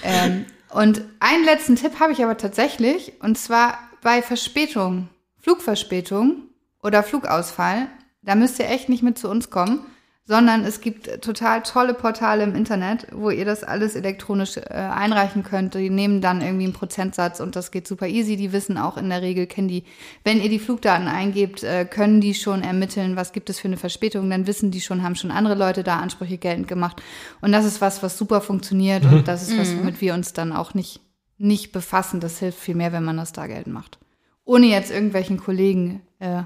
Ähm, 0.04 0.46
und 0.72 1.02
einen 1.20 1.46
letzten 1.46 1.76
Tipp 1.76 2.00
habe 2.00 2.12
ich 2.14 2.24
aber 2.24 2.38
tatsächlich, 2.38 3.14
und 3.22 3.38
zwar 3.38 3.78
bei 4.02 4.22
Verspätung, 4.22 5.10
Flugverspätung 5.42 6.44
oder 6.84 7.04
Flugausfall, 7.04 7.88
da 8.22 8.36
müsst 8.36 8.60
ihr 8.60 8.70
echt 8.70 8.88
nicht 8.90 9.04
mit 9.04 9.18
zu 9.18 9.30
uns 9.30 9.50
kommen, 9.50 9.86
sondern 10.30 10.64
es 10.64 10.80
gibt 10.80 11.24
total 11.24 11.64
tolle 11.64 11.96
Portale 11.96 12.44
im 12.44 12.54
Internet, 12.54 13.08
wo 13.12 13.32
ihr 13.32 13.46
das 13.46 13.64
alles 13.64 13.96
elektronisch 13.96 14.58
äh, 14.58 14.70
einreichen 14.70 15.42
könnt. 15.42 15.74
Die 15.74 15.90
nehmen 15.90 16.22
dann 16.22 16.42
irgendwie 16.42 16.66
einen 16.66 16.74
Prozentsatz 16.74 17.40
und 17.40 17.56
das 17.56 17.72
geht 17.72 17.88
super 17.88 18.08
easy. 18.08 18.38
Die 18.38 18.54
wissen 18.54 18.78
auch 18.78 18.96
in 18.96 19.10
der 19.10 19.24
Regel, 19.24 19.48
kennen 19.48 19.70
die, 19.70 19.86
wenn 20.24 20.40
ihr 20.40 20.50
die 20.50 20.60
Flugdaten 20.60 21.08
eingebt, 21.08 21.64
äh, 21.64 21.84
können 21.84 22.22
die 22.22 22.36
schon 22.36 22.62
ermitteln, 22.62 23.16
was 23.16 23.32
gibt 23.32 23.50
es 23.50 23.60
für 23.60 23.70
eine 23.70 23.78
Verspätung. 23.78 24.30
Dann 24.30 24.46
wissen 24.46 24.70
die 24.70 24.82
schon, 24.82 25.02
haben 25.02 25.16
schon 25.16 25.32
andere 25.32 25.56
Leute 25.56 25.82
da 25.82 25.98
Ansprüche 25.98 26.38
geltend 26.38 26.68
gemacht. 26.68 27.02
Und 27.42 27.52
das 27.52 27.66
ist 27.66 27.82
was, 27.82 28.04
was 28.04 28.16
super 28.16 28.40
funktioniert 28.40 29.06
und 29.06 29.28
das 29.28 29.48
ist 29.48 29.58
was, 29.58 29.76
womit 29.76 30.00
wir 30.00 30.14
uns 30.14 30.34
dann 30.34 30.54
auch 30.54 30.76
nicht, 30.76 31.02
nicht 31.40 31.72
befassen. 31.72 32.20
Das 32.20 32.38
hilft 32.38 32.60
viel 32.60 32.76
mehr, 32.76 32.94
wenn 32.94 33.04
man 33.04 33.18
das 33.18 33.34
da 33.34 33.48
geltend 33.48 33.74
macht. 33.74 33.98
Ohne 34.46 34.68
jetzt 34.68 34.92
irgendwelchen 34.92 35.40
Kollegen, 35.40 36.04
äh, 36.20 36.44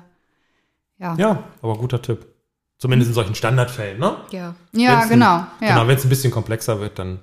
ja. 1.00 1.15
Ja, 1.17 1.43
aber 1.62 1.76
guter 1.76 2.02
Tipp. 2.02 2.33
Zumindest 2.84 3.08
in 3.12 3.15
solchen 3.15 3.34
Standardfällen, 3.36 3.98
ne? 3.98 4.17
Ja. 4.32 4.56
Ja, 4.74 4.91
Wenn's 4.91 5.04
ein- 5.04 5.10
genau. 5.10 5.36
Ja. 5.62 5.69
Genau, 5.76 5.88
wenn 5.88 5.96
es 5.96 6.04
ein 6.04 6.10
bisschen 6.10 6.32
komplexer 6.34 6.82
wird, 6.82 7.00
dann, 7.00 7.19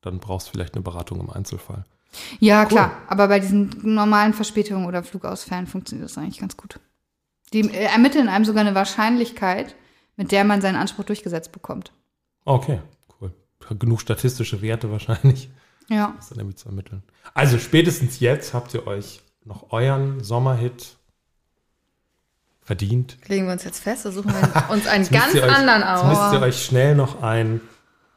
dann 0.00 0.20
brauchst 0.20 0.46
du 0.46 0.52
vielleicht 0.52 0.74
eine 0.74 0.82
Beratung 0.82 1.18
im 1.18 1.28
Einzelfall. 1.28 1.84
Ja, 2.38 2.66
klar. 2.66 2.92
Aber 3.08 3.26
bei 3.26 3.40
diesen 3.40 3.74
normalen 3.82 4.32
Verspätungen 4.32 4.86
oder 4.86 5.02
Flugausfällen 5.02 5.66
funktioniert 5.66 6.08
das 6.08 6.16
eigentlich 6.16 6.38
ganz 6.38 6.56
gut. 6.56 6.78
Die 7.52 7.62
äh, 7.62 7.86
ermitteln 7.86 8.28
einem 8.28 8.44
sogar 8.44 8.60
eine 8.60 8.76
Wahrscheinlichkeit, 8.76 9.74
mit 10.16 10.30
der 10.30 10.44
man 10.44 10.60
seinen 10.60 10.76
Anspruch 10.76 11.02
durchgesetzt 11.04 11.50
bekommt. 11.50 11.90
Okay, 12.44 12.80
cool. 13.20 13.32
Genug 13.80 14.00
statistische 14.00 14.62
Werte 14.62 14.88
wahrscheinlich, 14.92 15.50
Ja. 15.88 16.14
das 16.16 16.28
dann 16.28 16.38
irgendwie 16.38 16.54
zu 16.56 16.68
ermitteln. 16.68 17.02
Also 17.34 17.58
spätestens 17.58 18.20
jetzt 18.20 18.54
habt 18.54 18.72
ihr 18.74 18.86
euch 18.86 19.20
noch 19.44 19.72
euren 19.72 20.22
Sommerhit 20.22 20.96
verdient. 22.64 23.16
Legen 23.28 23.46
wir 23.46 23.52
uns 23.52 23.64
jetzt 23.64 23.82
fest, 23.82 24.04
da 24.04 24.10
suchen 24.12 24.32
wir 24.32 24.70
uns 24.70 24.86
einen 24.86 25.08
ganz 25.10 25.34
euch, 25.34 25.42
anderen 25.52 25.80
Jetzt 25.82 26.04
müsst 26.06 26.20
aus. 26.20 26.32
ihr 26.34 26.40
euch 26.42 26.64
schnell 26.64 26.94
noch 26.94 27.22
ein. 27.22 27.60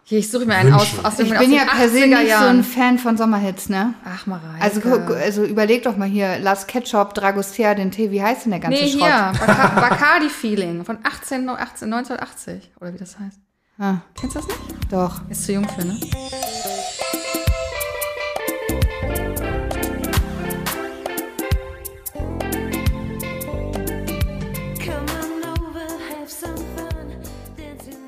Hier, 0.08 0.20
ich 0.20 0.30
suche 0.30 0.46
mir 0.46 0.54
einen 0.54 0.72
aus, 0.72 0.82
Wünschen. 0.84 1.06
aus, 1.06 1.14
Ich 1.20 1.30
den- 1.30 1.40
bin 1.40 1.50
aus 1.50 1.56
ja 1.56 1.64
den 1.66 1.68
per 1.80 1.90
se 1.90 1.98
80er 1.98 2.20
nicht 2.24 2.38
so 2.38 2.46
ein. 2.46 2.64
Fan 2.64 3.00
von 3.00 3.18
Sommerhits, 3.18 3.70
ne? 3.70 3.96
Ach, 4.06 4.28
Mareike. 4.28 4.62
Also, 4.64 4.80
guck, 4.82 5.10
also 5.10 5.44
überleg 5.44 5.82
doch 5.82 5.98
mal 5.98 6.08
hier, 6.08 6.38
Las 6.38 6.68
Ketchup, 6.68 7.16
Dragostea, 7.16 7.74
den 7.74 7.90
Tee, 7.90 8.12
wie 8.12 8.22
heißt 8.22 8.46
denn 8.46 8.52
der 8.52 8.60
ganze 8.60 8.84
Nee, 8.84 8.90
Schrott? 8.92 9.02
hier, 9.02 9.32
Baca 9.40 9.68
Bacardi 9.90 10.30
Feeling 10.30 10.86
von 10.86 11.00
18, 11.04 11.50
18, 11.50 11.92
1980, 11.92 12.72
oder 12.80 12.94
wie 12.94 13.00
das 13.00 13.18
heißt. 13.20 13.40
Ah, 13.80 13.96
Kennst 14.20 14.36
du 14.36 14.40
das 14.42 14.48
nicht? 14.48 14.60
doch. 14.94 15.22
Ist 15.30 15.44
zu 15.46 15.54
jung 15.54 15.68
für, 15.68 15.84
ne? 15.84 16.00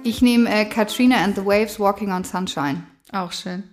Ich 0.08 0.22
nehme 0.22 0.50
äh, 0.50 0.64
Katrina 0.64 1.18
and 1.18 1.36
the 1.36 1.46
Waves 1.46 1.82
Walking 1.82 2.14
on 2.14 2.24
Sunshine. 2.24 2.84
Auch 3.12 3.34
schön. 3.34 3.64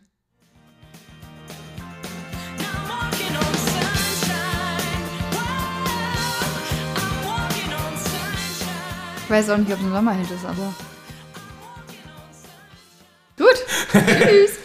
Ich 9.23 9.31
weiß 9.31 9.51
auch 9.51 9.59
nicht, 9.59 9.73
ob 9.73 9.79
es 9.79 9.85
ein 9.85 9.93
Sommerhit 9.93 10.29
ist, 10.29 10.45
aber. 10.45 10.75
Gut. 13.37 13.65
Tschüss. 13.93 14.59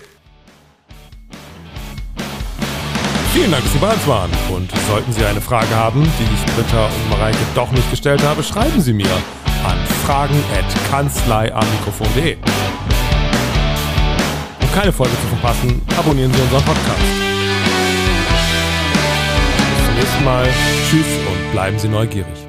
Vielen 3.32 3.52
Dank, 3.52 3.64
dass 3.64 3.74
Sie 3.74 3.80
bei 3.80 3.94
uns 3.94 4.08
waren. 4.08 4.32
Und 4.52 4.72
sollten 4.88 5.14
Sie 5.14 5.24
eine 5.24 5.40
Frage 5.40 5.76
haben, 5.76 6.02
die 6.02 6.24
ich 6.34 6.56
Britta 6.56 6.88
und 6.88 7.10
Mareike 7.12 7.38
doch 7.54 7.72
nicht 7.72 7.92
gestellt 7.92 8.24
habe, 8.24 8.42
schreiben 8.42 8.82
Sie 8.82 8.92
mir 8.92 9.22
an 9.64 9.78
fragen.kanzleiamikrofon.de. 10.06 12.38
Um 14.62 14.72
keine 14.74 14.92
Folge 14.92 15.14
zu 15.14 15.28
verpassen, 15.28 15.82
abonnieren 15.98 16.34
Sie 16.34 16.42
unseren 16.42 16.64
Podcast. 16.64 17.00
Bis 19.76 19.86
zum 19.86 19.96
nächsten 19.96 20.24
Mal. 20.24 20.48
Tschüss 20.90 21.08
und 21.28 21.52
bleiben 21.52 21.78
Sie 21.80 21.88
neugierig. 21.88 22.49